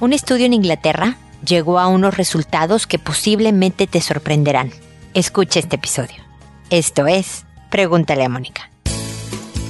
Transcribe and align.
Un 0.00 0.12
estudio 0.12 0.46
en 0.46 0.52
Inglaterra 0.52 1.16
llegó 1.44 1.80
a 1.80 1.88
unos 1.88 2.16
resultados 2.16 2.86
que 2.86 3.00
posiblemente 3.00 3.88
te 3.88 4.00
sorprenderán. 4.00 4.70
Escucha 5.12 5.58
este 5.58 5.74
episodio. 5.74 6.22
Esto 6.70 7.08
es 7.08 7.44
Pregúntale 7.68 8.24
a 8.24 8.28
Mónica. 8.28 8.70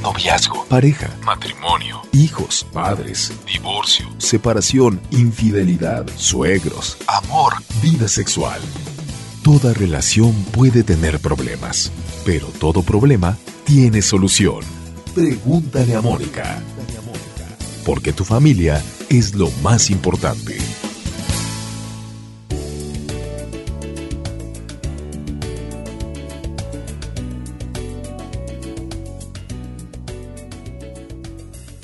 Noviazgo, 0.02 0.66
pareja, 0.66 1.08
matrimonio, 1.24 2.02
hijos, 2.12 2.66
padres, 2.72 3.32
divorcio, 3.46 4.06
separación, 4.18 5.00
infidelidad, 5.10 6.06
suegros, 6.16 6.98
amor, 7.06 7.54
vida 7.82 8.06
sexual. 8.06 8.60
Toda 9.42 9.72
relación 9.72 10.34
puede 10.52 10.82
tener 10.82 11.20
problemas, 11.20 11.90
pero 12.26 12.48
todo 12.48 12.82
problema 12.82 13.38
tiene 13.64 14.02
solución. 14.02 14.60
Pregúntale 15.14 15.96
a 15.96 16.02
Mónica. 16.02 16.62
Porque 17.84 18.12
tu 18.12 18.24
familia 18.24 18.82
es 19.10 19.34
lo 19.34 19.50
más 19.62 19.90
importante. 19.90 20.58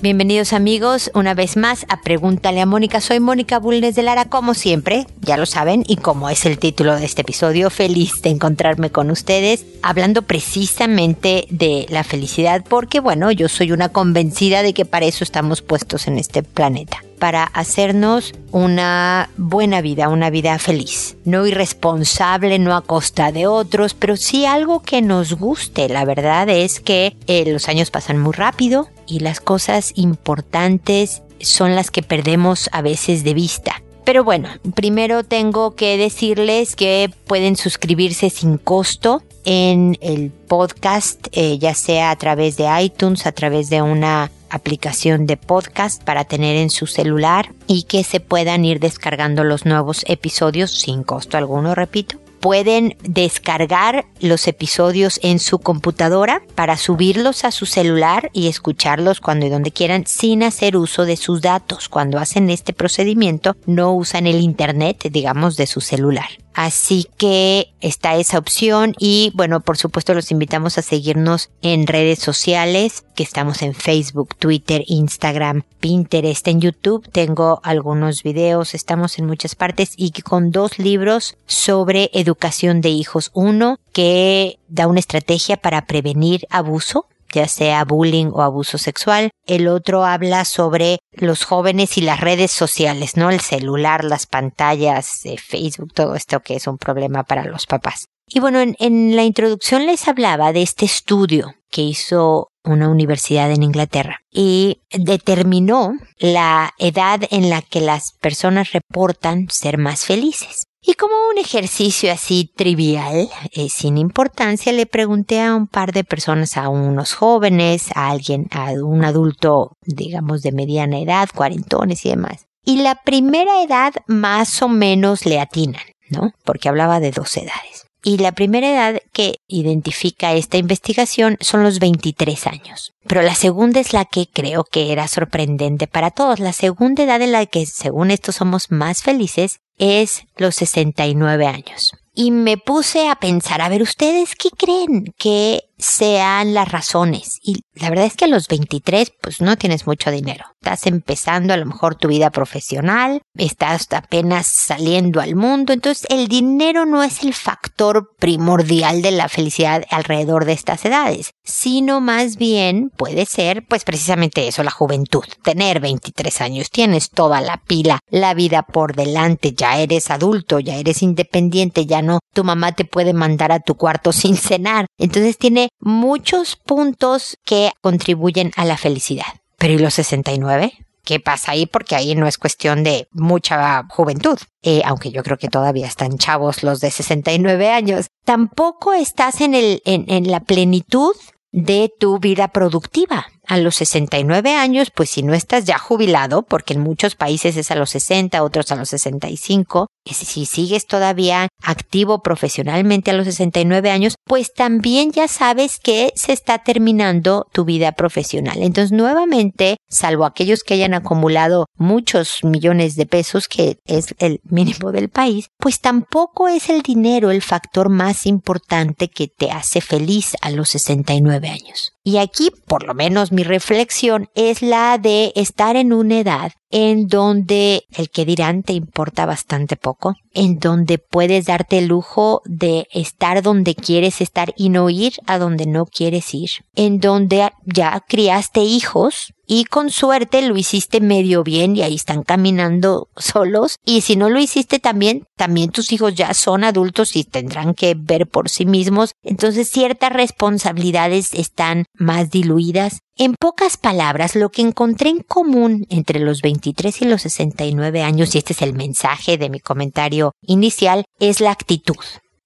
Bienvenidos 0.02 0.52
amigos 0.52 1.10
una 1.14 1.32
vez 1.32 1.56
más 1.56 1.86
a 1.88 2.02
Pregúntale 2.02 2.60
a 2.60 2.66
Mónica. 2.66 3.00
Soy 3.00 3.20
Mónica 3.20 3.58
Bulnes 3.58 3.94
de 3.94 4.02
Lara, 4.02 4.26
como 4.26 4.52
siempre, 4.52 5.06
ya 5.22 5.38
lo 5.38 5.46
saben, 5.46 5.82
y 5.88 5.96
como 5.96 6.28
es 6.28 6.44
el 6.44 6.58
título 6.58 6.94
de 6.94 7.06
este 7.06 7.22
episodio, 7.22 7.70
feliz 7.70 8.20
de 8.20 8.28
encontrarme 8.28 8.90
con 8.90 9.10
ustedes, 9.10 9.64
hablando 9.80 10.20
precisamente 10.20 11.46
de 11.48 11.86
la 11.88 12.04
felicidad, 12.04 12.62
porque 12.68 13.00
bueno, 13.00 13.32
yo 13.32 13.48
soy 13.48 13.72
una 13.72 13.88
convencida 13.88 14.62
de 14.62 14.74
que 14.74 14.84
para 14.84 15.06
eso 15.06 15.24
estamos 15.24 15.62
puestos 15.62 16.06
en 16.06 16.18
este 16.18 16.42
planeta 16.42 17.02
para 17.24 17.44
hacernos 17.44 18.34
una 18.50 19.30
buena 19.38 19.80
vida, 19.80 20.10
una 20.10 20.28
vida 20.28 20.58
feliz. 20.58 21.16
No 21.24 21.46
irresponsable, 21.46 22.58
no 22.58 22.76
a 22.76 22.82
costa 22.82 23.32
de 23.32 23.46
otros, 23.46 23.94
pero 23.94 24.18
sí 24.18 24.44
algo 24.44 24.82
que 24.82 25.00
nos 25.00 25.32
guste. 25.32 25.88
La 25.88 26.04
verdad 26.04 26.50
es 26.50 26.80
que 26.80 27.16
eh, 27.26 27.50
los 27.50 27.70
años 27.70 27.90
pasan 27.90 28.18
muy 28.18 28.34
rápido 28.34 28.90
y 29.06 29.20
las 29.20 29.40
cosas 29.40 29.92
importantes 29.94 31.22
son 31.40 31.74
las 31.74 31.90
que 31.90 32.02
perdemos 32.02 32.68
a 32.72 32.82
veces 32.82 33.24
de 33.24 33.32
vista. 33.32 33.83
Pero 34.04 34.22
bueno, 34.22 34.48
primero 34.74 35.24
tengo 35.24 35.74
que 35.74 35.96
decirles 35.96 36.76
que 36.76 37.10
pueden 37.26 37.56
suscribirse 37.56 38.28
sin 38.28 38.58
costo 38.58 39.22
en 39.44 39.96
el 40.00 40.30
podcast, 40.30 41.26
eh, 41.32 41.58
ya 41.58 41.74
sea 41.74 42.10
a 42.10 42.16
través 42.16 42.56
de 42.56 42.68
iTunes, 42.82 43.26
a 43.26 43.32
través 43.32 43.70
de 43.70 43.82
una 43.82 44.30
aplicación 44.50 45.26
de 45.26 45.36
podcast 45.36 46.02
para 46.02 46.24
tener 46.24 46.56
en 46.56 46.70
su 46.70 46.86
celular 46.86 47.52
y 47.66 47.84
que 47.84 48.04
se 48.04 48.20
puedan 48.20 48.64
ir 48.64 48.78
descargando 48.78 49.42
los 49.42 49.64
nuevos 49.64 50.04
episodios 50.06 50.70
sin 50.70 51.02
costo 51.02 51.36
alguno, 51.36 51.74
repito 51.74 52.23
pueden 52.44 52.98
descargar 53.02 54.04
los 54.20 54.46
episodios 54.48 55.18
en 55.22 55.38
su 55.38 55.60
computadora 55.60 56.42
para 56.54 56.76
subirlos 56.76 57.42
a 57.42 57.50
su 57.50 57.64
celular 57.64 58.28
y 58.34 58.48
escucharlos 58.48 59.22
cuando 59.22 59.46
y 59.46 59.48
donde 59.48 59.72
quieran 59.72 60.04
sin 60.06 60.42
hacer 60.42 60.76
uso 60.76 61.06
de 61.06 61.16
sus 61.16 61.40
datos. 61.40 61.88
Cuando 61.88 62.18
hacen 62.18 62.50
este 62.50 62.74
procedimiento 62.74 63.56
no 63.64 63.94
usan 63.94 64.26
el 64.26 64.42
internet, 64.42 65.08
digamos, 65.10 65.56
de 65.56 65.66
su 65.66 65.80
celular. 65.80 66.43
Así 66.54 67.08
que 67.18 67.72
está 67.80 68.16
esa 68.16 68.38
opción 68.38 68.94
y 68.98 69.32
bueno, 69.34 69.60
por 69.60 69.76
supuesto 69.76 70.14
los 70.14 70.30
invitamos 70.30 70.78
a 70.78 70.82
seguirnos 70.82 71.50
en 71.62 71.86
redes 71.86 72.20
sociales, 72.20 73.04
que 73.14 73.24
estamos 73.24 73.62
en 73.62 73.74
Facebook, 73.74 74.36
Twitter, 74.36 74.84
Instagram, 74.86 75.64
Pinterest, 75.80 76.46
en 76.48 76.60
YouTube 76.60 77.08
tengo 77.10 77.60
algunos 77.62 78.22
videos, 78.22 78.74
estamos 78.74 79.18
en 79.18 79.26
muchas 79.26 79.54
partes 79.54 79.92
y 79.96 80.12
con 80.12 80.50
dos 80.50 80.78
libros 80.78 81.36
sobre 81.46 82.10
educación 82.14 82.80
de 82.80 82.90
hijos. 82.90 83.30
Uno 83.34 83.78
que 83.92 84.58
da 84.68 84.86
una 84.86 85.00
estrategia 85.00 85.56
para 85.56 85.86
prevenir 85.86 86.46
abuso 86.50 87.06
ya 87.34 87.48
sea 87.48 87.84
bullying 87.84 88.30
o 88.32 88.42
abuso 88.42 88.78
sexual. 88.78 89.30
El 89.46 89.68
otro 89.68 90.04
habla 90.04 90.44
sobre 90.44 90.98
los 91.12 91.44
jóvenes 91.44 91.98
y 91.98 92.00
las 92.00 92.20
redes 92.20 92.50
sociales, 92.50 93.16
¿no? 93.16 93.30
El 93.30 93.40
celular, 93.40 94.04
las 94.04 94.26
pantallas, 94.26 95.26
eh, 95.26 95.36
Facebook, 95.36 95.92
todo 95.92 96.14
esto 96.14 96.40
que 96.40 96.56
es 96.56 96.66
un 96.66 96.78
problema 96.78 97.24
para 97.24 97.44
los 97.44 97.66
papás. 97.66 98.06
Y 98.26 98.40
bueno, 98.40 98.60
en, 98.60 98.74
en 98.78 99.16
la 99.16 99.24
introducción 99.24 99.86
les 99.86 100.08
hablaba 100.08 100.52
de 100.52 100.62
este 100.62 100.86
estudio 100.86 101.54
que 101.70 101.82
hizo 101.82 102.48
una 102.64 102.88
universidad 102.88 103.50
en 103.50 103.62
Inglaterra 103.62 104.20
y 104.30 104.80
determinó 104.90 105.92
la 106.18 106.72
edad 106.78 107.20
en 107.30 107.50
la 107.50 107.60
que 107.60 107.80
las 107.80 108.12
personas 108.20 108.72
reportan 108.72 109.48
ser 109.50 109.76
más 109.76 110.04
felices. 110.04 110.64
Y 110.86 110.94
como 110.94 111.14
un 111.30 111.38
ejercicio 111.38 112.12
así 112.12 112.52
trivial, 112.54 113.30
eh, 113.52 113.70
sin 113.70 113.96
importancia, 113.96 114.70
le 114.70 114.84
pregunté 114.84 115.40
a 115.40 115.54
un 115.54 115.66
par 115.66 115.92
de 115.92 116.04
personas, 116.04 116.58
a 116.58 116.68
unos 116.68 117.14
jóvenes, 117.14 117.88
a 117.94 118.10
alguien, 118.10 118.48
a 118.50 118.72
un 118.72 119.02
adulto, 119.02 119.78
digamos, 119.80 120.42
de 120.42 120.52
mediana 120.52 120.98
edad, 120.98 121.30
cuarentones 121.34 122.04
y 122.04 122.10
demás. 122.10 122.46
Y 122.64 122.82
la 122.82 122.96
primera 122.96 123.62
edad 123.62 123.94
más 124.08 124.60
o 124.60 124.68
menos 124.68 125.24
le 125.24 125.40
atinan, 125.40 125.82
¿no? 126.10 126.32
Porque 126.44 126.68
hablaba 126.68 127.00
de 127.00 127.12
dos 127.12 127.34
edades. 127.38 127.83
Y 128.06 128.18
la 128.18 128.32
primera 128.32 128.70
edad 128.70 129.00
que 129.12 129.36
identifica 129.48 130.34
esta 130.34 130.58
investigación 130.58 131.38
son 131.40 131.62
los 131.62 131.78
23 131.78 132.46
años. 132.46 132.92
Pero 133.06 133.22
la 133.22 133.34
segunda 133.34 133.80
es 133.80 133.94
la 133.94 134.04
que 134.04 134.26
creo 134.30 134.64
que 134.64 134.92
era 134.92 135.08
sorprendente 135.08 135.86
para 135.86 136.10
todos. 136.10 136.38
La 136.38 136.52
segunda 136.52 137.02
edad 137.02 137.22
en 137.22 137.32
la 137.32 137.46
que, 137.46 137.64
según 137.64 138.10
esto, 138.10 138.30
somos 138.30 138.70
más 138.70 139.02
felices 139.02 139.60
es 139.78 140.24
los 140.36 140.54
69 140.56 141.46
años. 141.46 141.92
Y 142.14 142.30
me 142.30 142.58
puse 142.58 143.08
a 143.08 143.16
pensar, 143.16 143.62
a 143.62 143.70
ver, 143.70 143.80
¿ustedes 143.80 144.36
qué 144.36 144.50
creen 144.50 145.12
que 145.16 145.62
sean 145.78 146.54
las 146.54 146.70
razones? 146.70 147.38
Y 147.42 147.62
la 147.74 147.90
verdad 147.90 148.06
es 148.06 148.16
que 148.16 148.26
a 148.26 148.28
los 148.28 148.48
23, 148.48 149.12
pues 149.20 149.40
no 149.40 149.56
tienes 149.56 149.86
mucho 149.86 150.10
dinero. 150.10 150.44
Estás 150.60 150.86
empezando 150.86 151.52
a 151.52 151.56
lo 151.56 151.66
mejor 151.66 151.96
tu 151.96 152.08
vida 152.08 152.30
profesional, 152.30 153.20
estás 153.36 153.86
apenas 153.92 154.46
saliendo 154.46 155.20
al 155.20 155.36
mundo, 155.36 155.72
entonces 155.72 156.06
el 156.08 156.28
dinero 156.28 156.86
no 156.86 157.02
es 157.02 157.22
el 157.22 157.34
factor 157.34 158.14
primordial 158.18 159.02
de 159.02 159.10
la 159.10 159.28
felicidad 159.28 159.84
alrededor 159.90 160.46
de 160.46 160.52
estas 160.52 160.84
edades, 160.84 161.32
sino 161.44 162.00
más 162.00 162.36
bien 162.36 162.90
puede 162.96 163.26
ser, 163.26 163.66
pues 163.66 163.84
precisamente 163.84 164.48
eso, 164.48 164.62
la 164.62 164.70
juventud. 164.70 165.24
Tener 165.42 165.80
23 165.80 166.40
años, 166.40 166.70
tienes 166.70 167.10
toda 167.10 167.40
la 167.40 167.58
pila, 167.58 168.00
la 168.08 168.32
vida 168.32 168.62
por 168.62 168.96
delante, 168.96 169.52
ya 169.52 169.78
eres 169.78 170.10
adulto, 170.10 170.60
ya 170.60 170.76
eres 170.76 171.02
independiente, 171.02 171.86
ya 171.86 172.00
no, 172.00 172.20
tu 172.32 172.44
mamá 172.44 172.72
te 172.72 172.84
puede 172.84 173.12
mandar 173.12 173.52
a 173.52 173.60
tu 173.60 173.74
cuarto 173.74 174.12
sin 174.12 174.36
cenar. 174.36 174.86
Entonces 174.98 175.36
tiene 175.38 175.63
muchos 175.80 176.56
puntos 176.56 177.36
que 177.44 177.72
contribuyen 177.80 178.52
a 178.56 178.64
la 178.64 178.76
felicidad. 178.76 179.26
Pero 179.58 179.74
¿y 179.74 179.78
los 179.78 179.94
69? 179.94 180.72
¿Qué 181.04 181.20
pasa 181.20 181.52
ahí? 181.52 181.66
Porque 181.66 181.94
ahí 181.94 182.14
no 182.14 182.26
es 182.26 182.38
cuestión 182.38 182.82
de 182.82 183.08
mucha 183.12 183.84
juventud, 183.90 184.38
eh, 184.62 184.80
aunque 184.86 185.10
yo 185.10 185.22
creo 185.22 185.36
que 185.36 185.48
todavía 185.48 185.86
están 185.86 186.16
chavos 186.16 186.62
los 186.62 186.80
de 186.80 186.90
69 186.90 187.70
años. 187.70 188.06
Tampoco 188.24 188.94
estás 188.94 189.42
en, 189.42 189.54
el, 189.54 189.82
en, 189.84 190.06
en 190.08 190.30
la 190.30 190.40
plenitud 190.40 191.14
de 191.52 191.92
tu 192.00 192.18
vida 192.18 192.48
productiva 192.48 193.26
a 193.46 193.58
los 193.58 193.76
69 193.76 194.54
años, 194.54 194.90
pues 194.94 195.10
si 195.10 195.22
no 195.22 195.34
estás 195.34 195.64
ya 195.64 195.78
jubilado, 195.78 196.42
porque 196.42 196.74
en 196.74 196.80
muchos 196.80 197.14
países 197.14 197.56
es 197.56 197.70
a 197.70 197.74
los 197.74 197.90
60, 197.90 198.42
otros 198.42 198.70
a 198.72 198.76
los 198.76 198.88
65, 198.88 199.86
y 200.04 200.14
si 200.14 200.44
sigues 200.44 200.86
todavía 200.86 201.48
activo 201.62 202.22
profesionalmente 202.22 203.10
a 203.10 203.14
los 203.14 203.24
69 203.24 203.90
años, 203.90 204.14
pues 204.24 204.52
también 204.52 205.12
ya 205.12 205.28
sabes 205.28 205.78
que 205.78 206.12
se 206.14 206.32
está 206.32 206.58
terminando 206.58 207.46
tu 207.52 207.64
vida 207.64 207.92
profesional. 207.92 208.58
Entonces, 208.62 208.92
nuevamente, 208.92 209.76
salvo 209.88 210.26
aquellos 210.26 210.62
que 210.62 210.74
hayan 210.74 210.94
acumulado 210.94 211.66
muchos 211.76 212.40
millones 212.42 212.96
de 212.96 213.06
pesos, 213.06 213.48
que 213.48 213.78
es 213.86 214.14
el 214.18 214.40
mínimo 214.44 214.92
del 214.92 215.08
país, 215.08 215.48
pues 215.58 215.80
tampoco 215.80 216.48
es 216.48 216.68
el 216.68 216.82
dinero 216.82 217.30
el 217.30 217.42
factor 217.42 217.88
más 217.88 218.26
importante 218.26 219.08
que 219.08 219.28
te 219.28 219.50
hace 219.50 219.80
feliz 219.80 220.34
a 220.42 220.50
los 220.50 220.68
69 220.70 221.48
años. 221.48 221.92
Y 222.06 222.18
aquí, 222.18 222.50
por 222.66 222.84
lo 222.84 222.92
menos 222.92 223.32
mi 223.34 223.42
reflexión 223.42 224.28
es 224.34 224.62
la 224.62 224.98
de 224.98 225.32
estar 225.34 225.76
en 225.76 225.92
una 225.92 226.20
edad 226.20 226.52
en 226.76 227.06
donde 227.06 227.86
el 227.92 228.10
que 228.10 228.24
dirán 228.24 228.64
te 228.64 228.72
importa 228.72 229.26
bastante 229.26 229.76
poco, 229.76 230.16
en 230.32 230.58
donde 230.58 230.98
puedes 230.98 231.46
darte 231.46 231.78
el 231.78 231.86
lujo 231.86 232.42
de 232.46 232.88
estar 232.92 233.42
donde 233.42 233.76
quieres 233.76 234.20
estar 234.20 234.52
y 234.56 234.70
no 234.70 234.90
ir 234.90 235.12
a 235.28 235.38
donde 235.38 235.66
no 235.66 235.86
quieres 235.86 236.34
ir, 236.34 236.50
en 236.74 236.98
donde 236.98 237.48
ya 237.64 238.04
criaste 238.08 238.62
hijos 238.62 239.32
y 239.46 239.64
con 239.66 239.90
suerte 239.90 240.42
lo 240.42 240.56
hiciste 240.56 241.00
medio 241.00 241.44
bien 241.44 241.76
y 241.76 241.82
ahí 241.82 241.94
están 241.94 242.22
caminando 242.22 243.08
solos 243.16 243.78
y 243.84 244.00
si 244.00 244.16
no 244.16 244.28
lo 244.28 244.40
hiciste 244.40 244.78
también, 244.80 245.26
también 245.36 245.70
tus 245.70 245.92
hijos 245.92 246.14
ya 246.14 246.34
son 246.34 246.64
adultos 246.64 247.14
y 247.14 247.22
tendrán 247.22 247.74
que 247.74 247.94
ver 247.96 248.26
por 248.26 248.48
sí 248.48 248.66
mismos, 248.66 249.12
entonces 249.22 249.70
ciertas 249.70 250.12
responsabilidades 250.12 251.34
están 251.34 251.84
más 251.94 252.30
diluidas. 252.30 253.00
En 253.16 253.34
pocas 253.34 253.76
palabras, 253.76 254.34
lo 254.34 254.50
que 254.50 254.62
encontré 254.62 255.10
en 255.10 255.20
común 255.20 255.86
entre 255.88 256.18
los 256.18 256.42
20 256.42 256.63
23 256.64 257.02
y 257.02 257.04
los 257.04 257.22
69 257.22 258.02
años, 258.02 258.34
y 258.34 258.38
este 258.38 258.54
es 258.54 258.62
el 258.62 258.72
mensaje 258.72 259.36
de 259.36 259.50
mi 259.50 259.60
comentario 259.60 260.32
inicial, 260.40 261.04
es 261.18 261.40
la 261.40 261.50
actitud 261.50 261.96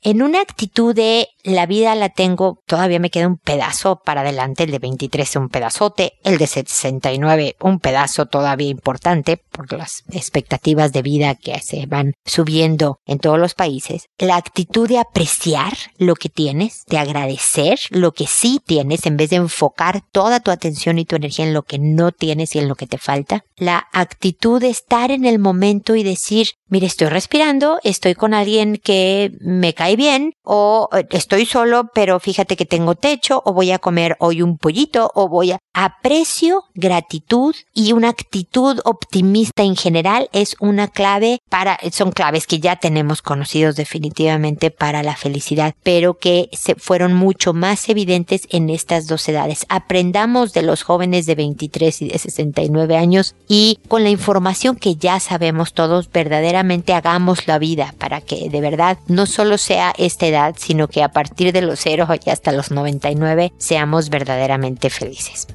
en 0.03 0.23
una 0.23 0.41
actitud 0.41 0.95
de 0.95 1.29
la 1.43 1.67
vida 1.67 1.95
la 1.95 2.09
tengo, 2.09 2.62
todavía 2.67 3.00
me 3.00 3.11
queda 3.11 3.27
un 3.27 3.39
pedazo 3.39 4.00
para 4.05 4.21
adelante, 4.21 4.65
el 4.65 4.71
de 4.71 4.79
23 4.79 5.37
un 5.37 5.49
pedazote, 5.49 6.15
el 6.23 6.39
de 6.39 6.47
69 6.47 7.56
un 7.61 7.81
pedazo 7.81 8.27
todavía 8.27 8.69
importante 8.69 9.37
por 9.37 9.73
las 9.73 10.05
expectativas 10.12 10.93
de 10.93 11.03
vida 11.03 11.35
que 11.35 11.59
se 11.61 11.87
van 11.87 12.12
subiendo 12.25 13.00
en 13.06 13.19
todos 13.19 13.39
los 13.39 13.55
países. 13.55 14.06
La 14.19 14.37
actitud 14.37 14.89
de 14.89 14.99
apreciar 14.99 15.73
lo 15.97 16.15
que 16.15 16.29
tienes, 16.29 16.85
de 16.87 16.99
agradecer 16.99 17.81
lo 17.91 18.12
que 18.12 18.27
sí 18.27 18.61
tienes 18.65 19.06
en 19.06 19.17
vez 19.17 19.31
de 19.31 19.37
enfocar 19.37 20.03
toda 20.12 20.41
tu 20.41 20.50
atención 20.50 20.99
y 20.99 21.05
tu 21.05 21.17
energía 21.17 21.47
en 21.47 21.55
lo 21.55 21.62
que 21.62 21.79
no 21.79 22.12
tienes 22.12 22.55
y 22.55 22.59
en 22.59 22.69
lo 22.69 22.75
que 22.75 22.87
te 22.87 22.99
falta. 22.99 23.45
La 23.56 23.89
actitud 23.93 24.61
de 24.61 24.69
estar 24.69 25.11
en 25.11 25.25
el 25.25 25.39
momento 25.39 25.97
y 25.97 26.03
decir, 26.03 26.49
mire, 26.69 26.87
estoy 26.87 27.09
respirando, 27.09 27.79
estoy 27.83 28.15
con 28.15 28.35
alguien 28.35 28.77
que 28.77 29.33
me 29.41 29.75
cae 29.75 29.88
bien, 29.96 30.32
o 30.43 30.88
eh, 30.93 31.06
estoy 31.11 31.46
solo, 31.46 31.90
pero 31.94 32.20
fíjate 32.20 32.56
que 32.56 32.67
tengo 32.67 32.94
techo, 32.94 33.43
o 33.44 33.52
voy 33.52 33.70
a 33.70 33.79
comer 33.79 34.17
hoy 34.20 34.43
un 34.43 34.58
pollito, 34.58 35.11
o 35.14 35.29
voy 35.29 35.52
a... 35.52 35.58
Aprecio, 35.81 36.64
gratitud 36.75 37.55
y 37.73 37.93
una 37.93 38.08
actitud 38.08 38.81
optimista 38.85 39.62
en 39.62 39.76
general 39.76 40.29
es 40.32 40.56
una 40.58 40.88
clave 40.88 41.40
para, 41.49 41.79
son 41.93 42.11
claves 42.11 42.49
que 42.49 42.58
ya 42.58 42.76
tenemos 42.76 43.23
conocidos 43.23 43.76
definitivamente 43.76 44.73
para 44.73 45.05
la 45.05 45.14
felicidad, 45.14 45.75
pero 45.85 46.14
que 46.14 46.49
se 46.52 46.75
fueron 46.75 47.14
mucho 47.14 47.52
más 47.52 47.88
evidentes 47.88 48.49
en 48.50 48.70
estas 48.70 49.06
dos 49.06 49.29
edades. 49.29 49.67
Aprendamos 49.69 50.52
de 50.52 50.62
los 50.62 50.82
jóvenes 50.82 51.26
de 51.26 51.37
23 51.37 52.02
y 52.02 52.08
de 52.08 52.19
69 52.19 52.96
años 52.96 53.37
y 53.46 53.79
con 53.87 54.02
la 54.02 54.11
información 54.11 54.75
que 54.75 54.96
ya 54.96 55.20
sabemos 55.20 55.75
todos 55.75 56.11
verdaderamente 56.11 56.93
hagamos 56.93 57.46
la 57.46 57.58
vida 57.58 57.94
para 57.99 58.20
que 58.20 58.49
de 58.50 58.61
verdad 58.61 58.99
no 59.06 59.26
solo 59.26 59.58
sea 59.58 59.78
esta 59.97 60.27
edad, 60.27 60.55
sino 60.59 60.89
que 60.89 61.03
a 61.03 61.11
partir 61.11 61.53
de 61.53 61.63
los 61.63 61.81
0 61.81 62.07
y 62.25 62.31
hasta 62.31 62.53
los 62.53 62.71
99 62.71 63.53
seamos 63.59 64.11
verdaderamente 64.11 64.91
felices. 64.91 65.47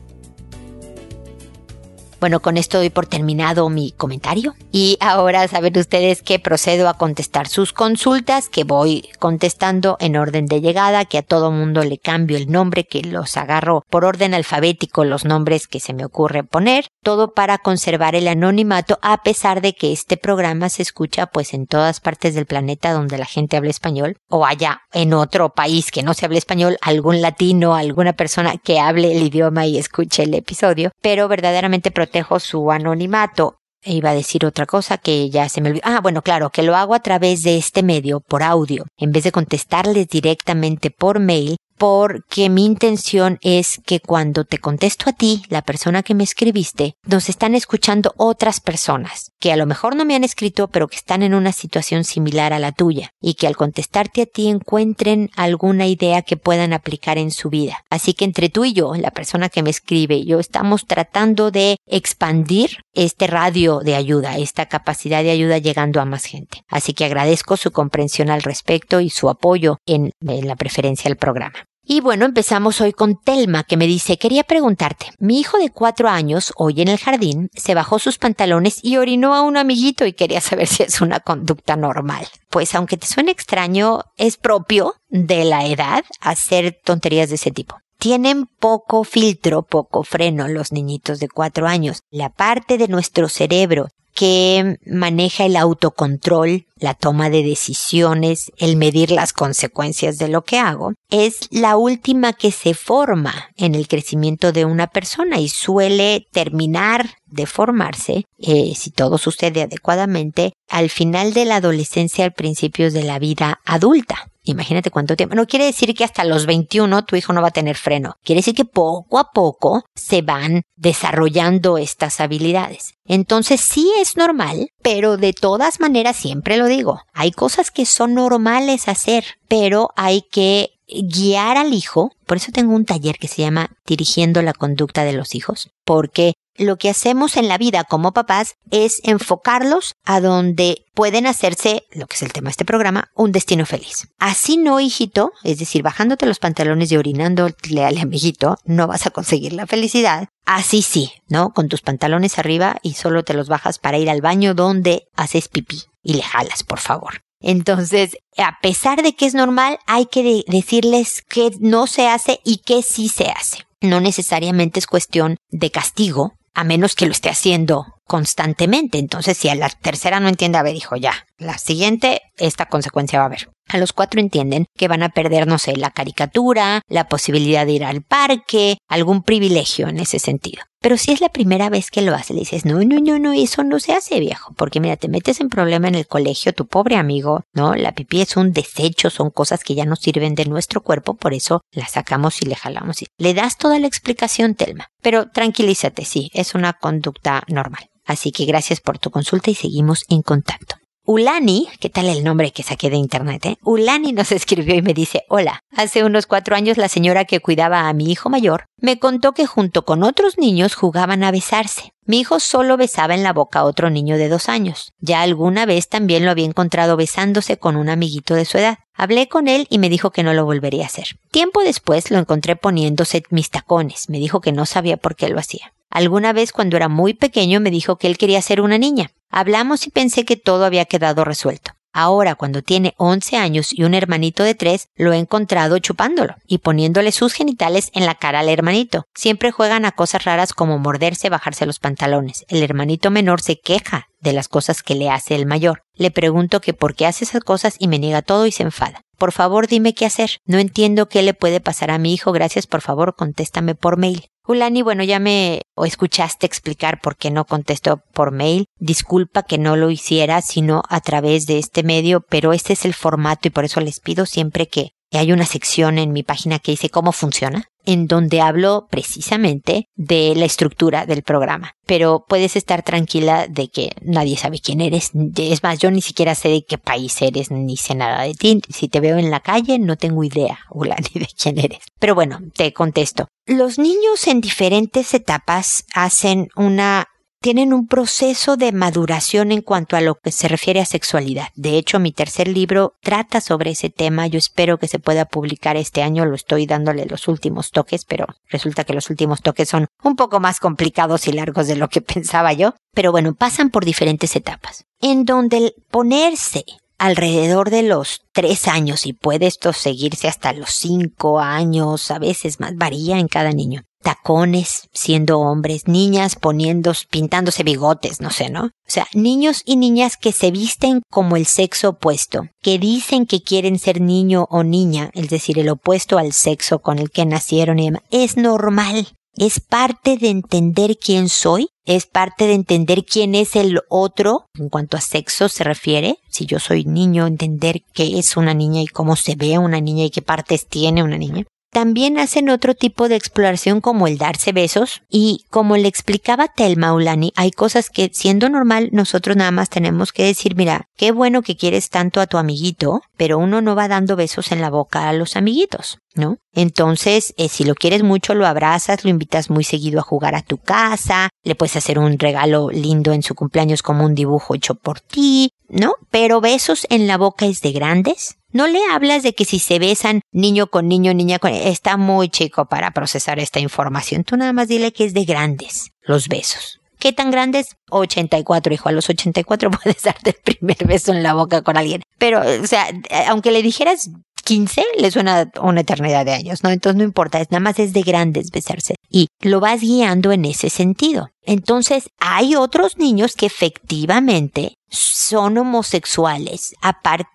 Bueno, 2.24 2.40
con 2.40 2.56
esto 2.56 2.78
doy 2.78 2.90
por 2.90 3.06
terminado 3.06 3.68
mi 3.68 3.92
comentario. 3.92 4.56
Y 4.72 4.98
ahora 5.02 5.46
saben 5.50 5.78
ustedes 5.78 6.22
que 6.22 6.40
procedo 6.40 6.88
a 6.88 6.94
contestar 6.94 7.50
sus 7.50 7.74
consultas 7.74 8.48
que 8.48 8.64
voy 8.64 9.10
contestando 9.20 9.98
en 10.00 10.16
orden 10.16 10.46
de 10.46 10.62
llegada, 10.62 11.04
que 11.04 11.18
a 11.18 11.22
todo 11.22 11.52
mundo 11.52 11.84
le 11.84 11.98
cambio 11.98 12.38
el 12.38 12.50
nombre, 12.50 12.86
que 12.86 13.02
los 13.02 13.36
agarro 13.36 13.84
por 13.90 14.06
orden 14.06 14.34
alfabético 14.34 15.04
los 15.04 15.25
nombres 15.25 15.68
que 15.68 15.81
se 15.81 15.94
me 15.94 16.06
ocurre 16.06 16.46
poner, 16.46 16.88
todo 17.04 17.34
para 17.34 17.58
conservar 17.58 18.16
el 18.16 18.30
anonimato 18.30 19.00
a 19.02 19.22
pesar 19.22 19.60
de 19.60 19.74
que 19.74 19.92
este 19.92 20.16
programa 20.16 20.69
se 20.69 20.81
escucha 20.81 21.26
pues 21.26 21.54
en 21.54 21.68
todas 21.68 22.00
partes 22.00 22.36
del 22.36 22.46
planeta 22.46 22.94
donde 22.94 23.18
la 23.18 23.26
gente 23.26 23.58
habla 23.58 23.72
español 23.72 24.16
o 24.30 24.46
allá 24.46 24.84
en 24.94 25.14
otro 25.14 25.50
país 25.50 25.92
que 25.92 26.04
no 26.04 26.14
se 26.14 26.26
hable 26.26 26.38
español, 26.38 26.78
algún 26.81 27.22
latino, 27.22 27.76
alguna 27.76 28.14
persona 28.14 28.56
que 28.56 28.80
hable 28.80 29.12
el 29.12 29.24
idioma 29.24 29.66
y 29.66 29.78
escuche 29.78 30.24
el 30.24 30.34
episodio, 30.34 30.92
pero 31.02 31.28
verdaderamente 31.28 31.92
protejo 32.13 32.39
su 32.39 32.71
anonimato. 32.71 33.57
E 33.81 33.94
iba 33.94 34.12
a 34.12 34.15
decir 34.15 34.45
otra 34.45 34.65
cosa 34.65 34.98
que 34.98 35.30
ya 35.30 35.50
se 35.50 35.60
me 35.60 35.69
olvidó. 35.69 35.81
Ah, 35.86 36.00
bueno, 36.01 36.21
claro, 36.21 36.51
que 36.51 36.63
lo 36.63 36.75
hago 36.75 36.94
a 36.94 37.01
través 37.01 37.42
de 37.42 37.57
este 37.57 37.83
medio, 37.83 38.21
por 38.21 38.44
audio. 38.44 38.86
En 38.98 39.12
vez 39.12 39.24
de 39.25 39.31
contestarles 39.31 40.07
directamente 40.07 40.89
por 40.89 41.19
mail, 41.19 41.57
porque 41.78 42.50
mi 42.50 42.66
intención 42.66 43.40
es 43.42 43.80
que 43.86 44.00
cuando 44.00 44.46
te 44.46 44.58
contesto 44.58 45.10
a 45.10 45.14
ti, 45.14 45.44
la 45.50 45.62
persona 45.62 46.04
que 46.04 46.16
me 46.16 46.24
escribiste, 46.24 46.96
nos 47.06 47.30
están 47.30 47.56
escuchando 47.56 48.14
otras 48.18 48.60
personas 48.60 49.31
que 49.44 49.52
a 49.52 49.58
lo 49.58 49.66
mejor 49.66 49.98
no 49.98 50.06
me 50.06 50.16
han 50.16 50.24
escrito, 50.24 50.70
pero 50.70 50.88
que 50.88 50.96
están 50.96 51.22
en 51.22 51.34
una 51.34 51.52
situación 51.52 52.06
similar 52.06 52.54
a 52.54 52.60
la 52.60 52.72
tuya 52.72 53.10
y 53.22 53.34
que 53.34 53.46
al 53.46 53.58
contestarte 53.58 54.22
a 54.22 54.25
ti 54.25 54.48
encuentren 54.48 55.30
alguna 55.36 55.86
idea 55.86 56.22
que 56.22 56.38
puedan 56.38 56.72
aplicar 56.72 57.18
en 57.18 57.30
su 57.30 57.50
vida. 57.50 57.84
Así 57.90 58.14
que 58.14 58.24
entre 58.24 58.48
tú 58.48 58.64
y 58.64 58.72
yo, 58.72 58.96
la 58.96 59.12
persona 59.12 59.50
que 59.50 59.62
me 59.62 59.69
escribe, 59.69 60.24
yo 60.24 60.40
estamos 60.40 60.86
tratando 60.86 61.52
de 61.52 61.76
expandir 61.86 62.78
este 62.94 63.28
radio 63.28 63.80
de 63.80 63.96
ayuda, 63.96 64.38
esta 64.38 64.68
capacidad 64.68 65.24
de 65.24 65.31
ayuda 65.31 65.58
llegando 65.58 66.00
a 66.00 66.06
más 66.06 66.24
gente. 66.24 66.64
Así 66.69 66.94
que 66.94 67.04
agradezco 67.04 67.58
su 67.58 67.72
comprensión 67.72 68.30
al 68.30 68.44
respecto 68.44 69.02
y 69.02 69.10
su 69.10 69.30
apoyo 69.30 69.78
en, 69.86 70.12
en 70.26 70.48
la 70.48 70.56
preferencia 70.56 71.10
al 71.10 71.18
programa. 71.18 71.62
Y 71.85 72.00
bueno, 72.00 72.24
empezamos 72.24 72.80
hoy 72.80 72.94
con 72.94 73.19
Telma, 73.19 73.65
que 73.65 73.75
me 73.75 73.88
dice, 73.88 74.18
quería 74.18 74.45
preguntarte, 74.45 75.07
mi 75.19 75.38
hijo 75.39 75.57
de 75.57 75.69
cuatro 75.69 76.07
años, 76.07 76.53
hoy 76.56 76.81
en 76.81 76.88
el 76.88 76.97
jardín, 76.97 77.50
se 77.53 77.75
bajó 77.75 78.00
sus 78.00 78.18
pantalones 78.18 78.80
y 78.81 78.95
orinó 78.95 79.35
a 79.35 79.41
un 79.41 79.57
amiguito 79.57 80.06
y 80.06 80.13
quería 80.13 80.39
saber 80.39 80.68
si 80.68 80.83
es 80.83 81.01
una 81.01 81.19
conducta 81.19 81.75
normal. 81.75 82.25
Pues 82.50 82.74
aunque 82.74 82.95
te 82.95 83.06
suene 83.06 83.31
extraño, 83.31 84.03
es 84.15 84.38
propio 84.38 84.95
de 85.09 85.44
la 85.44 85.65
edad 85.65 86.06
hacer 86.21 86.80
tonterías 86.85 87.27
de 87.27 87.35
ese 87.35 87.51
tipo. 87.51 87.77
Tienen 87.97 88.45
poco 88.45 89.03
filtro, 89.03 89.63
poco 89.63 90.03
freno 90.03 90.47
los 90.47 90.71
niñitos 90.71 91.19
de 91.19 91.27
cuatro 91.27 91.68
años. 91.68 92.03
La 92.09 92.30
parte 92.30 92.77
de 92.77 92.88
nuestro 92.88 93.27
cerebro 93.27 93.89
que 94.13 94.77
maneja 94.85 95.45
el 95.45 95.56
autocontrol, 95.56 96.65
la 96.83 96.94
toma 96.94 97.30
de 97.30 97.44
decisiones, 97.44 98.51
el 98.57 98.75
medir 98.75 99.09
las 99.09 99.31
consecuencias 99.31 100.18
de 100.18 100.27
lo 100.27 100.41
que 100.41 100.59
hago, 100.59 100.95
es 101.09 101.47
la 101.50 101.77
última 101.77 102.33
que 102.33 102.51
se 102.51 102.74
forma 102.74 103.51
en 103.56 103.74
el 103.74 103.88
crecimiento 103.88 104.51
de 104.51 104.65
una 104.65 104.88
persona 104.88 105.39
y 105.39 105.47
suele 105.47 106.27
terminar 106.33 107.12
de 107.25 107.45
formarse, 107.45 108.25
eh, 108.38 108.74
si 108.75 108.91
todo 108.91 109.18
sucede 109.18 109.62
adecuadamente, 109.62 110.51
al 110.68 110.89
final 110.89 111.33
de 111.33 111.45
la 111.45 111.56
adolescencia, 111.56 112.25
al 112.25 112.33
principio 112.33 112.91
de 112.91 113.03
la 113.03 113.18
vida 113.18 113.62
adulta. 113.63 114.27
Imagínate 114.44 114.92
cuánto 114.92 115.16
tiempo. 115.16 115.36
No 115.36 115.48
quiere 115.48 115.66
decir 115.66 115.94
que 115.95 116.04
hasta 116.04 116.25
los 116.25 116.45
21 116.45 117.06
tu 117.06 117.16
hijo 117.16 117.31
no 117.34 117.42
va 117.42 117.48
a 117.48 117.51
tener 117.51 117.78
freno. 117.78 118.18
Quiere 118.24 118.40
decir 118.40 118.56
que 118.56 118.66
poco 118.66 119.18
a 119.18 119.31
poco 119.31 119.86
se 119.95 120.22
van 120.22 120.63
desarrollando 120.75 121.78
estas 121.78 122.19
habilidades. 122.19 122.95
Entonces 123.06 123.62
sí 123.62 123.90
es 124.00 124.18
normal, 124.18 124.69
pero 124.81 125.18
de 125.18 125.34
todas 125.34 125.80
maneras 125.80 126.18
siempre 126.18 126.57
lo 126.57 126.68
digo. 126.68 127.01
Hay 127.13 127.31
cosas 127.31 127.72
que 127.72 127.86
son 127.86 128.13
normales 128.13 128.88
hacer, 128.88 129.25
pero 129.48 129.90
hay 129.95 130.22
que 130.22 130.72
guiar 130.88 131.57
al 131.57 131.74
hijo. 131.74 132.12
Por 132.25 132.38
eso 132.38 132.51
tengo 132.51 132.74
un 132.74 132.86
taller 132.86 133.18
que 133.18 133.28
se 133.28 133.42
llama 133.42 133.72
Dirigiendo 133.86 134.42
la 134.42 134.54
conducta 134.54 135.04
de 135.04 135.13
los 135.13 135.36
hijos. 135.36 135.73
Porque 135.85 136.33
lo 136.56 136.77
que 136.77 136.89
hacemos 136.89 137.35
en 137.35 137.47
la 137.47 137.57
vida 137.57 137.83
como 137.83 138.12
papás 138.12 138.56
es 138.69 139.02
enfocarlos 139.04 139.95
a 140.06 140.21
donde 140.21 140.85
pueden 140.94 141.25
hacerse, 141.25 141.83
lo 141.92 142.06
que 142.06 142.16
es 142.16 142.21
el 142.21 142.31
tema 142.31 142.47
de 142.47 142.52
este 142.52 142.66
programa, 142.66 143.09
un 143.16 143.31
destino 143.31 143.66
feliz. 143.66 144.07
Así 144.19 144.57
no, 144.57 144.80
hijito, 144.80 145.31
es 145.44 145.57
decir, 145.57 145.81
bajándote 145.81 146.25
los 146.25 146.40
pantalones 146.40 146.92
y 146.92 146.97
orinándole 146.97 147.56
al 147.83 147.97
amiguito, 147.97 148.57
no 148.66 148.87
vas 148.87 149.07
a 149.07 149.11
conseguir 149.11 149.54
la 149.54 149.66
felicidad. 149.66 150.28
Así 150.45 150.81
sí, 150.81 151.11
¿no? 151.28 151.54
Con 151.54 151.69
tus 151.69 151.81
pantalones 151.81 152.37
arriba 152.37 152.78
y 152.83 152.94
solo 152.94 153.23
te 153.23 153.33
los 153.33 153.49
bajas 153.49 153.80
para 153.80 153.97
ir 153.97 154.09
al 154.09 154.21
baño 154.21 154.54
donde 154.54 155.07
haces 155.16 155.47
pipí 155.47 155.83
y 156.04 156.13
le 156.13 156.23
jalas, 156.23 156.63
por 156.63 156.80
favor. 156.80 157.21
Entonces, 157.40 158.18
a 158.37 158.59
pesar 158.61 159.04
de 159.04 159.16
que 159.16 159.25
es 159.25 159.33
normal, 159.33 159.80
hay 159.85 160.06
que 160.06 160.44
decirles 160.47 161.23
qué 161.28 161.52
no 161.59 161.87
se 161.87 162.07
hace 162.07 162.40
y 162.45 162.57
qué 162.57 162.81
sí 162.83 163.09
se 163.09 163.25
hace. 163.25 163.66
No 163.83 163.99
necesariamente 163.99 164.80
es 164.80 164.87
cuestión 164.87 165.35
de 165.49 165.69
castigo, 165.69 166.35
a 166.54 166.63
menos 166.63 166.95
que 166.95 167.06
lo 167.06 167.11
esté 167.11 167.30
haciendo 167.30 167.85
constantemente. 168.06 168.97
Entonces, 168.97 169.37
si 169.37 169.49
a 169.49 169.56
la 169.56 169.69
tercera 169.69 170.21
no 170.21 170.30
entiende, 170.30 170.57
a 170.57 170.63
ver, 170.63 170.78
ya, 171.02 171.25
la 171.37 171.57
siguiente, 171.57 172.21
esta 172.37 172.68
consecuencia 172.68 173.19
va 173.19 173.25
a 173.25 173.28
haber. 173.28 173.49
A 173.73 173.80
los 173.80 173.92
cuatro 173.92 174.19
entienden 174.19 174.68
que 174.77 174.87
van 174.87 175.01
a 175.01 175.09
perder, 175.09 175.47
no 175.47 175.57
sé, 175.57 175.75
la 175.75 175.89
caricatura, 175.89 176.83
la 176.87 177.07
posibilidad 177.07 177.65
de 177.65 177.71
ir 177.71 177.83
al 177.83 178.03
parque, 178.03 178.77
algún 178.87 179.23
privilegio 179.23 179.87
en 179.87 179.97
ese 179.97 180.19
sentido. 180.19 180.61
Pero 180.80 180.95
si 180.95 181.11
es 181.11 181.21
la 181.21 181.30
primera 181.30 181.71
vez 181.71 181.89
que 181.89 182.03
lo 182.03 182.13
hace, 182.13 182.35
le 182.35 182.42
dices, 182.42 182.65
no, 182.65 182.83
no, 182.83 182.99
no, 182.99 183.18
no, 183.18 183.33
eso 183.33 183.63
no 183.63 183.80
se 183.80 183.94
hace, 183.94 184.19
viejo. 184.19 184.53
Porque 184.56 184.80
mira, 184.80 184.95
te 184.95 185.07
metes 185.07 185.39
en 185.39 185.49
problema 185.49 185.87
en 185.87 185.95
el 185.95 186.06
colegio, 186.06 186.53
tu 186.53 186.68
pobre 186.68 186.97
amigo, 186.97 187.42
¿no? 187.51 187.73
La 187.73 187.94
pipí 187.94 188.21
es 188.21 188.37
un 188.37 188.53
desecho, 188.53 189.09
son 189.09 189.31
cosas 189.31 189.63
que 189.63 189.73
ya 189.73 189.85
no 189.85 189.95
sirven 189.95 190.35
de 190.35 190.45
nuestro 190.45 190.81
cuerpo, 190.81 191.15
por 191.15 191.33
eso 191.33 191.61
la 191.71 191.87
sacamos 191.87 192.44
y 192.44 192.45
le 192.45 192.56
jalamos. 192.56 192.97
Le 193.18 193.33
das 193.33 193.57
toda 193.57 193.80
la 193.80 193.87
explicación, 193.87 194.53
Telma. 194.53 194.85
Pero 195.01 195.31
tranquilízate, 195.31 196.06
sí, 196.06 196.30
es 196.35 196.53
una 196.53 196.73
conducta 196.73 197.42
normal. 197.47 197.87
Así 198.06 198.31
que 198.31 198.45
gracias 198.45 198.81
por 198.81 198.99
tu 198.99 199.09
consulta 199.09 199.49
y 199.49 199.56
seguimos 199.56 200.06
en 200.09 200.21
contacto. 200.21 200.75
Ulani, 201.06 201.68
¿qué 201.81 201.90
tal 201.90 202.06
el 202.06 202.24
nombre 202.24 202.52
que 202.52 202.64
saqué 202.64 202.90
de 202.90 202.95
internet? 202.95 203.45
Eh? 203.45 203.57
Ulani 203.64 204.14
nos 204.14 204.31
escribió 204.31 204.74
y 204.74 204.81
me 204.81 204.94
dice, 204.94 205.26
hola, 205.28 205.60
hace 205.76 206.06
unos 206.06 206.28
cuatro 206.28 206.56
años 206.56 206.78
la 206.78 206.88
señora 206.88 207.26
que 207.26 207.42
cuidaba 207.42 207.90
a 207.90 207.94
mi 207.94 208.10
hijo 208.10 208.30
mayor 208.30 208.68
me 208.78 209.00
contó 209.00 209.33
que 209.33 209.45
junto 209.45 209.83
con 209.83 210.04
otros 210.04 210.38
niños 210.38 210.76
jugaban 210.76 211.26
a 211.26 211.31
besarse. 211.31 211.92
Mi 212.06 212.22
hijo 212.22 212.40
solo 212.40 212.78
besaba 212.78 213.16
en 213.16 213.24
la 213.24 213.33
boca 213.33 213.60
a 213.60 213.64
otro 213.66 213.90
niño 213.90 214.18
de 214.18 214.30
dos 214.30 214.48
años. 214.48 214.94
Ya 215.00 215.22
alguna 215.22 215.66
vez 215.66 215.90
también 215.90 216.24
lo 216.24 216.31
había 216.31 216.45
encontrado 216.45 216.95
besándose 216.95 217.57
con 217.57 217.76
un 217.76 217.90
amiguito 217.90 218.33
de 218.36 218.45
su 218.45 218.57
edad. 218.57 218.80
Hablé 218.94 219.28
con 219.28 219.50
él 219.50 219.68
y 219.69 219.80
me 219.80 219.90
dijo 219.90 220.12
que 220.12 220.24
no 220.24 220.33
lo 220.33 220.45
volvería 220.45 220.83
a 220.83 220.88
hacer. 220.88 221.19
Tiempo 221.31 221.62
después 221.62 222.12
lo 222.12 222.18
encontré 222.18 222.56
poniéndose 222.56 223.24
mis 223.30 223.50
tacones. 223.50 224.10
Me 224.10 224.19
dijo 224.19 224.40
que 224.40 224.54
no 224.54 224.66
sabía 224.66 224.95
por 224.98 225.16
qué 225.16 225.28
lo 225.30 225.40
hacía. 225.40 225.74
Alguna 225.94 226.33
vez 226.33 226.52
cuando 226.52 226.76
era 226.76 226.90
muy 226.90 227.14
pequeño 227.14 227.59
me 227.59 227.69
dijo 227.69 227.97
que 227.97 228.07
él 228.07 228.18
quería 228.18 228.42
ser 228.42 228.62
una 228.62 228.80
niña. 228.80 229.12
Hablamos 229.30 229.85
y 229.85 229.92
pensé 229.92 230.26
que 230.26 230.38
todo 230.38 230.66
había 230.66 230.85
quedado 230.85 231.23
resuelto. 231.23 231.73
Ahora, 231.95 232.33
cuando 232.33 232.64
tiene 232.64 232.95
11 232.97 233.38
años 233.38 233.71
y 233.71 233.83
un 233.83 233.94
hermanito 233.94 234.42
de 234.42 234.56
3, 234.56 234.88
lo 234.95 235.14
he 235.14 235.19
encontrado 235.19 235.78
chupándolo 235.78 236.33
y 236.47 236.57
poniéndole 236.57 237.12
sus 237.12 237.33
genitales 237.33 237.92
en 237.94 238.07
la 238.07 238.16
cara 238.16 238.40
al 238.40 238.50
hermanito. 238.50 239.06
Siempre 239.14 239.52
juegan 239.52 239.85
a 239.85 239.92
cosas 239.92 240.23
raras 240.23 240.54
como 240.54 240.80
morderse, 240.80 241.30
bajarse 241.30 241.68
los 241.68 241.78
pantalones. 241.78 242.44
El 242.47 242.64
hermanito 242.64 243.12
menor 243.12 243.42
se 243.42 243.59
queja 243.59 244.07
de 244.19 244.33
las 244.33 244.47
cosas 244.47 244.81
que 244.81 244.95
le 244.95 245.12
hace 245.12 245.35
el 245.35 245.45
mayor. 245.45 245.83
Le 245.94 246.09
pregunto 246.09 246.59
que 246.59 246.73
por 246.73 246.95
qué 246.95 247.06
hace 247.06 247.26
esas 247.26 247.44
cosas 247.44 247.76
y 247.78 247.88
me 247.88 248.00
niega 248.00 248.23
todo 248.23 248.47
y 248.47 248.52
se 248.52 248.64
enfada. 248.64 249.02
Por 249.19 249.31
favor, 249.31 249.68
dime 249.68 249.94
qué 249.94 250.07
hacer. 250.07 250.40
No 250.45 250.57
entiendo 250.57 251.07
qué 251.07 251.21
le 251.21 251.35
puede 251.35 251.59
pasar 251.59 251.92
a 251.92 252.00
mi 252.00 252.16
hijo. 252.16 252.31
Gracias, 252.31 252.66
por 252.66 252.81
favor, 252.81 253.16
contéstame 253.16 253.76
por 253.76 253.97
mail. 253.97 254.31
Ulani, 254.45 254.81
bueno, 254.81 255.04
ya 255.04 255.19
me 255.19 255.62
o 255.76 255.85
escuchaste 255.85 256.45
explicar 256.45 257.00
por 257.00 257.16
qué 257.16 257.31
no 257.31 257.45
contesto 257.45 258.02
por 258.14 258.31
mail. 258.31 258.66
Disculpa 258.78 259.44
que 259.44 259.57
no 259.57 259.78
lo 259.78 259.90
hiciera, 259.90 260.42
sino 260.42 260.83
a 260.90 261.00
través 261.00 261.45
de 261.45 261.59
este 261.59 261.83
medio, 261.83 262.21
pero 262.21 262.52
este 262.52 262.73
es 262.73 262.83
el 262.83 262.94
formato 262.94 263.47
y 263.47 263.52
por 263.52 263.64
eso 263.64 263.80
les 263.80 264.02
pido 264.02 264.26
siempre 264.26 264.68
que 264.68 264.92
hay 265.12 265.31
una 265.31 265.45
sección 265.45 265.97
en 265.97 266.12
mi 266.12 266.23
página 266.23 266.59
que 266.59 266.71
dice 266.71 266.90
cómo 266.90 267.12
funciona, 267.12 267.66
en 267.85 268.07
donde 268.07 268.42
hablo 268.42 268.87
precisamente 268.90 269.87
de 269.95 270.33
la 270.35 270.45
estructura 270.45 271.06
del 271.06 271.23
programa. 271.23 271.75
Pero 271.85 272.25
puedes 272.28 272.56
estar 272.56 272.83
tranquila 272.83 273.47
de 273.47 273.69
que 273.69 273.92
nadie 274.02 274.37
sabe 274.37 274.59
quién 274.59 274.81
eres. 274.81 275.11
Es 275.35 275.63
más, 275.63 275.80
yo 275.80 275.92
ni 275.92 276.02
siquiera 276.02 276.35
sé 276.35 276.49
de 276.49 276.63
qué 276.63 276.78
país 276.78 277.21
eres, 277.21 277.52
ni 277.52 277.78
sé 277.78 277.95
nada 277.95 278.23
de 278.23 278.33
ti. 278.33 278.61
Si 278.69 278.87
te 278.87 278.99
veo 278.99 279.18
en 279.18 279.31
la 279.31 279.42
calle, 279.42 279.80
no 279.80 279.97
tengo 279.97 280.23
idea, 280.23 280.59
Ulani, 280.71 281.09
de 281.13 281.28
quién 281.37 281.59
eres. 281.59 281.80
Pero 281.99 282.16
bueno, 282.16 282.40
te 282.56 282.73
contesto. 282.73 283.28
Los 283.45 283.78
niños 283.78 284.25
en 284.28 284.40
diferentes 284.40 285.13
etapas 285.13 285.83
hacen 285.94 286.47
una 286.56 287.07
tienen 287.44 287.73
un 287.73 287.88
proceso 287.88 288.56
de 288.56 288.71
maduración 288.71 289.52
en 289.52 289.62
cuanto 289.62 289.97
a 289.97 290.02
lo 290.02 290.16
que 290.16 290.31
se 290.31 290.47
refiere 290.47 290.80
a 290.80 290.85
sexualidad. 290.85 291.50
De 291.56 291.78
hecho, 291.78 292.00
mi 292.00 292.14
tercer 292.14 292.47
libro 292.47 292.94
trata 293.02 293.42
sobre 293.42 293.71
ese 293.71 293.90
tema. 293.90 294.28
Yo 294.28 294.38
espero 294.38 294.78
que 294.78 294.88
se 294.88 294.97
pueda 294.97 295.26
publicar 295.26 295.76
este 295.76 296.04
año. 296.04 296.23
Lo 296.23 296.35
estoy 296.35 296.66
dándole 296.68 297.06
los 297.06 297.28
últimos 297.28 297.71
toques, 297.71 298.06
pero 298.06 298.28
resulta 298.47 298.85
que 298.85 298.94
los 298.94 299.09
últimos 299.09 299.42
toques 299.42 299.68
son 299.68 299.88
un 300.04 300.16
poco 300.16 300.40
más 300.40 300.62
complicados 300.62 301.28
y 301.28 301.33
largos 301.33 301.68
de 301.68 301.76
lo 301.76 301.90
que 301.90 302.00
pensaba 302.14 302.54
yo. 302.54 302.76
Pero 302.94 303.12
bueno, 303.12 303.35
pasan 303.35 303.71
por 303.71 303.83
diferentes 303.83 304.38
etapas. 304.38 304.85
En 305.02 305.26
donde 305.26 305.57
el 305.57 305.76
ponerse 305.92 306.64
alrededor 306.97 307.71
de 307.71 307.83
los 307.83 308.21
tres 308.31 308.69
años 308.69 309.06
y 309.06 309.12
puede 309.12 309.47
esto 309.47 309.73
seguirse 309.73 310.30
hasta 310.30 310.54
los 310.54 310.69
cinco 310.69 311.42
años, 311.42 312.09
a 312.09 312.19
veces 312.19 312.62
más 312.62 312.78
varía 312.78 313.19
en 313.19 313.28
cada 313.28 313.52
niño 313.52 313.83
tacones 314.04 314.90
siendo 314.94 315.40
hombres, 315.40 315.88
niñas 315.88 316.36
poniendo, 316.36 316.94
pintándose 317.10 317.64
bigotes, 317.64 318.22
no 318.22 318.30
sé, 318.30 318.50
¿no? 318.50 318.66
O 318.66 318.72
sea, 318.86 319.07
niños 319.14 319.64
y 319.66 319.78
niñas 319.78 320.18
que 320.18 320.31
se 320.31 320.52
visten 320.52 321.02
como 321.10 321.36
el 321.36 321.48
sexo 321.48 321.90
opuesto, 321.90 322.48
que 322.62 322.78
dicen 322.78 323.26
que 323.26 323.42
quieren 323.42 323.80
ser 323.80 324.02
niño 324.02 324.48
o 324.52 324.64
niña, 324.64 325.10
es 325.14 325.30
decir, 325.30 325.57
el 325.57 325.69
opuesto 325.69 326.19
al 326.19 326.33
sexo 326.33 326.80
con 326.80 327.00
el 327.00 327.10
que 327.10 327.26
nacieron 327.26 327.80
y 327.80 327.86
demás, 327.86 328.04
es 328.12 328.38
normal. 328.38 329.07
Es 329.36 329.60
parte 329.60 330.18
de 330.18 330.30
entender 330.30 330.95
quién 331.04 331.28
soy, 331.28 331.69
es 331.86 332.06
parte 332.06 332.45
de 332.45 332.54
entender 332.54 333.04
quién 333.04 333.33
es 333.33 333.56
el 333.56 333.80
otro 333.90 334.45
en 334.54 334.69
cuanto 334.69 334.95
a 334.95 335.02
sexo 335.02 335.50
se 335.50 335.64
refiere. 335.64 336.19
Si 336.30 336.45
yo 336.45 336.60
soy 336.60 336.86
niño, 336.86 337.26
entender 337.26 337.81
qué 337.94 338.19
es 338.19 338.38
una 338.38 338.54
niña 338.54 338.81
y 338.81 338.88
cómo 338.88 339.16
se 339.16 339.36
ve 339.36 339.57
una 339.57 339.81
niña 339.81 340.06
y 340.06 340.12
qué 340.12 340.22
partes 340.22 340.68
tiene 340.68 341.02
una 341.02 341.18
niña. 341.18 341.45
También 341.73 342.19
hacen 342.19 342.49
otro 342.49 342.75
tipo 342.75 343.09
de 343.09 343.15
exploración 343.15 343.81
como 343.81 344.06
el 344.06 344.19
darse 344.19 344.51
besos 344.51 345.01
y 345.09 345.44
como 345.49 345.75
le 345.75 345.87
explicaba 345.87 346.47
Telma 346.47 346.94
Ulani, 346.94 347.33
hay 347.35 347.49
cosas 347.49 347.89
que 347.89 348.11
siendo 348.13 348.47
normal 348.47 348.89
nosotros 348.92 349.35
nada 349.35 349.49
más 349.49 349.69
tenemos 349.69 350.13
que 350.13 350.23
decir, 350.23 350.56
mira, 350.56 350.85
qué 350.95 351.11
bueno 351.11 351.42
que 351.42 351.57
quieres 351.57 351.89
tanto 351.89 352.21
a 352.21 352.27
tu 352.27 352.37
amiguito, 352.37 353.01
pero 353.18 353.39
uno 353.39 353.59
no 353.61 353.75
va 353.75 353.87
dando 353.87 354.15
besos 354.15 354.51
en 354.51 354.61
la 354.61 354.69
boca 354.69 355.09
a 355.09 355.13
los 355.13 355.35
amiguitos, 355.35 355.97
¿no? 356.13 356.37
Entonces, 356.53 357.33
eh, 357.37 357.49
si 357.49 357.63
lo 357.63 357.73
quieres 357.73 358.03
mucho, 358.03 358.35
lo 358.35 358.45
abrazas, 358.45 359.03
lo 359.03 359.09
invitas 359.09 359.49
muy 359.49 359.63
seguido 359.63 359.99
a 359.99 360.03
jugar 360.03 360.35
a 360.35 360.44
tu 360.44 360.59
casa, 360.59 361.30
le 361.44 361.56
puedes 361.56 361.75
hacer 361.75 361.97
un 361.97 362.19
regalo 362.19 362.69
lindo 362.69 363.13
en 363.13 363.23
su 363.23 363.33
cumpleaños 363.33 363.81
como 363.81 364.06
un 364.06 364.13
dibujo 364.13 364.53
hecho 364.53 364.75
por 364.75 364.99
ti, 364.99 365.49
¿no? 365.73 365.95
Pero 366.09 366.39
besos 366.39 366.87
en 366.89 367.07
la 367.07 367.18
boca 367.18 367.45
es 367.45 367.61
de 367.61 367.71
grandes, 367.71 368.37
no 368.51 368.68
le 368.68 368.80
hablas 368.92 369.23
de 369.23 369.33
que 369.33 369.45
si 369.45 369.59
se 369.59 369.80
besan 369.80 370.21
niño 370.31 370.68
con 370.68 370.87
niño, 370.87 371.13
niña 371.13 371.39
con... 371.39 371.51
Está 371.51 371.97
muy 371.97 372.30
chico 372.30 372.65
para 372.65 372.92
procesar 372.92 373.39
esta 373.39 373.59
información. 373.59 374.23
Tú 374.23 374.37
nada 374.37 374.53
más 374.53 374.68
dile 374.68 374.94
que 374.94 375.06
es 375.06 375.15
de 375.15 375.25
grandes 375.25 375.92
los 376.03 376.27
besos. 376.27 376.80
¿Qué 376.99 377.11
tan 377.11 377.31
grandes? 377.31 377.75
84, 377.89 378.73
hijo. 378.73 378.89
A 378.89 378.92
los 378.92 379.09
84 379.09 379.71
puedes 379.83 380.03
darte 380.03 380.30
el 380.30 380.56
primer 380.56 380.85
beso 380.85 381.11
en 381.11 381.23
la 381.23 381.33
boca 381.33 381.63
con 381.63 381.77
alguien. 381.77 382.03
Pero, 382.19 382.42
o 382.61 382.68
sea, 382.68 382.87
aunque 383.27 383.51
le 383.51 383.63
dijeras 383.63 384.11
15 384.44 384.83
le 385.00 385.12
suena 385.12 385.50
una 385.62 385.81
eternidad 385.81 386.26
de 386.26 386.33
años, 386.33 386.64
¿no? 386.64 386.69
Entonces 386.69 386.97
no 386.97 387.04
importa, 387.04 387.40
es 387.40 387.52
nada 387.52 387.62
más 387.62 387.80
es 387.80 387.94
de 387.94 388.02
grandes 388.02 388.52
besarse 388.52 388.95
y 389.09 389.28
lo 389.42 389.59
vas 389.59 389.81
guiando 389.81 390.31
en 390.31 390.45
ese 390.45 390.69
sentido. 390.69 391.30
Entonces 391.44 392.09
hay 392.19 392.56
otros 392.56 392.97
niños 392.97 393.35
que 393.35 393.45
efectivamente 393.45 394.76
son 394.90 395.57
homosexuales, 395.57 396.76
aparte, 396.81 397.28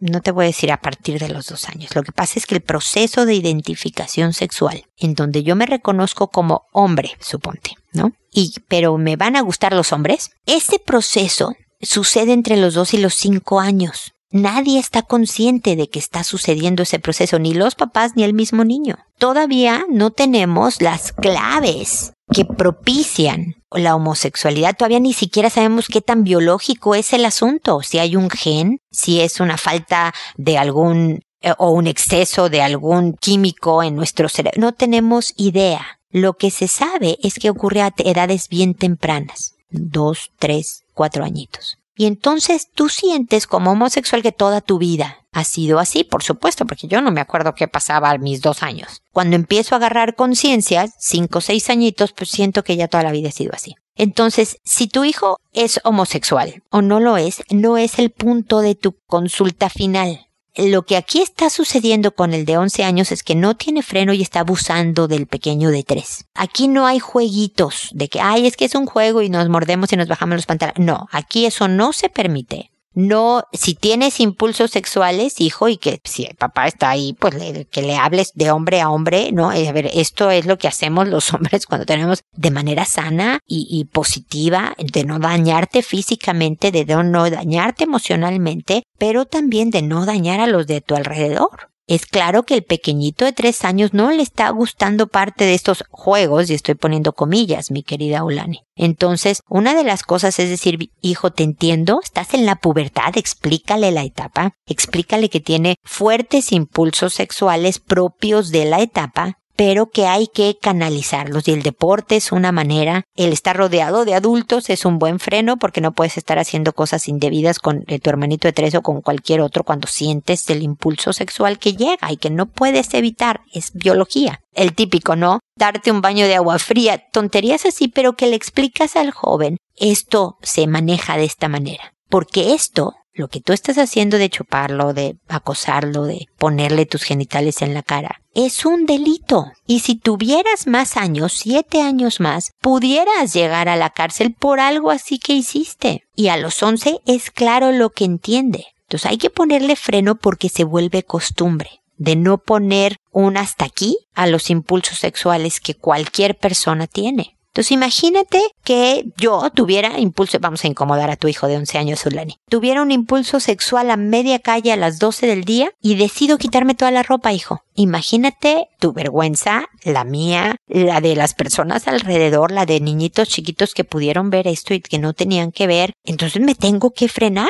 no 0.00 0.20
te 0.20 0.30
voy 0.30 0.44
a 0.44 0.46
decir 0.48 0.72
a 0.72 0.80
partir 0.80 1.18
de 1.18 1.28
los 1.28 1.46
dos 1.46 1.68
años. 1.68 1.94
Lo 1.94 2.02
que 2.02 2.12
pasa 2.12 2.38
es 2.38 2.46
que 2.46 2.54
el 2.54 2.60
proceso 2.60 3.26
de 3.26 3.34
identificación 3.34 4.32
sexual, 4.32 4.84
en 4.96 5.14
donde 5.14 5.42
yo 5.42 5.56
me 5.56 5.66
reconozco 5.66 6.28
como 6.28 6.66
hombre, 6.72 7.12
suponte, 7.20 7.76
¿no? 7.92 8.12
Y, 8.32 8.54
pero 8.68 8.96
me 8.98 9.16
van 9.16 9.36
a 9.36 9.42
gustar 9.42 9.72
los 9.72 9.92
hombres, 9.92 10.30
ese 10.46 10.78
proceso 10.78 11.54
sucede 11.80 12.32
entre 12.32 12.56
los 12.56 12.74
dos 12.74 12.94
y 12.94 12.98
los 12.98 13.14
cinco 13.14 13.60
años. 13.60 14.13
Nadie 14.34 14.80
está 14.80 15.02
consciente 15.02 15.76
de 15.76 15.88
que 15.88 16.00
está 16.00 16.24
sucediendo 16.24 16.82
ese 16.82 16.98
proceso, 16.98 17.38
ni 17.38 17.54
los 17.54 17.76
papás 17.76 18.16
ni 18.16 18.24
el 18.24 18.34
mismo 18.34 18.64
niño. 18.64 18.96
Todavía 19.16 19.84
no 19.88 20.10
tenemos 20.10 20.82
las 20.82 21.12
claves 21.12 22.14
que 22.32 22.44
propician 22.44 23.54
la 23.70 23.94
homosexualidad. 23.94 24.74
Todavía 24.76 24.98
ni 24.98 25.12
siquiera 25.12 25.50
sabemos 25.50 25.86
qué 25.86 26.00
tan 26.00 26.24
biológico 26.24 26.96
es 26.96 27.12
el 27.12 27.26
asunto, 27.26 27.82
si 27.82 28.00
hay 28.00 28.16
un 28.16 28.28
gen, 28.28 28.80
si 28.90 29.20
es 29.20 29.38
una 29.38 29.56
falta 29.56 30.12
de 30.36 30.58
algún 30.58 31.20
eh, 31.40 31.52
o 31.56 31.70
un 31.70 31.86
exceso 31.86 32.48
de 32.48 32.60
algún 32.60 33.12
químico 33.12 33.84
en 33.84 33.94
nuestro 33.94 34.28
cerebro. 34.28 34.60
No 34.60 34.72
tenemos 34.72 35.32
idea. 35.36 36.00
Lo 36.10 36.32
que 36.32 36.50
se 36.50 36.66
sabe 36.66 37.18
es 37.22 37.34
que 37.38 37.50
ocurre 37.50 37.82
a 37.82 37.94
edades 37.98 38.48
bien 38.48 38.74
tempranas, 38.74 39.54
dos, 39.70 40.32
tres, 40.40 40.82
cuatro 40.92 41.22
añitos. 41.22 41.78
Y 41.96 42.06
entonces 42.06 42.68
tú 42.74 42.88
sientes 42.88 43.46
como 43.46 43.72
homosexual 43.72 44.22
que 44.22 44.32
toda 44.32 44.60
tu 44.60 44.78
vida 44.78 45.18
ha 45.32 45.44
sido 45.44 45.78
así, 45.78 46.04
por 46.04 46.22
supuesto, 46.22 46.64
porque 46.66 46.88
yo 46.88 47.00
no 47.00 47.10
me 47.10 47.20
acuerdo 47.20 47.54
qué 47.54 47.68
pasaba 47.68 48.10
a 48.10 48.18
mis 48.18 48.40
dos 48.40 48.62
años. 48.62 49.02
Cuando 49.12 49.36
empiezo 49.36 49.74
a 49.74 49.78
agarrar 49.78 50.14
conciencia, 50.14 50.88
cinco 50.98 51.38
o 51.38 51.42
seis 51.42 51.70
añitos, 51.70 52.12
pues 52.12 52.30
siento 52.30 52.62
que 52.62 52.76
ya 52.76 52.88
toda 52.88 53.02
la 53.02 53.12
vida 53.12 53.28
ha 53.28 53.32
sido 53.32 53.52
así. 53.54 53.74
Entonces, 53.96 54.58
si 54.64 54.88
tu 54.88 55.04
hijo 55.04 55.38
es 55.52 55.80
homosexual 55.84 56.62
o 56.70 56.82
no 56.82 56.98
lo 56.98 57.16
es, 57.16 57.42
no 57.50 57.76
es 57.76 57.98
el 57.98 58.10
punto 58.10 58.60
de 58.60 58.74
tu 58.74 58.96
consulta 59.06 59.70
final 59.70 60.26
lo 60.56 60.84
que 60.84 60.96
aquí 60.96 61.20
está 61.20 61.50
sucediendo 61.50 62.14
con 62.14 62.32
el 62.32 62.44
de 62.44 62.56
11 62.56 62.84
años 62.84 63.12
es 63.12 63.22
que 63.22 63.34
no 63.34 63.56
tiene 63.56 63.82
freno 63.82 64.12
y 64.12 64.22
está 64.22 64.40
abusando 64.40 65.08
del 65.08 65.26
pequeño 65.26 65.70
de 65.70 65.82
3. 65.82 66.26
Aquí 66.34 66.68
no 66.68 66.86
hay 66.86 66.98
jueguitos 66.98 67.88
de 67.92 68.08
que, 68.08 68.20
ay, 68.20 68.46
es 68.46 68.56
que 68.56 68.64
es 68.66 68.74
un 68.74 68.86
juego 68.86 69.22
y 69.22 69.30
nos 69.30 69.48
mordemos 69.48 69.92
y 69.92 69.96
nos 69.96 70.08
bajamos 70.08 70.36
los 70.36 70.46
pantalones. 70.46 70.84
No, 70.84 71.08
aquí 71.10 71.46
eso 71.46 71.68
no 71.68 71.92
se 71.92 72.08
permite 72.08 72.70
no, 72.94 73.42
si 73.52 73.74
tienes 73.74 74.20
impulsos 74.20 74.70
sexuales, 74.70 75.40
hijo, 75.40 75.68
y 75.68 75.76
que 75.76 76.00
si 76.04 76.24
el 76.24 76.36
papá 76.36 76.66
está 76.66 76.90
ahí, 76.90 77.14
pues 77.18 77.34
que 77.70 77.82
le 77.82 77.96
hables 77.96 78.32
de 78.34 78.50
hombre 78.50 78.80
a 78.80 78.90
hombre, 78.90 79.32
¿no? 79.32 79.52
Eh, 79.52 79.68
a 79.68 79.72
ver, 79.72 79.90
esto 79.92 80.30
es 80.30 80.46
lo 80.46 80.58
que 80.58 80.68
hacemos 80.68 81.08
los 81.08 81.32
hombres 81.34 81.66
cuando 81.66 81.86
tenemos 81.86 82.22
de 82.32 82.50
manera 82.50 82.84
sana 82.84 83.40
y, 83.46 83.66
y 83.68 83.84
positiva, 83.84 84.74
de 84.78 85.04
no 85.04 85.18
dañarte 85.18 85.82
físicamente, 85.82 86.70
de 86.70 86.84
no 86.84 87.30
dañarte 87.30 87.84
emocionalmente, 87.84 88.84
pero 88.98 89.26
también 89.26 89.70
de 89.70 89.82
no 89.82 90.06
dañar 90.06 90.40
a 90.40 90.46
los 90.46 90.66
de 90.66 90.80
tu 90.80 90.94
alrededor. 90.94 91.73
Es 91.86 92.06
claro 92.06 92.44
que 92.44 92.54
el 92.54 92.64
pequeñito 92.64 93.26
de 93.26 93.34
tres 93.34 93.62
años 93.62 93.92
no 93.92 94.10
le 94.10 94.22
está 94.22 94.48
gustando 94.48 95.06
parte 95.06 95.44
de 95.44 95.52
estos 95.52 95.84
juegos, 95.90 96.48
y 96.48 96.54
estoy 96.54 96.76
poniendo 96.76 97.12
comillas, 97.12 97.70
mi 97.70 97.82
querida 97.82 98.24
Ulani. 98.24 98.62
Entonces, 98.74 99.42
una 99.48 99.74
de 99.74 99.84
las 99.84 100.02
cosas 100.02 100.38
es 100.38 100.48
decir, 100.48 100.90
hijo, 101.02 101.30
te 101.30 101.42
entiendo, 101.42 102.00
estás 102.02 102.32
en 102.32 102.46
la 102.46 102.56
pubertad, 102.56 103.16
explícale 103.16 103.92
la 103.92 104.02
etapa, 104.02 104.52
explícale 104.66 105.28
que 105.28 105.40
tiene 105.40 105.76
fuertes 105.84 106.52
impulsos 106.52 107.12
sexuales 107.12 107.80
propios 107.80 108.50
de 108.50 108.64
la 108.64 108.80
etapa, 108.80 109.38
pero 109.56 109.86
que 109.90 110.06
hay 110.06 110.26
que 110.26 110.58
canalizarlos 110.60 111.46
y 111.48 111.52
el 111.52 111.62
deporte 111.62 112.16
es 112.16 112.32
una 112.32 112.52
manera, 112.52 113.04
el 113.14 113.32
estar 113.32 113.56
rodeado 113.56 114.04
de 114.04 114.14
adultos 114.14 114.70
es 114.70 114.84
un 114.84 114.98
buen 114.98 115.18
freno 115.18 115.56
porque 115.56 115.80
no 115.80 115.92
puedes 115.92 116.16
estar 116.16 116.38
haciendo 116.38 116.72
cosas 116.72 117.08
indebidas 117.08 117.58
con 117.58 117.84
eh, 117.86 117.98
tu 117.98 118.10
hermanito 118.10 118.48
de 118.48 118.52
tres 118.52 118.74
o 118.74 118.82
con 118.82 119.00
cualquier 119.00 119.40
otro 119.40 119.64
cuando 119.64 119.86
sientes 119.86 120.48
el 120.50 120.62
impulso 120.62 121.12
sexual 121.12 121.58
que 121.58 121.74
llega 121.74 122.10
y 122.10 122.16
que 122.16 122.30
no 122.30 122.46
puedes 122.46 122.92
evitar, 122.94 123.40
es 123.52 123.72
biología. 123.72 124.40
El 124.52 124.74
típico, 124.74 125.16
¿no? 125.16 125.40
Darte 125.56 125.90
un 125.90 126.00
baño 126.00 126.26
de 126.26 126.36
agua 126.36 126.58
fría, 126.58 127.02
tonterías 127.10 127.66
así, 127.66 127.88
pero 127.88 128.14
que 128.14 128.26
le 128.26 128.36
explicas 128.36 128.96
al 128.96 129.10
joven, 129.10 129.56
esto 129.76 130.36
se 130.42 130.66
maneja 130.66 131.16
de 131.16 131.24
esta 131.24 131.48
manera. 131.48 131.92
Porque 132.08 132.54
esto 132.54 132.94
lo 133.14 133.28
que 133.28 133.40
tú 133.40 133.52
estás 133.52 133.78
haciendo 133.78 134.18
de 134.18 134.28
chuparlo, 134.28 134.92
de 134.92 135.16
acosarlo, 135.28 136.04
de 136.04 136.26
ponerle 136.36 136.84
tus 136.84 137.04
genitales 137.04 137.62
en 137.62 137.72
la 137.72 137.82
cara, 137.82 138.20
es 138.34 138.66
un 138.66 138.86
delito. 138.86 139.46
Y 139.66 139.80
si 139.80 139.94
tuvieras 139.94 140.66
más 140.66 140.96
años, 140.96 141.32
siete 141.32 141.80
años 141.80 142.20
más, 142.20 142.52
pudieras 142.60 143.32
llegar 143.32 143.68
a 143.68 143.76
la 143.76 143.90
cárcel 143.90 144.34
por 144.34 144.60
algo 144.60 144.90
así 144.90 145.18
que 145.18 145.32
hiciste. 145.34 146.02
Y 146.16 146.28
a 146.28 146.36
los 146.36 146.62
once 146.62 147.00
es 147.06 147.30
claro 147.30 147.72
lo 147.72 147.90
que 147.90 148.04
entiende. 148.04 148.66
Entonces 148.82 149.10
hay 149.10 149.18
que 149.18 149.30
ponerle 149.30 149.76
freno 149.76 150.16
porque 150.16 150.48
se 150.48 150.64
vuelve 150.64 151.04
costumbre 151.04 151.70
de 151.96 152.16
no 152.16 152.38
poner 152.38 152.96
un 153.12 153.36
hasta 153.36 153.64
aquí 153.64 153.96
a 154.14 154.26
los 154.26 154.50
impulsos 154.50 154.98
sexuales 154.98 155.60
que 155.60 155.74
cualquier 155.74 156.36
persona 156.36 156.86
tiene. 156.86 157.36
Entonces 157.54 157.70
imagínate 157.70 158.42
que 158.64 159.04
yo 159.16 159.48
tuviera 159.54 160.00
impulso, 160.00 160.40
vamos 160.40 160.64
a 160.64 160.66
incomodar 160.66 161.08
a 161.10 161.16
tu 161.16 161.28
hijo 161.28 161.46
de 161.46 161.56
11 161.56 161.78
años, 161.78 162.00
Zulani, 162.00 162.40
tuviera 162.48 162.82
un 162.82 162.90
impulso 162.90 163.38
sexual 163.38 163.92
a 163.92 163.96
media 163.96 164.40
calle 164.40 164.72
a 164.72 164.76
las 164.76 164.98
12 164.98 165.28
del 165.28 165.44
día 165.44 165.70
y 165.80 165.94
decido 165.94 166.36
quitarme 166.36 166.74
toda 166.74 166.90
la 166.90 167.04
ropa, 167.04 167.32
hijo. 167.32 167.60
Imagínate 167.76 168.66
tu 168.80 168.92
vergüenza, 168.92 169.66
la 169.84 170.02
mía, 170.02 170.56
la 170.66 171.00
de 171.00 171.14
las 171.14 171.34
personas 171.34 171.86
alrededor, 171.86 172.50
la 172.50 172.66
de 172.66 172.80
niñitos 172.80 173.28
chiquitos 173.28 173.72
que 173.72 173.84
pudieron 173.84 174.30
ver 174.30 174.48
esto 174.48 174.74
y 174.74 174.80
que 174.80 174.98
no 174.98 175.12
tenían 175.12 175.52
que 175.52 175.68
ver. 175.68 175.92
Entonces 176.02 176.42
me 176.42 176.56
tengo 176.56 176.90
que 176.90 177.06
frenar 177.06 177.46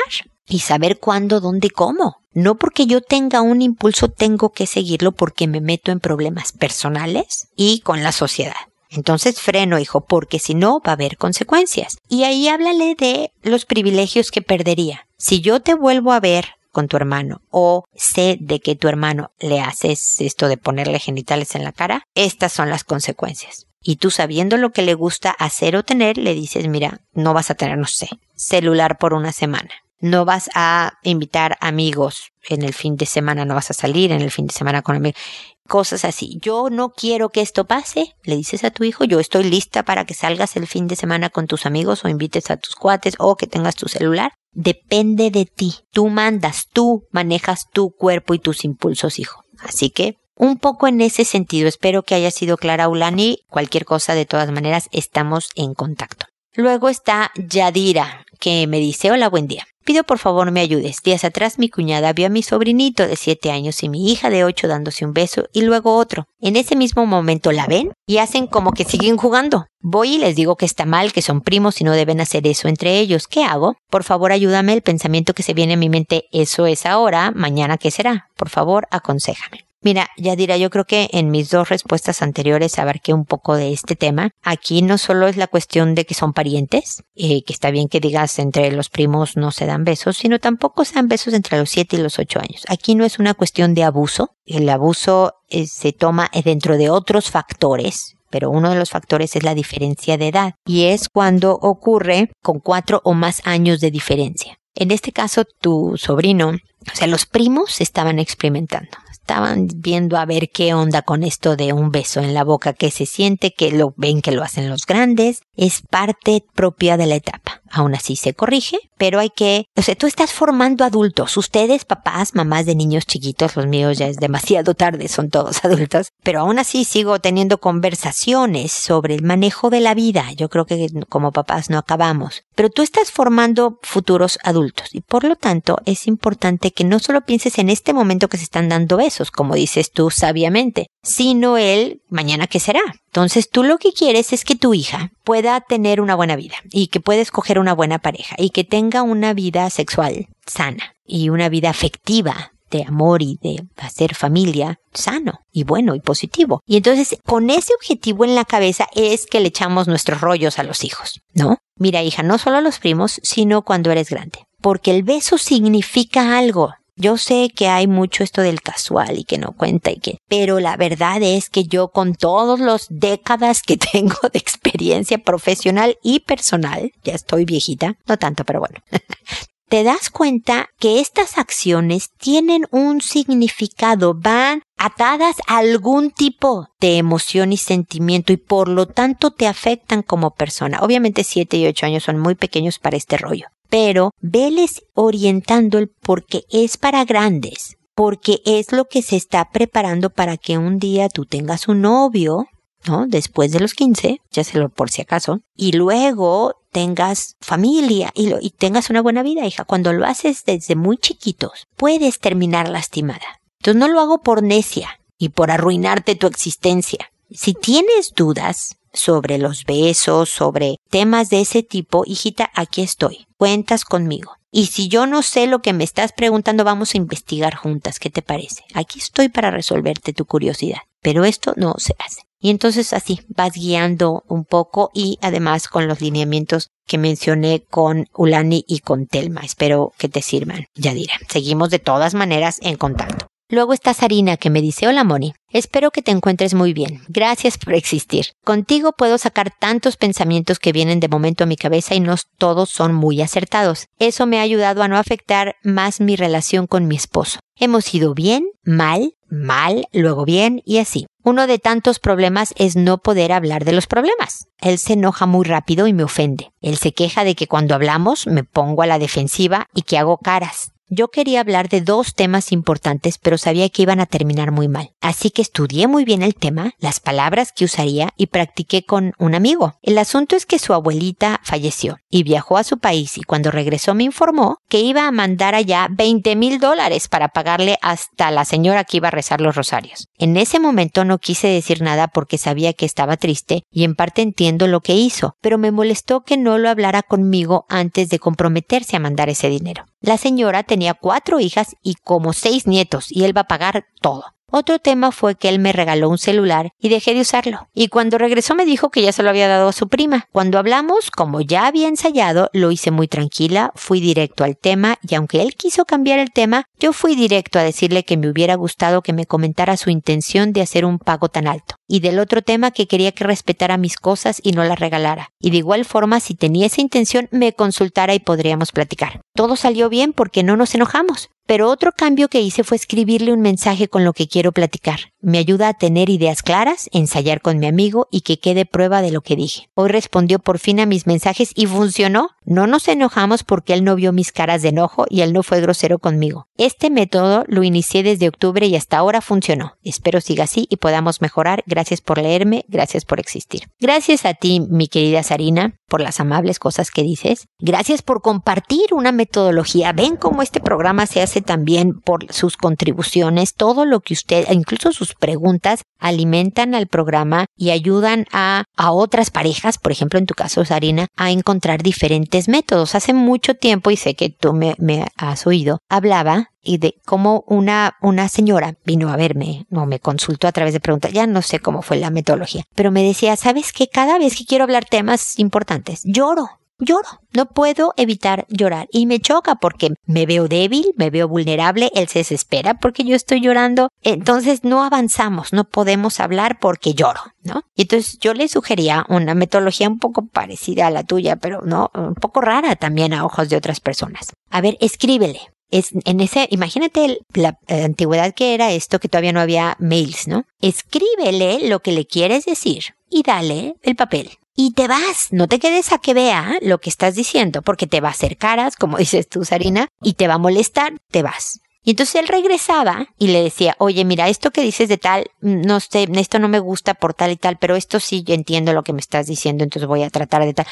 y 0.47 0.59
saber 0.59 0.99
cuándo, 0.99 1.41
dónde 1.41 1.65
y 1.65 1.71
cómo. 1.71 2.17
No 2.31 2.59
porque 2.59 2.85
yo 2.85 3.01
tenga 3.01 3.41
un 3.41 3.63
impulso 3.63 4.09
tengo 4.09 4.51
que 4.51 4.67
seguirlo 4.67 5.13
porque 5.13 5.47
me 5.47 5.61
meto 5.61 5.91
en 5.91 5.99
problemas 5.99 6.51
personales 6.51 7.47
y 7.55 7.79
con 7.79 8.03
la 8.03 8.11
sociedad. 8.11 8.53
Entonces 8.95 9.41
freno, 9.41 9.79
hijo, 9.79 10.01
porque 10.01 10.39
si 10.39 10.55
no 10.55 10.79
va 10.79 10.91
a 10.91 10.93
haber 10.93 11.17
consecuencias. 11.17 11.97
Y 12.07 12.23
ahí 12.23 12.47
háblale 12.47 12.95
de 12.95 13.31
los 13.43 13.65
privilegios 13.65 14.31
que 14.31 14.41
perdería. 14.41 15.07
Si 15.17 15.41
yo 15.41 15.59
te 15.59 15.73
vuelvo 15.73 16.13
a 16.13 16.19
ver 16.19 16.45
con 16.71 16.87
tu 16.87 16.97
hermano 16.97 17.41
o 17.51 17.85
sé 17.95 18.37
de 18.39 18.59
que 18.59 18.75
tu 18.75 18.87
hermano 18.87 19.31
le 19.39 19.61
haces 19.61 20.19
esto 20.19 20.47
de 20.47 20.57
ponerle 20.57 20.99
genitales 20.99 21.55
en 21.55 21.63
la 21.63 21.71
cara, 21.71 22.03
estas 22.15 22.51
son 22.51 22.69
las 22.69 22.83
consecuencias. 22.83 23.67
Y 23.81 23.97
tú 23.97 24.11
sabiendo 24.11 24.57
lo 24.57 24.71
que 24.71 24.81
le 24.81 24.93
gusta 24.93 25.29
hacer 25.31 25.75
o 25.75 25.83
tener, 25.83 26.17
le 26.17 26.33
dices, 26.33 26.67
mira, 26.67 27.01
no 27.13 27.33
vas 27.33 27.51
a 27.51 27.55
tener, 27.55 27.77
no 27.77 27.85
sé, 27.85 28.09
celular 28.35 28.97
por 28.97 29.13
una 29.13 29.31
semana. 29.31 29.69
No 29.99 30.25
vas 30.25 30.49
a 30.53 30.99
invitar 31.03 31.57
amigos 31.61 32.33
en 32.49 32.63
el 32.63 32.73
fin 32.73 32.97
de 32.97 33.05
semana, 33.05 33.45
no 33.45 33.55
vas 33.55 33.71
a 33.71 33.73
salir 33.73 34.11
en 34.11 34.21
el 34.21 34.31
fin 34.31 34.47
de 34.47 34.53
semana 34.53 34.81
con 34.81 34.95
amigos 34.95 35.19
cosas 35.67 36.05
así. 36.05 36.37
Yo 36.41 36.69
no 36.69 36.89
quiero 36.89 37.29
que 37.29 37.41
esto 37.41 37.65
pase, 37.65 38.15
le 38.23 38.35
dices 38.35 38.63
a 38.63 38.71
tu 38.71 38.83
hijo, 38.83 39.03
yo 39.03 39.19
estoy 39.19 39.43
lista 39.43 39.83
para 39.83 40.05
que 40.05 40.13
salgas 40.13 40.55
el 40.55 40.67
fin 40.67 40.87
de 40.87 40.95
semana 40.95 41.29
con 41.29 41.47
tus 41.47 41.65
amigos 41.65 42.05
o 42.05 42.09
invites 42.09 42.51
a 42.51 42.57
tus 42.57 42.75
cuates 42.75 43.15
o 43.19 43.35
que 43.35 43.47
tengas 43.47 43.75
tu 43.75 43.87
celular. 43.87 44.31
Depende 44.51 45.31
de 45.31 45.45
ti. 45.45 45.75
Tú 45.91 46.07
mandas, 46.07 46.67
tú 46.71 47.03
manejas 47.11 47.65
tu 47.71 47.91
cuerpo 47.91 48.33
y 48.33 48.39
tus 48.39 48.63
impulsos, 48.63 49.19
hijo. 49.19 49.43
Así 49.59 49.89
que 49.89 50.17
un 50.35 50.57
poco 50.57 50.87
en 50.87 51.01
ese 51.01 51.25
sentido. 51.25 51.67
Espero 51.67 52.03
que 52.03 52.15
haya 52.15 52.31
sido 52.31 52.57
clara, 52.57 52.87
Ulani. 52.87 53.39
Cualquier 53.49 53.85
cosa, 53.85 54.15
de 54.15 54.25
todas 54.25 54.51
maneras, 54.51 54.87
estamos 54.91 55.49
en 55.55 55.73
contacto. 55.73 56.27
Luego 56.53 56.89
está 56.89 57.31
Yadira, 57.35 58.25
que 58.39 58.67
me 58.67 58.79
dice, 58.79 59.11
hola, 59.11 59.29
buen 59.29 59.47
día. 59.47 59.65
Pido 59.85 60.03
por 60.03 60.17
favor 60.17 60.49
me 60.49 60.61
ayudes. 60.61 61.03
Días 61.03 61.23
atrás 61.23 61.59
mi 61.59 61.69
cuñada 61.69 62.11
vio 62.11 62.25
a 62.25 62.29
mi 62.29 62.41
sobrinito 62.41 63.07
de 63.07 63.15
siete 63.15 63.51
años 63.51 63.83
y 63.83 63.89
mi 63.89 64.11
hija 64.11 64.31
de 64.31 64.43
ocho 64.43 64.67
dándose 64.67 65.05
un 65.05 65.13
beso 65.13 65.47
y 65.53 65.61
luego 65.61 65.95
otro. 65.95 66.25
En 66.41 66.55
ese 66.55 66.75
mismo 66.75 67.05
momento 67.05 67.51
la 67.51 67.67
ven 67.67 67.91
y 68.07 68.17
hacen 68.17 68.47
como 68.47 68.71
que 68.71 68.83
siguen 68.83 69.15
jugando. 69.15 69.67
Voy 69.81 70.15
y 70.15 70.17
les 70.17 70.35
digo 70.35 70.55
que 70.55 70.65
está 70.65 70.85
mal, 70.87 71.13
que 71.13 71.21
son 71.21 71.41
primos 71.41 71.81
y 71.81 71.83
no 71.83 71.91
deben 71.91 72.19
hacer 72.19 72.47
eso 72.47 72.67
entre 72.67 72.97
ellos. 72.97 73.27
¿Qué 73.27 73.43
hago? 73.43 73.75
Por 73.91 74.03
favor 74.03 74.31
ayúdame. 74.31 74.73
El 74.73 74.81
pensamiento 74.81 75.35
que 75.35 75.43
se 75.43 75.53
viene 75.53 75.75
a 75.75 75.77
mi 75.77 75.87
mente, 75.87 76.25
eso 76.31 76.65
es 76.65 76.87
ahora, 76.87 77.29
mañana 77.29 77.77
qué 77.77 77.91
será. 77.91 78.31
Por 78.35 78.49
favor, 78.49 78.87
aconsejame. 78.89 79.67
Mira, 79.85 80.09
Yadira, 80.17 80.57
yo 80.57 80.71
creo 80.71 80.85
que 80.85 81.09
en 81.11 81.29
mis 81.29 81.51
dos 81.51 81.69
respuestas 81.69 82.23
anteriores 82.23 82.79
abarqué 82.79 83.13
un 83.13 83.23
poco 83.23 83.55
de 83.55 83.71
este 83.71 83.95
tema. 83.95 84.31
Aquí 84.41 84.81
no 84.81 84.97
solo 84.97 85.27
es 85.27 85.37
la 85.37 85.45
cuestión 85.45 85.93
de 85.93 86.07
que 86.07 86.15
son 86.15 86.33
parientes, 86.33 87.03
eh, 87.15 87.43
que 87.43 87.53
está 87.53 87.69
bien 87.69 87.87
que 87.87 87.99
digas 87.99 88.39
entre 88.39 88.71
los 88.71 88.89
primos 88.89 89.37
no 89.37 89.51
se 89.51 89.67
dan 89.67 89.83
besos, 89.83 90.17
sino 90.17 90.39
tampoco 90.39 90.85
se 90.85 90.95
dan 90.95 91.07
besos 91.07 91.35
entre 91.35 91.59
los 91.59 91.69
7 91.69 91.97
y 91.97 91.99
los 91.99 92.17
8 92.17 92.39
años. 92.39 92.63
Aquí 92.67 92.95
no 92.95 93.05
es 93.05 93.19
una 93.19 93.35
cuestión 93.35 93.75
de 93.75 93.83
abuso. 93.83 94.31
El 94.47 94.67
abuso 94.69 95.35
eh, 95.49 95.67
se 95.67 95.93
toma 95.93 96.31
dentro 96.43 96.77
de 96.77 96.89
otros 96.89 97.29
factores, 97.29 98.15
pero 98.31 98.49
uno 98.49 98.71
de 98.71 98.79
los 98.79 98.89
factores 98.89 99.35
es 99.35 99.43
la 99.43 99.53
diferencia 99.53 100.17
de 100.17 100.29
edad 100.29 100.55
y 100.65 100.85
es 100.85 101.09
cuando 101.09 101.59
ocurre 101.61 102.31
con 102.41 102.59
cuatro 102.59 103.01
o 103.03 103.13
más 103.13 103.43
años 103.45 103.81
de 103.81 103.91
diferencia. 103.91 104.57
En 104.73 104.89
este 104.89 105.11
caso, 105.11 105.43
tu 105.61 105.95
sobrino, 105.95 106.49
o 106.49 106.95
sea, 106.95 107.05
los 107.05 107.27
primos 107.27 107.81
estaban 107.81 108.17
experimentando 108.17 109.04
estaban 109.25 109.67
viendo 109.77 110.17
a 110.17 110.25
ver 110.25 110.51
qué 110.51 110.75
onda 110.75 111.01
con 111.01 111.23
esto 111.23 111.55
de 111.55 111.73
un 111.73 111.89
beso 111.89 112.19
en 112.21 112.35
la 112.35 112.43
boca, 112.43 112.73
que 112.73 112.91
se 112.91 113.07
siente, 113.07 113.55
que 113.55 113.71
lo 113.71 113.95
ven 113.97 114.21
que 114.21 114.31
lo 114.31 114.43
hacen 114.43 114.69
los 114.69 114.85
grandes, 114.85 115.41
es 115.57 115.81
parte 115.81 116.45
propia 116.53 116.95
de 116.95 117.07
la 117.07 117.15
etapa. 117.15 117.63
Aún 117.75 117.93
así 117.93 118.15
se 118.15 118.33
corrige, 118.33 118.77
pero 118.97 119.19
hay 119.19 119.29
que, 119.29 119.65
o 119.75 119.81
sea, 119.81 119.95
tú 119.95 120.07
estás 120.07 120.31
formando 120.31 120.85
adultos, 120.85 121.35
ustedes, 121.35 121.83
papás, 121.83 122.33
mamás 122.33 122.65
de 122.65 122.73
niños 122.73 123.05
chiquitos, 123.05 123.57
los 123.57 123.67
míos 123.67 123.97
ya 123.97 124.07
es 124.07 124.15
demasiado 124.15 124.75
tarde, 124.75 125.09
son 125.09 125.29
todos 125.29 125.65
adultos, 125.65 126.13
pero 126.23 126.39
aún 126.39 126.57
así 126.57 126.85
sigo 126.85 127.19
teniendo 127.19 127.57
conversaciones 127.59 128.71
sobre 128.71 129.15
el 129.15 129.23
manejo 129.23 129.69
de 129.69 129.81
la 129.81 129.93
vida. 129.93 130.31
Yo 130.37 130.47
creo 130.47 130.65
que 130.65 130.87
como 131.09 131.33
papás 131.33 131.69
no 131.69 131.77
acabamos, 131.77 132.43
pero 132.55 132.69
tú 132.69 132.81
estás 132.81 133.11
formando 133.11 133.77
futuros 133.81 134.39
adultos 134.43 134.95
y 134.95 135.01
por 135.01 135.25
lo 135.25 135.35
tanto 135.35 135.79
es 135.85 136.07
importante 136.07 136.71
que 136.71 136.85
no 136.85 136.99
solo 136.99 137.25
pienses 137.25 137.57
en 137.57 137.69
este 137.69 137.91
momento 137.91 138.29
que 138.29 138.37
se 138.37 138.43
están 138.43 138.69
dando 138.69 138.95
besos, 138.95 139.31
como 139.31 139.55
dices 139.55 139.91
tú 139.91 140.11
sabiamente, 140.11 140.87
sino 141.05 141.57
el 141.57 142.01
mañana 142.09 142.47
qué 142.47 142.59
será. 142.59 142.81
Entonces 143.07 143.49
tú 143.49 143.63
lo 143.63 143.77
que 143.77 143.93
quieres 143.93 144.33
es 144.33 144.43
que 144.43 144.55
tu 144.55 144.73
hija 144.73 145.11
pueda 145.23 145.61
tener 145.61 146.01
una 146.01 146.15
buena 146.15 146.35
vida 146.35 146.55
y 146.71 146.87
que 146.87 146.99
pueda 146.99 147.21
escoger 147.21 147.59
una 147.59 147.73
buena 147.73 147.99
pareja 147.99 148.35
y 148.37 148.49
que 148.49 148.63
tenga 148.65 149.03
una 149.03 149.33
vida 149.33 149.69
sexual 149.69 150.27
sana 150.45 150.95
y 151.05 151.29
una 151.29 151.47
vida 151.47 151.69
afectiva 151.69 152.51
de 152.71 152.83
amor 152.83 153.21
y 153.21 153.37
de 153.41 153.63
hacer 153.77 154.15
familia 154.15 154.79
sano 154.93 155.39
y 155.51 155.63
bueno 155.63 155.95
y 155.95 156.01
positivo. 156.01 156.61
Y 156.65 156.77
entonces 156.77 157.17
con 157.25 157.49
ese 157.49 157.73
objetivo 157.75 158.25
en 158.25 158.35
la 158.35 158.43
cabeza 158.43 158.87
es 158.95 159.27
que 159.27 159.39
le 159.39 159.47
echamos 159.47 159.87
nuestros 159.87 160.19
rollos 160.19 160.59
a 160.59 160.63
los 160.63 160.83
hijos, 160.83 161.21
¿no? 161.33 161.59
Mira 161.77 162.03
hija, 162.03 162.23
no 162.23 162.37
solo 162.37 162.57
a 162.57 162.61
los 162.61 162.79
primos, 162.79 163.19
sino 163.23 163.61
cuando 163.61 163.91
eres 163.91 164.09
grande. 164.09 164.39
Porque 164.61 164.91
el 164.91 165.03
beso 165.03 165.37
significa 165.37 166.37
algo. 166.37 166.73
Yo 166.97 167.17
sé 167.17 167.49
que 167.53 167.67
hay 167.67 167.87
mucho 167.87 168.23
esto 168.23 168.41
del 168.41 168.61
casual 168.61 169.19
y 169.19 169.25
que 169.25 169.37
no 169.37 169.51
cuenta 169.51 169.91
y 169.91 169.99
que, 169.99 170.17
pero 170.29 170.61
la 170.61 170.77
verdad 170.77 171.21
es 171.21 171.49
que 171.49 171.65
yo 171.65 171.89
con 171.89 172.15
todos 172.15 172.61
los 172.61 172.87
décadas 172.89 173.63
que 173.63 173.75
tengo 173.91 174.15
de 174.31 174.39
experiencia 174.39 175.17
profesional 175.17 175.97
y 176.01 176.21
personal, 176.21 176.91
ya 177.03 177.13
estoy 177.13 177.43
viejita, 177.43 177.97
no 178.07 178.17
tanto, 178.17 178.45
pero 178.45 178.61
bueno, 178.61 178.79
te 179.67 179.83
das 179.83 180.09
cuenta 180.09 180.69
que 180.79 181.01
estas 181.01 181.37
acciones 181.37 182.11
tienen 182.17 182.65
un 182.71 183.01
significado, 183.01 184.13
van 184.13 184.61
atadas 184.77 185.35
a 185.47 185.57
algún 185.57 186.11
tipo 186.11 186.69
de 186.79 186.97
emoción 186.97 187.51
y 187.51 187.57
sentimiento 187.57 188.31
y 188.31 188.37
por 188.37 188.69
lo 188.69 188.85
tanto 188.85 189.31
te 189.31 189.47
afectan 189.47 190.01
como 190.01 190.31
persona. 190.31 190.79
Obviamente 190.79 191.25
7 191.25 191.57
y 191.57 191.67
8 191.67 191.87
años 191.87 192.03
son 192.03 192.19
muy 192.19 192.35
pequeños 192.35 192.79
para 192.79 192.95
este 192.95 193.17
rollo, 193.17 193.47
pero 193.75 194.11
veles 194.21 194.85
orientando 194.93 195.79
el 195.79 195.89
porque 195.89 196.45
es 196.49 196.77
para 196.77 197.03
grandes, 197.03 197.75
porque 197.93 198.41
es 198.45 198.71
lo 198.71 198.85
que 198.85 199.01
se 199.01 199.17
está 199.17 199.49
preparando 199.51 200.09
para 200.11 200.37
que 200.37 200.57
un 200.57 200.79
día 200.79 201.09
tú 201.09 201.25
tengas 201.25 201.67
un 201.67 201.81
novio, 201.81 202.47
¿no? 202.87 203.05
Después 203.05 203.51
de 203.51 203.59
los 203.59 203.73
15, 203.73 204.21
ya 204.31 204.45
se 204.45 204.59
lo 204.59 204.69
por 204.69 204.91
si 204.91 205.01
acaso, 205.01 205.41
y 205.57 205.73
luego 205.73 206.55
tengas 206.71 207.35
familia 207.41 208.11
y, 208.15 208.33
y 208.39 208.51
tengas 208.51 208.89
una 208.89 209.01
buena 209.01 209.23
vida, 209.23 209.45
hija. 209.45 209.65
Cuando 209.65 209.91
lo 209.91 210.05
haces 210.05 210.45
desde 210.45 210.77
muy 210.77 210.97
chiquitos, 210.97 211.67
puedes 211.75 212.19
terminar 212.19 212.69
lastimada. 212.69 213.41
Entonces 213.59 213.77
no 213.77 213.89
lo 213.89 213.99
hago 213.99 214.21
por 214.21 214.41
necia 214.41 215.01
y 215.17 215.29
por 215.29 215.51
arruinarte 215.51 216.15
tu 216.15 216.27
existencia. 216.27 217.11
Si 217.29 217.53
tienes 217.53 218.13
dudas, 218.15 218.77
sobre 218.95 219.37
los 219.37 219.65
besos, 219.65 220.29
sobre 220.29 220.77
temas 220.89 221.29
de 221.29 221.41
ese 221.41 221.63
tipo, 221.63 222.03
hijita, 222.05 222.51
aquí 222.53 222.81
estoy. 222.81 223.27
Cuentas 223.37 223.85
conmigo. 223.85 224.33
Y 224.51 224.67
si 224.67 224.87
yo 224.87 225.05
no 225.05 225.21
sé 225.21 225.47
lo 225.47 225.61
que 225.61 225.73
me 225.73 225.83
estás 225.83 226.13
preguntando, 226.13 226.63
vamos 226.63 226.93
a 226.93 226.97
investigar 226.97 227.55
juntas. 227.55 227.99
¿Qué 227.99 228.09
te 228.09 228.21
parece? 228.21 228.63
Aquí 228.73 228.99
estoy 228.99 229.27
para 229.29 229.51
resolverte 229.51 230.13
tu 230.13 230.25
curiosidad. 230.25 230.79
pero 231.01 231.23
esto 231.23 231.53
no 231.55 231.75
se 231.77 231.93
hace. 231.99 232.23
Y 232.39 232.49
entonces 232.49 232.93
así 232.93 233.21
vas 233.27 233.53
guiando 233.53 234.23
un 234.27 234.43
poco 234.43 234.91
y 234.93 235.19
además 235.21 235.67
con 235.67 235.87
los 235.87 236.01
lineamientos 236.01 236.69
que 236.87 236.97
mencioné 236.97 237.63
con 237.69 238.07
Ulani 238.13 238.63
y 238.67 238.79
con 238.79 239.07
Telma. 239.07 239.41
Espero 239.41 239.93
que 239.97 240.09
te 240.09 240.21
sirvan. 240.21 240.65
Ya 240.75 240.93
diré. 240.93 241.13
Seguimos 241.29 241.69
de 241.69 241.79
todas 241.79 242.13
maneras 242.13 242.59
en 242.61 242.75
contacto. 242.77 243.24
Luego 243.47 243.73
está 243.73 243.93
Sarina 243.93 244.37
que 244.37 244.49
me 244.49 244.59
dice, 244.59 244.87
hola 244.87 245.03
Moni, 245.03 245.35
espero 245.51 245.91
que 245.91 246.01
te 246.01 246.09
encuentres 246.09 246.55
muy 246.55 246.73
bien. 246.73 247.03
Gracias 247.09 247.59
por 247.59 247.75
existir. 247.75 248.25
Contigo 248.43 248.93
puedo 248.93 249.19
sacar 249.19 249.53
tantos 249.59 249.97
pensamientos 249.97 250.57
que 250.57 250.71
vienen 250.71 250.99
de 250.99 251.09
momento 251.09 251.43
a 251.43 251.47
mi 251.47 251.55
cabeza 251.55 251.93
y 251.93 251.99
no 251.99 252.15
todos 252.39 252.71
son 252.71 252.95
muy 252.95 253.21
acertados. 253.21 253.85
Eso 253.99 254.25
me 254.25 254.39
ha 254.39 254.41
ayudado 254.41 254.81
a 254.81 254.87
no 254.87 254.97
afectar 254.97 255.57
más 255.63 256.01
mi 256.01 256.15
relación 256.15 256.65
con 256.65 256.87
mi 256.87 256.95
esposo. 256.95 257.37
Hemos 257.55 257.93
ido 257.93 258.15
bien, 258.15 258.47
mal, 258.63 259.13
mal, 259.29 259.85
luego 259.93 260.25
bien 260.25 260.63
y 260.65 260.79
así. 260.79 261.05
Uno 261.23 261.45
de 261.45 261.59
tantos 261.59 261.99
problemas 261.99 262.53
es 262.57 262.75
no 262.75 262.97
poder 262.97 263.31
hablar 263.31 263.63
de 263.63 263.73
los 263.73 263.85
problemas. 263.85 264.47
Él 264.59 264.79
se 264.79 264.93
enoja 264.93 265.27
muy 265.27 265.45
rápido 265.45 265.85
y 265.85 265.93
me 265.93 266.03
ofende. 266.03 266.51
Él 266.61 266.77
se 266.77 266.93
queja 266.93 267.23
de 267.23 267.35
que 267.35 267.47
cuando 267.47 267.75
hablamos 267.75 268.25
me 268.25 268.43
pongo 268.43 268.81
a 268.81 268.87
la 268.87 268.97
defensiva 268.97 269.67
y 269.75 269.83
que 269.83 269.99
hago 269.99 270.17
caras. 270.17 270.71
Yo 270.87 271.07
quería 271.07 271.39
hablar 271.39 271.67
de 271.67 271.81
dos 271.81 272.13
temas 272.13 272.51
importantes, 272.51 273.17
pero 273.17 273.39
sabía 273.39 273.69
que 273.69 273.81
iban 273.81 273.99
a 273.99 274.05
terminar 274.05 274.51
muy 274.51 274.67
mal. 274.67 274.91
Así 275.01 275.31
que 275.31 275.41
estudié 275.41 275.87
muy 275.87 276.05
bien 276.05 276.21
el 276.21 276.35
tema, 276.35 276.73
las 276.77 276.99
palabras 276.99 277.51
que 277.51 277.65
usaría 277.65 278.13
y 278.17 278.27
practiqué 278.27 278.83
con 278.83 279.13
un 279.17 279.33
amigo. 279.33 279.79
El 279.81 279.97
asunto 279.97 280.35
es 280.35 280.45
que 280.45 280.59
su 280.59 280.73
abuelita 280.73 281.41
falleció 281.43 281.97
y 282.07 282.21
viajó 282.21 282.57
a 282.57 282.63
su 282.63 282.77
país 282.77 283.17
y 283.17 283.23
cuando 283.23 283.49
regresó 283.49 283.95
me 283.95 284.03
informó 284.03 284.59
que 284.69 284.79
iba 284.79 285.07
a 285.07 285.11
mandar 285.11 285.55
allá 285.55 285.87
20 285.89 286.35
mil 286.35 286.59
dólares 286.59 287.07
para 287.07 287.29
pagarle 287.29 287.79
hasta 287.81 288.29
la 288.29 288.45
señora 288.45 288.83
que 288.83 288.97
iba 288.97 289.07
a 289.07 289.11
rezar 289.11 289.41
los 289.41 289.55
rosarios. 289.55 290.07
En 290.19 290.37
ese 290.37 290.59
momento 290.59 291.03
no 291.03 291.17
quise 291.17 291.47
decir 291.47 291.81
nada 291.81 292.09
porque 292.09 292.37
sabía 292.37 292.73
que 292.73 292.85
estaba 292.85 293.17
triste 293.17 293.63
y 293.71 293.85
en 293.85 293.95
parte 293.95 294.21
entiendo 294.21 294.67
lo 294.67 294.81
que 294.81 294.93
hizo, 294.93 295.35
pero 295.41 295.57
me 295.57 295.71
molestó 295.71 296.21
que 296.21 296.37
no 296.37 296.59
lo 296.59 296.69
hablara 296.69 297.01
conmigo 297.01 297.65
antes 297.69 298.09
de 298.09 298.19
comprometerse 298.19 298.95
a 298.95 298.99
mandar 298.99 299.29
ese 299.29 299.49
dinero. 299.49 299.85
La 300.05 300.19
señora 300.19 300.61
tenía 300.61 300.93
cuatro 300.93 301.39
hijas 301.39 301.75
y 301.81 301.95
como 301.95 302.31
seis 302.33 302.67
nietos 302.67 303.07
y 303.09 303.23
él 303.23 303.35
va 303.35 303.41
a 303.41 303.47
pagar 303.47 303.85
todo. 304.01 304.25
Otro 304.51 304.77
tema 304.77 305.11
fue 305.11 305.33
que 305.33 305.49
él 305.49 305.57
me 305.57 305.73
regaló 305.73 306.09
un 306.09 306.19
celular 306.19 306.69
y 306.79 306.89
dejé 306.89 307.15
de 307.15 307.21
usarlo. 307.21 307.69
Y 307.73 307.87
cuando 307.87 308.19
regresó 308.19 308.53
me 308.53 308.67
dijo 308.67 308.91
que 308.91 309.01
ya 309.01 309.11
se 309.11 309.23
lo 309.23 309.31
había 309.31 309.47
dado 309.47 309.67
a 309.67 309.73
su 309.73 309.87
prima. 309.87 310.27
Cuando 310.31 310.59
hablamos, 310.59 311.09
como 311.09 311.41
ya 311.41 311.65
había 311.65 311.87
ensayado, 311.87 312.51
lo 312.53 312.69
hice 312.69 312.91
muy 312.91 313.07
tranquila, 313.07 313.71
fui 313.73 313.99
directo 313.99 314.43
al 314.43 314.57
tema 314.57 314.99
y 315.01 315.15
aunque 315.15 315.41
él 315.41 315.55
quiso 315.55 315.85
cambiar 315.85 316.19
el 316.19 316.31
tema, 316.31 316.65
yo 316.79 316.93
fui 316.93 317.15
directo 317.15 317.57
a 317.57 317.63
decirle 317.63 318.05
que 318.05 318.15
me 318.15 318.29
hubiera 318.29 318.53
gustado 318.53 319.01
que 319.01 319.11
me 319.11 319.25
comentara 319.25 319.75
su 319.75 319.89
intención 319.89 320.53
de 320.53 320.61
hacer 320.61 320.85
un 320.85 320.99
pago 320.99 321.29
tan 321.29 321.47
alto. 321.47 321.77
Y 321.87 322.01
del 322.01 322.19
otro 322.19 322.43
tema 322.43 322.69
que 322.69 322.85
quería 322.85 323.11
que 323.11 323.23
respetara 323.23 323.77
mis 323.77 323.97
cosas 323.97 324.39
y 324.43 324.51
no 324.51 324.63
las 324.63 324.77
regalara. 324.77 325.29
Y 325.39 325.49
de 325.49 325.57
igual 325.57 325.83
forma, 325.83 326.19
si 326.19 326.35
tenía 326.35 326.67
esa 326.67 326.81
intención, 326.81 327.27
me 327.31 327.53
consultara 327.53 328.13
y 328.13 328.19
podríamos 328.19 328.71
platicar. 328.71 329.24
Todo 329.35 329.57
salió 329.57 329.89
bien 329.89 330.13
porque 330.13 330.43
no 330.43 330.55
nos 330.55 330.73
enojamos. 330.75 331.29
Pero 331.47 331.69
otro 331.69 331.91
cambio 331.91 332.27
que 332.27 332.41
hice 332.41 332.63
fue 332.63 332.75
escribirle 332.75 333.31
un 333.31 333.41
mensaje 333.41 333.87
con 333.87 334.03
lo 334.03 334.13
que 334.13 334.27
quiero 334.27 334.51
platicar. 334.51 335.11
Me 335.21 335.37
ayuda 335.37 335.69
a 335.69 335.73
tener 335.73 336.09
ideas 336.09 336.41
claras, 336.41 336.89
ensayar 336.91 337.41
con 337.41 337.59
mi 337.59 337.67
amigo 337.67 338.07
y 338.09 338.21
que 338.21 338.39
quede 338.39 338.65
prueba 338.65 339.03
de 339.03 339.11
lo 339.11 339.21
que 339.21 339.35
dije. 339.35 339.69
Hoy 339.75 339.89
respondió 339.89 340.39
por 340.39 340.57
fin 340.57 340.79
a 340.79 340.87
mis 340.87 341.05
mensajes 341.05 341.51
y 341.53 341.67
funcionó. 341.67 342.29
No 342.45 342.65
nos 342.65 342.87
enojamos 342.87 343.43
porque 343.43 343.73
él 343.73 343.83
no 343.83 343.95
vio 343.95 344.11
mis 344.11 344.31
caras 344.31 344.61
de 344.63 344.69
enojo 344.69 345.05
y 345.09 345.21
él 345.21 345.33
no 345.33 345.43
fue 345.43 345.61
grosero 345.61 345.99
conmigo. 345.99 346.47
Este 346.57 346.89
método 346.89 347.43
lo 347.47 347.63
inicié 347.63 348.01
desde 348.01 348.27
octubre 348.27 348.65
y 348.65 348.75
hasta 348.75 348.97
ahora 348.97 349.21
funcionó. 349.21 349.77
Espero 349.83 350.21
siga 350.21 350.45
así 350.45 350.67
y 350.69 350.77
podamos 350.77 351.21
mejorar. 351.21 351.63
Gracias 351.67 352.01
por 352.01 352.19
leerme, 352.19 352.65
gracias 352.67 353.05
por 353.05 353.19
existir. 353.19 353.63
Gracias 353.79 354.25
a 354.25 354.35
ti, 354.35 354.61
mi 354.61 354.87
querida 354.87 355.23
Sarina, 355.23 355.79
por 355.87 356.01
las 356.01 356.19
amables 356.19 356.59
cosas 356.59 356.91
que 356.91 357.03
dices. 357.03 357.47
Gracias 357.59 358.01
por 358.03 358.21
compartir 358.21 358.93
una 358.93 359.11
metodología. 359.25 359.91
Ven 359.91 360.17
cómo 360.17 360.43
este 360.43 360.59
programa 360.59 361.07
se 361.07 361.21
hace 361.21 361.41
también 361.41 361.99
por 361.99 362.31
sus 362.31 362.57
contribuciones, 362.57 363.55
todo 363.55 363.85
lo 363.85 363.99
que 363.99 364.13
usted, 364.13 364.45
incluso 364.51 364.91
sus 364.91 365.15
preguntas, 365.15 365.81
alimentan 365.99 366.75
al 366.75 366.85
programa 366.85 367.47
y 367.57 367.71
ayudan 367.71 368.27
a, 368.31 368.65
a 368.77 368.91
otras 368.91 369.31
parejas, 369.31 369.79
por 369.79 369.91
ejemplo 369.91 370.19
en 370.19 370.27
tu 370.27 370.35
caso, 370.35 370.63
Sarina, 370.63 371.07
a 371.17 371.31
encontrar 371.31 371.81
diferentes 371.81 372.47
métodos. 372.47 372.93
Hace 372.93 373.13
mucho 373.13 373.55
tiempo, 373.55 373.89
y 373.89 373.97
sé 373.97 374.13
que 374.13 374.29
tú 374.29 374.53
me, 374.53 374.75
me 374.77 375.07
has 375.17 375.47
oído, 375.47 375.79
hablaba 375.89 376.51
y 376.61 376.77
de 376.77 376.95
cómo 377.05 377.43
una, 377.47 377.95
una 378.01 378.29
señora 378.29 378.75
vino 378.85 379.09
a 379.09 379.17
verme, 379.17 379.65
no 379.69 379.87
me 379.87 379.99
consultó 379.99 380.47
a 380.47 380.51
través 380.51 380.73
de 380.73 380.79
preguntas, 380.79 381.13
ya 381.13 381.25
no 381.25 381.41
sé 381.41 381.59
cómo 381.59 381.81
fue 381.81 381.97
la 381.97 382.11
metodología, 382.11 382.63
pero 382.75 382.91
me 382.91 383.03
decía, 383.03 383.35
¿sabes 383.35 383.73
que 383.73 383.87
cada 383.87 384.19
vez 384.19 384.35
que 384.35 384.45
quiero 384.45 384.65
hablar 384.65 384.85
temas 384.85 385.39
importantes, 385.39 386.01
lloro? 386.03 386.49
Lloro. 386.79 387.07
No 387.33 387.47
puedo 387.47 387.93
evitar 387.97 388.45
llorar. 388.49 388.87
Y 388.91 389.05
me 389.05 389.19
choca 389.19 389.55
porque 389.55 389.89
me 390.05 390.25
veo 390.25 390.47
débil, 390.47 390.93
me 390.95 391.09
veo 391.09 391.27
vulnerable, 391.27 391.91
él 391.93 392.07
se 392.07 392.19
desespera 392.19 392.75
porque 392.75 393.03
yo 393.03 393.15
estoy 393.15 393.41
llorando. 393.41 393.89
Entonces 394.01 394.63
no 394.63 394.83
avanzamos, 394.83 395.53
no 395.53 395.63
podemos 395.65 396.19
hablar 396.19 396.59
porque 396.59 396.93
lloro, 396.93 397.21
¿no? 397.43 397.63
Y 397.75 397.83
entonces 397.83 398.19
yo 398.19 398.33
le 398.33 398.47
sugería 398.47 399.05
una 399.09 399.35
metodología 399.35 399.89
un 399.89 399.99
poco 399.99 400.25
parecida 400.27 400.87
a 400.87 400.91
la 400.91 401.03
tuya, 401.03 401.35
pero 401.35 401.61
no, 401.61 401.91
un 401.93 402.15
poco 402.15 402.41
rara 402.41 402.75
también 402.75 403.13
a 403.13 403.25
ojos 403.25 403.49
de 403.49 403.57
otras 403.57 403.79
personas. 403.79 404.33
A 404.49 404.61
ver, 404.61 404.77
escríbele. 404.79 405.54
Es 405.75 405.91
en 406.05 406.21
ese, 406.21 406.47
imagínate 406.51 407.19
la 407.33 407.59
eh, 407.67 407.83
antigüedad 407.83 408.33
que 408.33 408.53
era 408.53 408.71
esto, 408.71 408.99
que 408.99 409.09
todavía 409.09 409.33
no 409.33 409.41
había 409.41 409.75
mails, 409.79 410.27
¿no? 410.27 410.45
Escríbele 410.61 411.67
lo 411.67 411.81
que 411.81 411.91
le 411.91 412.05
quieres 412.05 412.45
decir 412.45 412.95
y 413.09 413.23
dale 413.23 413.75
el 413.81 413.95
papel 413.95 414.31
y 414.55 414.71
te 414.71 414.87
vas. 414.87 415.27
No 415.31 415.47
te 415.47 415.59
quedes 415.59 415.91
a 415.91 415.97
que 415.97 416.13
vea 416.13 416.57
lo 416.61 416.79
que 416.79 416.89
estás 416.89 417.15
diciendo, 417.15 417.61
porque 417.61 417.87
te 417.87 417.99
va 418.01 418.07
a 418.07 418.11
hacer 418.11 418.37
caras, 418.37 418.75
como 418.75 418.97
dices 418.99 419.27
tú, 419.27 419.43
Sarina, 419.43 419.89
y 420.01 420.13
te 420.13 420.27
va 420.27 420.35
a 420.35 420.39
molestar, 420.39 420.93
te 421.11 421.21
vas. 421.21 421.59
Y 421.83 421.91
entonces 421.91 422.15
él 422.15 422.27
regresaba 422.27 423.09
y 423.19 423.27
le 423.27 423.43
decía, 423.43 423.75
oye, 423.77 424.05
mira, 424.05 424.27
esto 424.27 424.49
que 424.49 424.61
dices 424.61 424.89
de 424.89 424.97
tal, 424.97 425.29
no 425.41 425.79
sé, 425.79 426.07
esto 426.15 426.39
no 426.39 426.47
me 426.47 426.57
gusta 426.57 426.95
por 426.95 427.13
tal 427.13 427.31
y 427.31 427.35
tal, 427.35 427.57
pero 427.57 427.75
esto 427.75 427.99
sí, 427.99 428.23
yo 428.23 428.33
entiendo 428.33 428.73
lo 428.73 428.83
que 428.83 428.93
me 428.93 429.01
estás 429.01 429.27
diciendo, 429.27 429.63
entonces 429.63 429.87
voy 429.87 430.01
a 430.01 430.09
tratar 430.09 430.43
de 430.45 430.55
tal. 430.55 430.65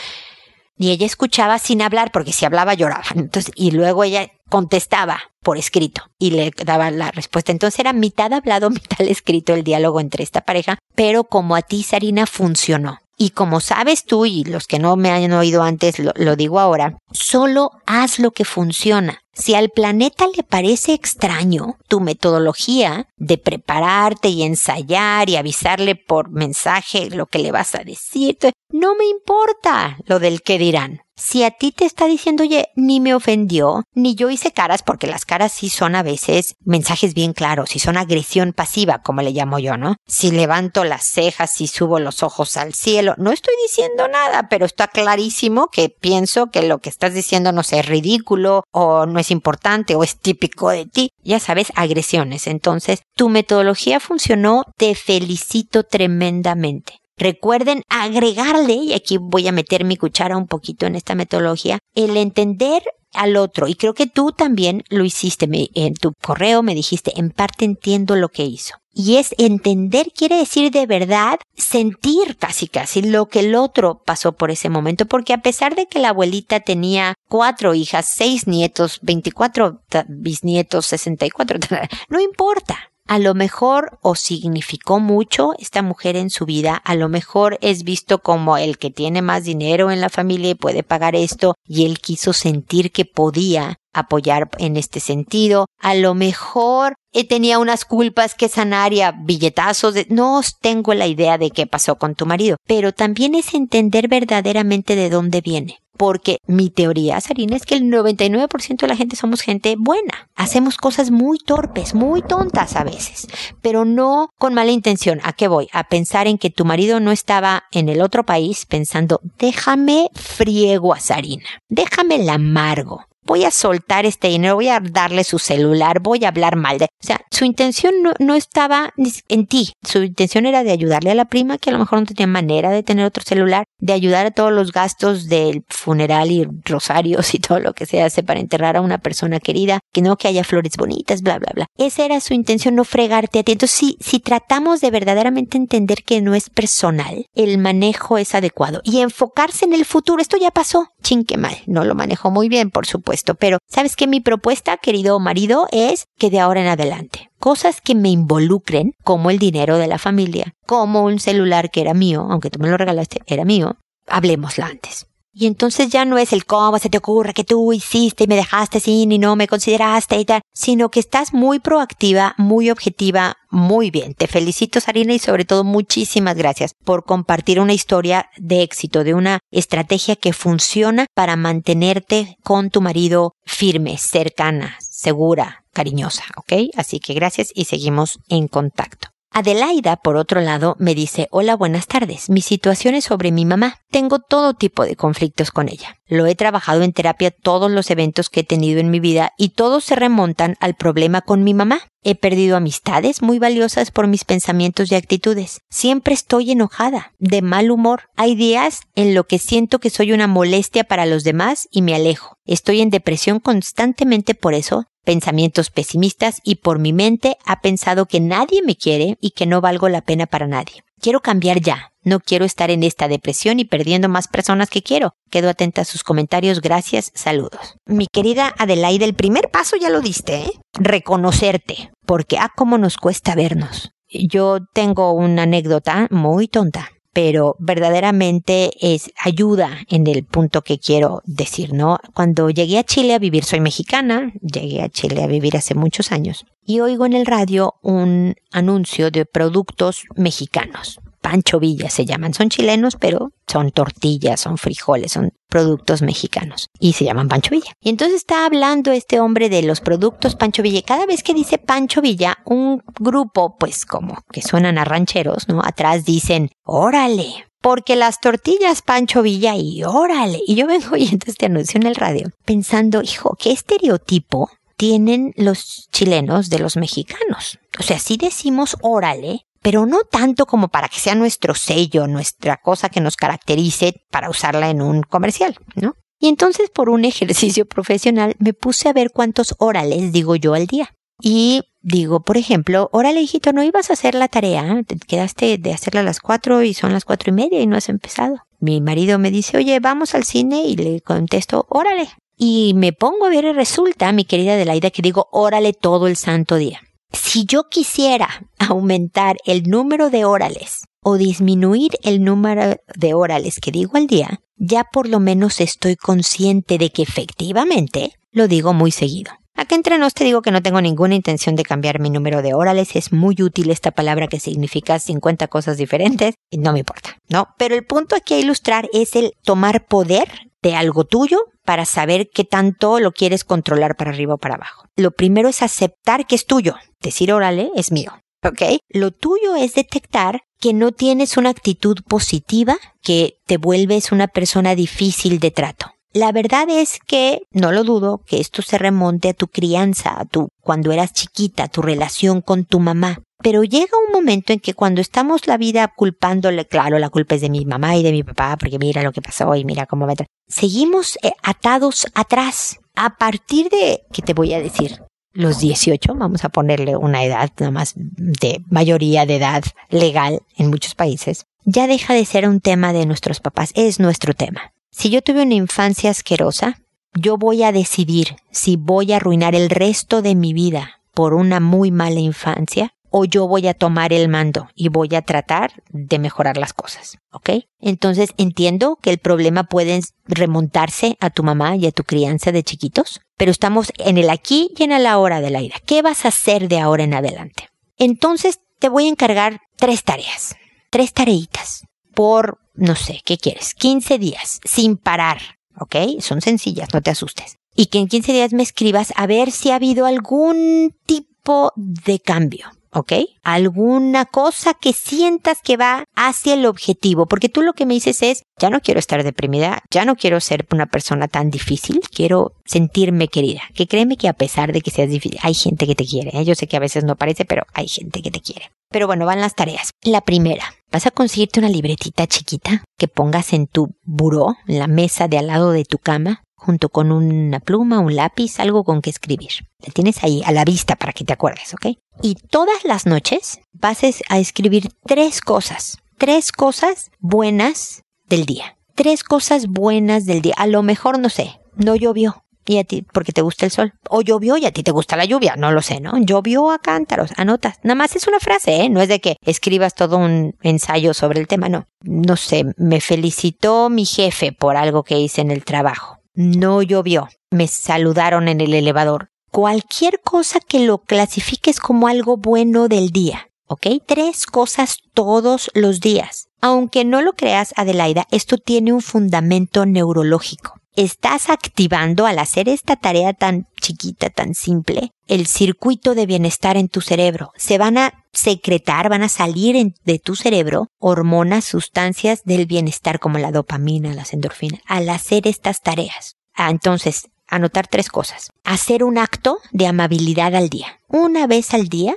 Y 0.77 0.91
ella 0.91 1.05
escuchaba 1.05 1.59
sin 1.59 1.81
hablar, 1.81 2.11
porque 2.11 2.33
si 2.33 2.45
hablaba 2.45 2.73
lloraba. 2.73 3.05
Entonces, 3.15 3.51
y 3.55 3.71
luego 3.71 4.03
ella 4.03 4.31
contestaba 4.49 5.19
por 5.41 5.57
escrito 5.57 6.03
y 6.17 6.31
le 6.31 6.51
daba 6.65 6.89
la 6.91 7.11
respuesta. 7.11 7.51
Entonces 7.51 7.79
era 7.79 7.93
mitad 7.93 8.33
hablado, 8.33 8.69
mitad 8.71 9.01
escrito 9.01 9.53
el 9.53 9.63
diálogo 9.63 9.99
entre 9.99 10.23
esta 10.23 10.41
pareja, 10.41 10.79
pero 10.95 11.25
como 11.25 11.55
a 11.55 11.61
ti, 11.61 11.83
Sarina, 11.83 12.25
funcionó. 12.25 12.99
Y 13.17 13.29
como 13.29 13.59
sabes 13.59 14.05
tú, 14.05 14.25
y 14.25 14.43
los 14.43 14.67
que 14.67 14.79
no 14.79 14.95
me 14.95 15.11
han 15.11 15.31
oído 15.33 15.63
antes 15.63 15.99
lo, 15.99 16.35
digo 16.35 16.59
ahora, 16.59 16.97
solo 17.11 17.71
haz 17.85 18.19
lo 18.19 18.31
que 18.31 18.45
funciona. 18.45 19.19
Si 19.33 19.55
al 19.55 19.69
planeta 19.69 20.25
le 20.35 20.43
parece 20.43 20.93
extraño 20.93 21.77
tu 21.87 21.99
metodología 21.99 23.07
de 23.17 23.37
prepararte 23.37 24.29
y 24.29 24.43
ensayar 24.43 25.29
y 25.29 25.37
avisarle 25.37 25.95
por 25.95 26.29
mensaje 26.29 27.09
lo 27.09 27.25
que 27.27 27.39
le 27.39 27.51
vas 27.51 27.75
a 27.75 27.83
decir, 27.83 28.37
no 28.69 28.95
me 28.95 29.05
importa 29.05 29.97
lo 30.05 30.19
del 30.19 30.41
que 30.41 30.57
dirán. 30.57 31.02
Si 31.15 31.43
a 31.43 31.51
ti 31.51 31.71
te 31.71 31.85
está 31.85 32.05
diciendo, 32.05 32.43
oye, 32.43 32.69
ni 32.75 32.99
me 32.99 33.13
ofendió, 33.13 33.83
ni 33.93 34.15
yo 34.15 34.29
hice 34.29 34.51
caras, 34.51 34.81
porque 34.81 35.07
las 35.07 35.25
caras 35.25 35.51
sí 35.51 35.69
son 35.69 35.95
a 35.95 36.03
veces 36.03 36.55
mensajes 36.65 37.13
bien 37.13 37.33
claros, 37.33 37.69
si 37.69 37.79
son 37.79 37.97
agresión 37.97 38.51
pasiva, 38.53 39.01
como 39.03 39.21
le 39.21 39.31
llamo 39.31 39.59
yo, 39.59 39.77
¿no? 39.77 39.95
Si 40.07 40.31
levanto 40.31 40.83
las 40.83 41.03
cejas, 41.05 41.51
si 41.51 41.67
subo 41.67 41.99
los 41.99 42.23
ojos 42.23 42.57
al 42.57 42.73
cielo, 42.73 43.13
no 43.17 43.31
estoy 43.31 43.53
diciendo 43.67 44.07
nada, 44.07 44.49
pero 44.49 44.65
está 44.65 44.87
clarísimo 44.87 45.67
que 45.67 45.89
pienso 45.89 46.47
que 46.47 46.63
lo 46.63 46.79
que 46.79 46.89
estás 46.89 47.13
diciendo 47.13 47.51
no 47.51 47.63
sé, 47.63 47.79
es 47.79 47.85
ridículo 47.85 48.63
o 48.71 49.05
no 49.05 49.19
es 49.19 49.31
importante 49.31 49.95
o 49.95 50.03
es 50.03 50.19
típico 50.19 50.69
de 50.69 50.85
ti. 50.85 51.11
Ya 51.23 51.39
sabes, 51.39 51.71
agresiones. 51.75 52.47
Entonces, 52.47 53.01
tu 53.15 53.29
metodología 53.29 53.99
funcionó, 53.99 54.63
te 54.77 54.95
felicito 54.95 55.83
tremendamente. 55.83 57.02
Recuerden 57.17 57.83
agregarle, 57.89 58.73
y 58.73 58.93
aquí 58.93 59.17
voy 59.17 59.47
a 59.47 59.51
meter 59.51 59.85
mi 59.85 59.97
cuchara 59.97 60.37
un 60.37 60.47
poquito 60.47 60.85
en 60.85 60.95
esta 60.95 61.15
metodología, 61.15 61.79
el 61.95 62.17
entender 62.17 62.83
al 63.13 63.37
otro. 63.37 63.67
Y 63.67 63.75
creo 63.75 63.93
que 63.93 64.07
tú 64.07 64.31
también 64.31 64.83
lo 64.89 65.05
hiciste. 65.05 65.47
en 65.75 65.93
tu 65.95 66.13
correo 66.21 66.63
me 66.63 66.75
dijiste, 66.75 67.13
en 67.15 67.29
parte 67.29 67.65
entiendo 67.65 68.15
lo 68.15 68.29
que 68.29 68.43
hizo. 68.43 68.75
Y 68.95 69.17
es 69.17 69.33
entender 69.39 70.11
quiere 70.15 70.37
decir 70.37 70.71
de 70.71 70.85
verdad 70.85 71.39
sentir 71.57 72.37
casi 72.37 72.67
casi 72.67 73.01
lo 73.01 73.25
que 73.25 73.39
el 73.39 73.55
otro 73.55 74.03
pasó 74.05 74.33
por 74.33 74.51
ese 74.51 74.69
momento, 74.69 75.07
porque 75.07 75.33
a 75.33 75.41
pesar 75.41 75.75
de 75.75 75.87
que 75.87 75.97
la 75.97 76.09
abuelita 76.09 76.59
tenía 76.59 77.15
cuatro 77.27 77.73
hijas, 77.73 78.11
seis 78.13 78.45
nietos, 78.45 78.99
veinticuatro 79.01 79.81
bisnietos, 80.07 80.85
sesenta 80.85 81.25
y 81.25 81.31
cuatro, 81.31 81.57
no 82.09 82.19
importa 82.19 82.92
a 83.07 83.19
lo 83.19 83.33
mejor 83.33 83.99
o 84.01 84.15
significó 84.15 84.99
mucho 84.99 85.53
esta 85.59 85.81
mujer 85.81 86.15
en 86.15 86.29
su 86.29 86.45
vida, 86.45 86.75
a 86.75 86.95
lo 86.95 87.09
mejor 87.09 87.57
es 87.61 87.83
visto 87.83 88.19
como 88.19 88.57
el 88.57 88.77
que 88.77 88.91
tiene 88.91 89.21
más 89.21 89.43
dinero 89.43 89.91
en 89.91 90.01
la 90.01 90.09
familia 90.09 90.51
y 90.51 90.55
puede 90.55 90.83
pagar 90.83 91.15
esto 91.15 91.55
y 91.67 91.85
él 91.85 91.99
quiso 91.99 92.33
sentir 92.33 92.91
que 92.91 93.05
podía 93.05 93.77
apoyar 93.93 94.49
en 94.57 94.77
este 94.77 94.99
sentido. 94.99 95.67
A 95.79 95.95
lo 95.95 96.15
mejor 96.15 96.95
eh, 97.11 97.27
tenía 97.27 97.59
unas 97.59 97.85
culpas 97.85 98.35
que 98.35 98.49
sanar 98.49 98.93
y 98.93 99.01
a 99.01 99.11
billetazos 99.11 99.93
de... 99.93 100.07
No 100.09 100.41
tengo 100.61 100.93
la 100.93 101.07
idea 101.07 101.37
de 101.37 101.51
qué 101.51 101.67
pasó 101.67 101.97
con 101.97 102.15
tu 102.15 102.25
marido, 102.25 102.57
pero 102.65 102.91
también 102.91 103.35
es 103.35 103.53
entender 103.53 104.07
verdaderamente 104.07 104.95
de 104.95 105.09
dónde 105.09 105.41
viene 105.41 105.82
porque 105.97 106.37
mi 106.47 106.69
teoría, 106.69 107.21
Sarina, 107.21 107.55
es 107.55 107.65
que 107.65 107.75
el 107.75 107.83
99% 107.83 108.81
de 108.81 108.87
la 108.87 108.95
gente 108.95 109.15
somos 109.15 109.41
gente 109.41 109.75
buena. 109.77 110.29
Hacemos 110.35 110.77
cosas 110.77 111.11
muy 111.11 111.37
torpes, 111.37 111.93
muy 111.93 112.21
tontas 112.21 112.75
a 112.75 112.83
veces, 112.83 113.27
pero 113.61 113.85
no 113.85 114.29
con 114.39 114.53
mala 114.53 114.71
intención. 114.71 115.19
¿A 115.23 115.33
qué 115.33 115.47
voy? 115.47 115.69
A 115.71 115.85
pensar 115.85 116.27
en 116.27 116.37
que 116.37 116.49
tu 116.49 116.65
marido 116.65 116.99
no 116.99 117.11
estaba 117.11 117.63
en 117.71 117.89
el 117.89 118.01
otro 118.01 118.25
país 118.25 118.65
pensando, 118.65 119.21
déjame 119.37 120.09
friego 120.13 120.93
a 120.93 120.99
Sarina, 120.99 121.45
déjame 121.69 122.19
la 122.19 122.33
amargo, 122.33 123.05
voy 123.25 123.45
a 123.45 123.51
soltar 123.51 124.05
este 124.05 124.27
dinero, 124.27 124.55
voy 124.55 124.69
a 124.69 124.79
darle 124.79 125.23
su 125.23 125.39
celular, 125.39 125.99
voy 125.99 126.25
a 126.25 126.29
hablar 126.29 126.55
mal 126.55 126.77
de... 126.77 126.85
O 126.85 127.05
sea, 127.05 127.21
su 127.31 127.45
intención 127.45 127.95
no, 128.01 128.13
no, 128.19 128.35
estaba 128.35 128.93
en 129.27 129.47
ti, 129.47 129.73
su 129.83 130.03
intención 130.03 130.45
era 130.45 130.63
de 130.63 130.71
ayudarle 130.71 131.11
a 131.11 131.15
la 131.15 131.25
prima 131.25 131.57
que 131.57 131.69
a 131.69 131.73
lo 131.73 131.79
mejor 131.79 131.99
no 131.99 132.05
tenía 132.05 132.27
manera 132.27 132.71
de 132.71 132.83
tener 132.83 133.05
otro 133.05 133.23
celular, 133.23 133.65
de 133.79 133.93
ayudar 133.93 134.25
a 134.25 134.31
todos 134.31 134.51
los 134.51 134.71
gastos 134.71 135.27
del 135.27 135.63
funeral 135.69 136.31
y 136.31 136.47
rosarios 136.65 137.33
y 137.33 137.39
todo 137.39 137.59
lo 137.59 137.73
que 137.73 137.85
se 137.85 138.01
hace 138.01 138.23
para 138.23 138.39
enterrar 138.39 138.77
a 138.77 138.81
una 138.81 138.97
persona 138.97 139.39
querida, 139.39 139.79
que 139.91 140.01
no 140.01 140.17
que 140.17 140.27
haya 140.27 140.43
flores 140.43 140.77
bonitas, 140.77 141.21
bla, 141.21 141.39
bla, 141.39 141.51
bla. 141.53 141.65
Esa 141.77 142.05
era 142.05 142.19
su 142.19 142.33
intención, 142.33 142.75
no 142.75 142.83
fregarte 142.83 143.39
a 143.39 143.43
ti. 143.43 143.53
Entonces, 143.53 143.77
si, 143.77 143.97
si 143.99 144.19
tratamos 144.19 144.81
de 144.81 144.91
verdaderamente 144.91 145.57
entender 145.57 146.03
que 146.03 146.21
no 146.21 146.35
es 146.35 146.49
personal, 146.49 147.25
el 147.33 147.57
manejo 147.57 148.17
es 148.17 148.35
adecuado 148.35 148.81
y 148.83 148.99
enfocarse 148.99 149.65
en 149.65 149.73
el 149.73 149.85
futuro, 149.85 150.21
esto 150.21 150.37
ya 150.37 150.51
pasó, 150.51 150.87
chinque 151.01 151.37
mal, 151.37 151.57
no 151.65 151.83
lo 151.83 151.95
manejo 151.95 152.31
muy 152.31 152.49
bien, 152.49 152.69
por 152.69 152.85
supuesto 152.85 153.12
pero 153.35 153.59
sabes 153.69 153.95
que 153.95 154.07
mi 154.07 154.19
propuesta, 154.19 154.77
querido 154.77 155.19
marido, 155.19 155.67
es 155.71 156.05
que 156.17 156.29
de 156.29 156.39
ahora 156.39 156.61
en 156.61 156.67
adelante 156.67 157.29
cosas 157.39 157.81
que 157.81 157.93
me 157.93 158.09
involucren, 158.09 158.93
como 159.03 159.29
el 159.29 159.37
dinero 159.37 159.77
de 159.77 159.87
la 159.87 159.97
familia, 159.97 160.53
como 160.65 161.03
un 161.03 161.19
celular 161.19 161.71
que 161.71 161.81
era 161.81 161.93
mío, 161.93 162.25
aunque 162.29 162.49
tú 162.49 162.57
me 162.59 162.69
lo 162.69 162.77
regalaste, 162.77 163.19
era 163.25 163.43
mío, 163.43 163.75
hablemosla 164.07 164.67
antes. 164.67 165.07
Y 165.35 165.47
entonces 165.47 165.89
ya 165.89 166.05
no 166.05 166.19
es 166.19 166.31
el 166.31 166.45
cómo 166.45 166.77
se 166.77 166.89
te 166.89 166.99
ocurre 166.99 167.33
que 167.33 167.43
tú 167.43 167.73
hiciste 167.73 168.25
y 168.25 168.27
me 168.27 168.35
dejaste 168.35 168.79
sin 168.79 169.11
y 169.11 169.17
no 169.17 169.35
me 169.35 169.47
consideraste 169.47 170.17
y 170.19 170.25
tal, 170.25 170.41
sino 170.53 170.89
que 170.89 170.99
estás 170.99 171.33
muy 171.33 171.59
proactiva, 171.59 172.35
muy 172.37 172.69
objetiva, 172.69 173.37
muy 173.49 173.89
bien. 173.89 174.13
Te 174.13 174.27
felicito 174.27 174.79
Sarina 174.79 175.13
y 175.13 175.19
sobre 175.19 175.45
todo 175.45 175.63
muchísimas 175.63 176.35
gracias 176.35 176.75
por 176.85 177.03
compartir 177.03 177.59
una 177.59 177.73
historia 177.73 178.29
de 178.37 178.61
éxito, 178.61 179.03
de 179.03 179.15
una 179.15 179.39
estrategia 179.49 180.15
que 180.15 180.33
funciona 180.33 181.07
para 181.15 181.35
mantenerte 181.35 182.37
con 182.43 182.69
tu 182.69 182.81
marido 182.81 183.33
firme, 183.43 183.97
cercana, 183.97 184.77
segura, 184.79 185.63
cariñosa, 185.73 186.25
¿ok? 186.37 186.69
Así 186.75 186.99
que 186.99 187.15
gracias 187.15 187.49
y 187.55 187.65
seguimos 187.65 188.19
en 188.29 188.47
contacto. 188.47 189.12
Adelaida, 189.35 189.95
por 189.95 190.15
otro 190.15 190.41
lado, 190.41 190.75
me 190.77 190.93
dice, 190.93 191.27
hola, 191.31 191.55
buenas 191.55 191.87
tardes. 191.87 192.29
Mi 192.29 192.41
situación 192.41 192.93
es 192.93 193.05
sobre 193.05 193.31
mi 193.31 193.45
mamá. 193.45 193.79
Tengo 193.89 194.19
todo 194.19 194.53
tipo 194.53 194.85
de 194.85 194.95
conflictos 194.95 195.49
con 195.49 195.69
ella. 195.69 195.97
Lo 196.05 196.27
he 196.27 196.35
trabajado 196.35 196.83
en 196.83 196.93
terapia 196.93 197.31
todos 197.31 197.71
los 197.71 197.89
eventos 197.89 198.29
que 198.29 198.41
he 198.41 198.43
tenido 198.43 198.79
en 198.79 198.91
mi 198.91 198.99
vida 198.99 199.33
y 199.35 199.49
todos 199.49 199.85
se 199.85 199.95
remontan 199.95 200.55
al 200.59 200.75
problema 200.75 201.21
con 201.21 201.43
mi 201.43 201.55
mamá. 201.55 201.79
He 202.03 202.13
perdido 202.13 202.57
amistades 202.57 203.23
muy 203.23 203.39
valiosas 203.39 203.89
por 203.89 204.05
mis 204.05 204.23
pensamientos 204.23 204.91
y 204.91 204.95
actitudes. 204.95 205.61
Siempre 205.67 206.13
estoy 206.13 206.51
enojada, 206.51 207.13
de 207.17 207.41
mal 207.41 207.71
humor. 207.71 208.03
Hay 208.15 208.35
días 208.35 208.81
en 208.93 209.15
lo 209.15 209.23
que 209.23 209.39
siento 209.39 209.79
que 209.79 209.89
soy 209.89 210.11
una 210.11 210.27
molestia 210.27 210.83
para 210.83 211.07
los 211.07 211.23
demás 211.23 211.67
y 211.71 211.81
me 211.81 211.95
alejo. 211.95 212.35
Estoy 212.45 212.81
en 212.81 212.91
depresión 212.91 213.39
constantemente 213.39 214.35
por 214.35 214.53
eso 214.53 214.85
pensamientos 215.03 215.69
pesimistas 215.69 216.39
y 216.43 216.55
por 216.55 216.79
mi 216.79 216.93
mente 216.93 217.37
ha 217.45 217.61
pensado 217.61 218.05
que 218.05 218.19
nadie 218.19 218.61
me 218.63 218.75
quiere 218.75 219.17
y 219.21 219.31
que 219.31 219.45
no 219.45 219.61
valgo 219.61 219.89
la 219.89 220.01
pena 220.01 220.25
para 220.25 220.47
nadie. 220.47 220.83
Quiero 220.99 221.21
cambiar 221.21 221.59
ya. 221.59 221.91
No 222.05 222.19
quiero 222.19 222.45
estar 222.45 222.71
en 222.71 222.83
esta 222.83 223.07
depresión 223.07 223.59
y 223.59 223.65
perdiendo 223.65 224.09
más 224.09 224.27
personas 224.27 224.69
que 224.69 224.81
quiero. 224.81 225.15
Quedo 225.29 225.49
atenta 225.49 225.81
a 225.81 225.85
sus 225.85 226.03
comentarios. 226.03 226.61
Gracias. 226.61 227.11
Saludos. 227.13 227.75
Mi 227.85 228.07
querida 228.07 228.53
Adelaide, 228.57 229.05
el 229.05 229.13
primer 229.13 229.49
paso 229.49 229.75
ya 229.75 229.89
lo 229.89 230.01
diste, 230.01 230.35
¿eh? 230.35 230.51
Reconocerte. 230.73 231.91
Porque, 232.05 232.37
ah, 232.37 232.51
cómo 232.55 232.77
nos 232.77 232.97
cuesta 232.97 233.35
vernos. 233.35 233.91
Yo 234.09 234.59
tengo 234.73 235.11
una 235.11 235.43
anécdota 235.43 236.07
muy 236.09 236.47
tonta 236.47 236.92
pero 237.13 237.55
verdaderamente 237.59 238.71
es 238.81 239.11
ayuda 239.23 239.77
en 239.87 240.07
el 240.07 240.23
punto 240.23 240.63
que 240.63 240.79
quiero 240.79 241.21
decir, 241.25 241.73
¿no? 241.73 241.99
Cuando 242.13 242.49
llegué 242.49 242.79
a 242.79 242.83
Chile 242.83 243.13
a 243.13 243.19
vivir, 243.19 243.43
soy 243.43 243.59
mexicana, 243.59 244.33
llegué 244.41 244.81
a 244.81 244.89
Chile 244.89 245.23
a 245.23 245.27
vivir 245.27 245.55
hace 245.55 245.75
muchos 245.75 246.11
años 246.11 246.45
y 246.65 246.79
oigo 246.79 247.05
en 247.05 247.13
el 247.13 247.25
radio 247.25 247.75
un 247.81 248.35
anuncio 248.51 249.11
de 249.11 249.25
productos 249.25 250.05
mexicanos. 250.15 250.99
Pancho 251.33 251.59
Villa 251.59 251.89
se 251.89 252.05
llaman. 252.05 252.35
Son 252.35 252.49
chilenos, 252.49 252.95
pero 252.95 253.31
son 253.47 253.71
tortillas, 253.71 254.39
son 254.39 254.59
frijoles, 254.59 255.13
son 255.13 255.31
productos 255.49 256.03
mexicanos. 256.03 256.67
Y 256.79 256.93
se 256.93 257.05
llaman 257.05 257.27
Pancho 257.27 257.49
Villa. 257.49 257.73
Y 257.81 257.89
entonces 257.89 258.17
está 258.17 258.45
hablando 258.45 258.91
este 258.91 259.19
hombre 259.19 259.49
de 259.49 259.63
los 259.63 259.81
productos 259.81 260.35
Pancho 260.35 260.61
Villa. 260.61 260.83
Cada 260.85 261.07
vez 261.07 261.23
que 261.23 261.33
dice 261.33 261.57
Pancho 261.57 262.01
Villa, 262.01 262.37
un 262.45 262.83
grupo, 262.99 263.57
pues 263.57 263.87
como 263.87 264.19
que 264.31 264.43
suenan 264.43 264.77
a 264.77 264.85
rancheros, 264.85 265.47
¿no? 265.47 265.63
Atrás 265.63 266.05
dicen, 266.05 266.51
órale, 266.65 267.47
porque 267.61 267.95
las 267.95 268.19
tortillas 268.19 268.83
Pancho 268.83 269.23
Villa 269.23 269.55
y 269.55 269.83
órale. 269.83 270.39
Y 270.45 270.53
yo 270.53 270.67
vengo 270.67 270.89
oyendo 270.91 271.25
este 271.25 271.47
anuncio 271.47 271.79
en 271.79 271.87
el 271.87 271.95
radio 271.95 272.29
pensando, 272.45 273.01
hijo, 273.01 273.35
¿qué 273.39 273.51
estereotipo 273.51 274.51
tienen 274.77 275.33
los 275.35 275.87
chilenos 275.91 276.51
de 276.51 276.59
los 276.59 276.77
mexicanos? 276.77 277.57
O 277.79 277.81
sea, 277.81 277.97
si 277.97 278.17
decimos 278.17 278.77
órale, 278.83 279.47
pero 279.63 279.85
no 279.85 280.03
tanto 280.03 280.45
como 280.45 280.67
para 280.67 280.89
que 280.89 280.99
sea 280.99 281.15
nuestro 281.15 281.55
sello, 281.55 282.05
nuestra 282.05 282.57
cosa 282.57 282.89
que 282.89 283.01
nos 283.01 283.15
caracterice 283.15 284.05
para 284.11 284.29
usarla 284.29 284.69
en 284.69 284.81
un 284.81 285.01
comercial, 285.01 285.57
¿no? 285.75 285.95
Y 286.19 286.27
entonces 286.27 286.69
por 286.69 286.89
un 286.89 287.05
ejercicio 287.05 287.65
profesional 287.65 288.35
me 288.37 288.53
puse 288.53 288.89
a 288.89 288.93
ver 288.93 289.09
cuántos 289.11 289.55
órales 289.57 290.11
digo 290.11 290.35
yo 290.35 290.53
al 290.53 290.67
día. 290.67 290.93
Y 291.21 291.61
digo, 291.81 292.19
por 292.21 292.37
ejemplo, 292.37 292.89
órale 292.91 293.21
hijito, 293.21 293.53
no 293.53 293.63
ibas 293.63 293.89
a 293.89 293.93
hacer 293.93 294.13
la 294.13 294.27
tarea, 294.27 294.83
te 294.85 294.97
quedaste 294.97 295.57
de 295.57 295.73
hacerla 295.73 296.01
a 296.01 296.03
las 296.03 296.19
cuatro 296.19 296.61
y 296.61 296.73
son 296.73 296.91
las 296.91 297.05
cuatro 297.05 297.31
y 297.31 297.33
media 297.33 297.61
y 297.61 297.67
no 297.67 297.77
has 297.77 297.87
empezado. 297.87 298.39
Mi 298.59 298.81
marido 298.81 299.17
me 299.17 299.31
dice, 299.31 299.57
oye, 299.57 299.79
vamos 299.79 300.13
al 300.15 300.25
cine 300.25 300.63
y 300.63 300.75
le 300.75 300.99
contesto, 301.01 301.65
órale. 301.69 302.09
Y 302.35 302.73
me 302.75 302.91
pongo 302.91 303.25
a 303.25 303.29
ver 303.29 303.45
y 303.45 303.53
resulta, 303.53 304.11
mi 304.11 304.25
querida 304.25 304.53
Adelaida, 304.53 304.89
que 304.89 305.01
digo, 305.01 305.29
órale 305.31 305.71
todo 305.71 306.07
el 306.07 306.17
santo 306.17 306.55
día 306.57 306.81
si 307.13 307.45
yo 307.45 307.69
quisiera 307.69 308.47
aumentar 308.59 309.37
el 309.45 309.63
número 309.63 310.09
de 310.09 310.25
órales 310.25 310.85
o 311.01 311.17
disminuir 311.17 311.91
el 312.03 312.23
número 312.23 312.77
de 312.95 313.13
órales 313.13 313.59
que 313.59 313.71
digo 313.71 313.97
al 313.97 314.07
día, 314.07 314.41
ya 314.55 314.85
por 314.85 315.07
lo 315.07 315.19
menos 315.19 315.59
estoy 315.59 315.95
consciente 315.95 316.77
de 316.77 316.89
que 316.91 317.03
efectivamente 317.03 318.13
lo 318.31 318.47
digo 318.47 318.73
muy 318.73 318.91
seguido. 318.91 319.31
Acá 319.55 319.75
entre 319.75 319.99
nos 319.99 320.15
te 320.15 320.23
digo 320.23 320.41
que 320.41 320.51
no 320.51 320.63
tengo 320.63 320.81
ninguna 320.81 321.13
intención 321.13 321.55
de 321.55 321.63
cambiar 321.63 321.99
mi 321.99 322.09
número 322.09 322.41
de 322.41 322.55
órales, 322.55 322.95
es 322.95 323.13
muy 323.13 323.35
útil 323.39 323.69
esta 323.69 323.91
palabra 323.91 324.27
que 324.27 324.39
significa 324.39 324.97
50 324.97 325.47
cosas 325.47 325.77
diferentes 325.77 326.35
y 326.49 326.57
no 326.57 326.73
me 326.73 326.79
importa, 326.79 327.17
¿no? 327.29 327.49
Pero 327.59 327.75
el 327.75 327.85
punto 327.85 328.15
aquí 328.15 328.33
a 328.33 328.39
ilustrar 328.39 328.89
es 328.93 329.15
el 329.15 329.33
tomar 329.43 329.85
poder 329.85 330.27
de 330.63 330.75
algo 330.75 331.03
tuyo 331.03 331.45
para 331.63 331.85
saber 331.85 332.29
qué 332.33 332.43
tanto 332.43 332.99
lo 332.99 333.11
quieres 333.11 333.43
controlar 333.43 333.95
para 333.95 334.11
arriba 334.11 334.35
o 334.35 334.37
para 334.37 334.55
abajo. 334.55 334.85
Lo 334.95 335.11
primero 335.11 335.49
es 335.49 335.61
aceptar 335.61 336.25
que 336.25 336.35
es 336.35 336.45
tuyo. 336.45 336.75
Decir 337.01 337.31
órale 337.31 337.69
es 337.75 337.91
mío. 337.91 338.11
¿Ok? 338.43 338.79
Lo 338.89 339.11
tuyo 339.11 339.55
es 339.55 339.75
detectar 339.75 340.41
que 340.59 340.73
no 340.73 340.91
tienes 340.91 341.37
una 341.37 341.49
actitud 341.49 341.97
positiva, 342.07 342.77
que 343.01 343.35
te 343.45 343.57
vuelves 343.57 344.11
una 344.11 344.27
persona 344.27 344.75
difícil 344.75 345.39
de 345.39 345.51
trato. 345.51 345.91
La 346.13 346.31
verdad 346.31 346.67
es 346.69 346.99
que, 347.05 347.41
no 347.51 347.71
lo 347.71 347.83
dudo, 347.83 348.21
que 348.25 348.39
esto 348.39 348.61
se 348.61 348.77
remonte 348.77 349.29
a 349.29 349.33
tu 349.33 349.47
crianza, 349.47 350.19
a 350.19 350.25
tu, 350.25 350.47
cuando 350.61 350.91
eras 350.91 351.11
chiquita, 351.11 351.67
tu 351.67 351.81
relación 351.81 352.41
con 352.41 352.65
tu 352.65 352.79
mamá. 352.79 353.19
Pero 353.43 353.63
llega 353.63 353.91
un 354.07 354.13
momento 354.13 354.53
en 354.53 354.59
que 354.61 354.73
cuando 354.73 355.01
estamos 355.01 355.47
la 355.47 355.57
vida 355.57 355.89
culpándole, 355.93 356.65
claro, 356.65 356.97
la 356.97 357.09
culpa 357.09 357.35
es 357.35 357.41
de 357.41 357.49
mi 357.49 357.65
mamá 357.65 357.97
y 357.97 358.01
de 358.01 358.13
mi 358.13 358.23
papá, 358.23 358.55
porque 358.57 358.79
mira 358.79 359.03
lo 359.03 359.11
que 359.11 359.21
pasó 359.21 359.53
y 359.55 359.65
mira 359.65 359.85
cómo 359.85 360.07
va. 360.07 360.13
Seguimos 360.47 361.17
eh, 361.21 361.33
atados 361.43 362.07
atrás. 362.15 362.79
A 362.95 363.17
partir 363.17 363.69
de, 363.69 364.03
¿qué 364.13 364.21
te 364.21 364.33
voy 364.33 364.53
a 364.53 364.61
decir? 364.61 365.01
Los 365.33 365.59
18, 365.59 366.13
vamos 366.15 366.45
a 366.45 366.49
ponerle 366.49 366.95
una 366.95 367.23
edad 367.23 367.51
nada 367.59 367.71
más 367.71 367.93
de 367.95 368.61
mayoría 368.69 369.25
de 369.25 369.35
edad 369.35 369.63
legal 369.89 370.41
en 370.57 370.69
muchos 370.69 370.95
países, 370.95 371.45
ya 371.65 371.87
deja 371.87 372.13
de 372.13 372.23
ser 372.23 372.47
un 372.47 372.61
tema 372.61 372.93
de 372.93 373.05
nuestros 373.05 373.39
papás, 373.39 373.71
es 373.75 373.99
nuestro 373.99 374.33
tema. 374.33 374.71
Si 374.91 375.09
yo 375.09 375.21
tuve 375.21 375.41
una 375.41 375.55
infancia 375.55 376.11
asquerosa, 376.11 376.77
yo 377.15 377.37
voy 377.37 377.63
a 377.63 377.71
decidir 377.71 378.35
si 378.51 378.77
voy 378.77 379.11
a 379.11 379.17
arruinar 379.17 379.55
el 379.55 379.69
resto 379.69 380.21
de 380.21 380.35
mi 380.35 380.53
vida 380.53 381.01
por 381.13 381.33
una 381.33 381.59
muy 381.59 381.91
mala 381.91 382.19
infancia 382.19 382.93
o 383.15 383.25
yo 383.25 383.47
voy 383.47 383.67
a 383.67 383.75
tomar 383.75 384.11
el 384.11 384.27
mando 384.27 384.69
y 384.73 384.89
voy 384.89 385.13
a 385.13 385.21
tratar 385.21 385.83
de 385.91 386.17
mejorar 386.17 386.57
las 386.57 386.73
cosas, 386.73 387.19
¿ok? 387.31 387.51
Entonces 387.79 388.31
entiendo 388.37 388.97
que 388.99 389.11
el 389.11 389.19
problema 389.19 389.65
puede 389.65 390.01
remontarse 390.25 391.15
a 391.19 391.29
tu 391.29 391.43
mamá 391.43 391.75
y 391.75 391.85
a 391.85 391.91
tu 391.91 392.03
crianza 392.03 392.51
de 392.51 392.63
chiquitos, 392.63 393.21
pero 393.37 393.51
estamos 393.51 393.93
en 393.99 394.17
el 394.17 394.31
aquí 394.31 394.71
y 394.75 394.83
en 394.83 395.03
la 395.03 395.19
hora 395.19 395.41
de 395.41 395.51
la 395.51 395.61
ida. 395.61 395.75
¿Qué 395.85 396.01
vas 396.01 396.25
a 396.25 396.29
hacer 396.29 396.67
de 396.67 396.79
ahora 396.79 397.03
en 397.03 397.13
adelante? 397.13 397.69
Entonces 397.97 398.61
te 398.79 398.89
voy 398.89 399.05
a 399.05 399.09
encargar 399.09 399.61
tres 399.75 400.03
tareas, 400.03 400.55
tres 400.89 401.13
tareitas 401.13 401.83
por, 402.15 402.57
no 402.73 402.95
sé, 402.95 403.21
¿qué 403.23 403.37
quieres? 403.37 403.75
15 403.75 404.17
días, 404.17 404.59
sin 404.65 404.97
parar, 404.97 405.37
¿ok? 405.79 406.19
Son 406.19 406.41
sencillas, 406.41 406.89
no 406.91 407.01
te 407.03 407.11
asustes. 407.11 407.57
Y 407.75 407.87
que 407.87 407.99
en 407.99 408.07
15 408.07 408.33
días 408.33 408.53
me 408.53 408.63
escribas 408.63 409.13
a 409.15 409.27
ver 409.27 409.51
si 409.51 409.69
ha 409.69 409.75
habido 409.75 410.07
algún 410.07 410.95
tipo 411.05 411.73
de 411.75 412.19
cambio. 412.19 412.71
¿Ok? 412.93 413.13
Alguna 413.43 414.25
cosa 414.25 414.73
que 414.73 414.93
sientas 414.93 415.59
que 415.63 415.77
va 415.77 416.05
hacia 416.15 416.53
el 416.53 416.65
objetivo, 416.65 417.25
porque 417.25 417.49
tú 417.49 417.61
lo 417.61 417.73
que 417.73 417.85
me 417.85 417.93
dices 417.93 418.21
es, 418.21 418.43
ya 418.59 418.69
no 418.69 418.81
quiero 418.81 418.99
estar 418.99 419.23
deprimida, 419.23 419.83
ya 419.89 420.05
no 420.05 420.15
quiero 420.15 420.39
ser 420.39 420.65
una 420.71 420.85
persona 420.85 421.27
tan 421.27 421.49
difícil, 421.49 422.01
quiero 422.13 422.53
sentirme 422.65 423.27
querida, 423.27 423.61
que 423.73 423.87
créeme 423.87 424.17
que 424.17 424.27
a 424.27 424.33
pesar 424.33 424.71
de 424.71 424.81
que 424.81 424.91
seas 424.91 425.09
difícil, 425.09 425.39
hay 425.41 425.53
gente 425.53 425.87
que 425.87 425.95
te 425.95 426.05
quiere, 426.05 426.31
¿eh? 426.33 426.45
yo 426.45 426.55
sé 426.55 426.67
que 426.67 426.77
a 426.77 426.81
veces 426.81 427.03
no 427.03 427.15
parece, 427.15 427.45
pero 427.45 427.63
hay 427.73 427.87
gente 427.87 428.21
que 428.21 428.31
te 428.31 428.41
quiere. 428.41 428.71
Pero 428.89 429.07
bueno, 429.07 429.25
van 429.25 429.41
las 429.41 429.55
tareas. 429.55 429.89
La 430.03 430.21
primera, 430.21 430.63
vas 430.91 431.07
a 431.07 431.11
conseguirte 431.11 431.59
una 431.59 431.69
libretita 431.69 432.27
chiquita 432.27 432.83
que 432.97 433.07
pongas 433.07 433.53
en 433.53 433.65
tu 433.65 433.95
buró, 434.03 434.55
en 434.67 434.77
la 434.77 434.87
mesa 434.87 435.27
de 435.27 435.39
al 435.39 435.47
lado 435.47 435.71
de 435.71 435.83
tu 435.83 435.97
cama, 435.97 436.43
junto 436.63 436.89
con 436.89 437.11
una 437.11 437.59
pluma, 437.59 437.99
un 437.99 438.15
lápiz, 438.15 438.59
algo 438.59 438.83
con 438.83 439.01
que 439.01 439.09
escribir. 439.09 439.51
La 439.85 439.93
tienes 439.93 440.23
ahí 440.23 440.41
a 440.45 440.51
la 440.51 440.65
vista 440.65 440.95
para 440.95 441.13
que 441.13 441.25
te 441.25 441.33
acuerdes, 441.33 441.73
¿ok? 441.73 441.97
Y 442.21 442.35
todas 442.35 442.83
las 442.83 443.05
noches 443.05 443.59
vas 443.73 444.01
a 444.29 444.39
escribir 444.39 444.89
tres 445.05 445.41
cosas, 445.41 445.97
tres 446.17 446.51
cosas 446.51 447.11
buenas 447.19 448.03
del 448.27 448.45
día. 448.45 448.77
Tres 448.95 449.23
cosas 449.23 449.67
buenas 449.67 450.25
del 450.25 450.41
día. 450.41 450.53
A 450.57 450.67
lo 450.67 450.83
mejor, 450.83 451.19
no 451.19 451.29
sé, 451.29 451.59
no 451.75 451.95
llovió, 451.95 452.43
y 452.65 452.77
a 452.77 452.83
ti 452.83 453.05
porque 453.11 453.31
te 453.31 453.41
gusta 453.41 453.65
el 453.65 453.71
sol. 453.71 453.93
O 454.09 454.21
llovió 454.21 454.57
y 454.57 454.65
a 454.65 454.71
ti 454.71 454.83
te 454.83 454.91
gusta 454.91 455.15
la 455.15 455.25
lluvia, 455.25 455.55
no 455.57 455.71
lo 455.71 455.81
sé, 455.81 455.99
¿no? 455.99 456.17
Llovió 456.17 456.71
a 456.71 456.79
cántaros, 456.79 457.31
anotas. 457.37 457.79
Nada 457.83 457.95
más 457.95 458.15
es 458.15 458.27
una 458.27 458.39
frase, 458.39 458.81
¿eh? 458.81 458.89
No 458.89 459.01
es 459.01 459.09
de 459.09 459.19
que 459.19 459.37
escribas 459.45 459.95
todo 459.95 460.17
un 460.17 460.55
ensayo 460.61 461.13
sobre 461.13 461.39
el 461.39 461.47
tema, 461.47 461.69
no. 461.69 461.87
No 462.01 462.35
sé, 462.37 462.65
me 462.77 463.01
felicitó 463.01 463.89
mi 463.89 464.05
jefe 464.05 464.51
por 464.51 464.77
algo 464.77 465.03
que 465.03 465.19
hice 465.19 465.41
en 465.41 465.51
el 465.51 465.63
trabajo. 465.65 466.19
No 466.35 466.81
llovió. 466.81 467.29
Me 467.51 467.67
saludaron 467.67 468.47
en 468.47 468.59
el 468.59 468.73
elevador. 468.73 469.29
Cualquier 469.51 470.19
cosa 470.21 470.59
que 470.59 470.79
lo 470.79 470.97
clasifiques 470.97 471.79
como 471.79 472.07
algo 472.07 472.37
bueno 472.37 472.87
del 472.87 473.11
día. 473.11 473.49
¿Ok? 473.67 473.85
Tres 474.07 474.47
cosas 474.47 474.97
todos 475.13 475.69
los 475.75 475.99
días. 475.99 476.47
Aunque 476.59 477.05
no 477.05 477.21
lo 477.21 477.33
creas, 477.33 477.73
Adelaida, 477.77 478.25
esto 478.31 478.57
tiene 478.57 478.93
un 478.93 479.01
fundamento 479.01 479.85
neurológico. 479.85 480.79
Estás 480.95 481.49
activando 481.49 482.27
al 482.27 482.37
hacer 482.37 482.69
esta 482.69 482.95
tarea 482.95 483.33
tan 483.33 483.67
chiquita, 483.81 484.29
tan 484.29 484.53
simple, 484.53 485.11
el 485.27 485.47
circuito 485.47 486.13
de 486.13 486.27
bienestar 486.27 486.77
en 486.77 486.87
tu 486.87 487.01
cerebro. 487.01 487.51
Se 487.55 487.79
van 487.79 487.97
a 487.97 488.25
secretar, 488.31 489.09
van 489.09 489.23
a 489.23 489.29
salir 489.29 489.93
de 490.05 490.19
tu 490.19 490.35
cerebro 490.35 490.87
hormonas, 490.99 491.65
sustancias 491.65 492.43
del 492.43 492.67
bienestar 492.67 493.19
como 493.19 493.39
la 493.39 493.51
dopamina, 493.51 494.13
las 494.13 494.33
endorfinas, 494.33 494.81
al 494.85 495.09
hacer 495.09 495.47
estas 495.47 495.81
tareas. 495.81 496.35
Ah, 496.53 496.69
entonces, 496.69 497.27
anotar 497.47 497.87
tres 497.87 498.09
cosas. 498.09 498.51
Hacer 498.63 499.03
un 499.03 499.17
acto 499.17 499.57
de 499.71 499.87
amabilidad 499.87 500.55
al 500.55 500.69
día. 500.69 500.99
Una 501.07 501.47
vez 501.47 501.73
al 501.73 501.87
día 501.87 502.15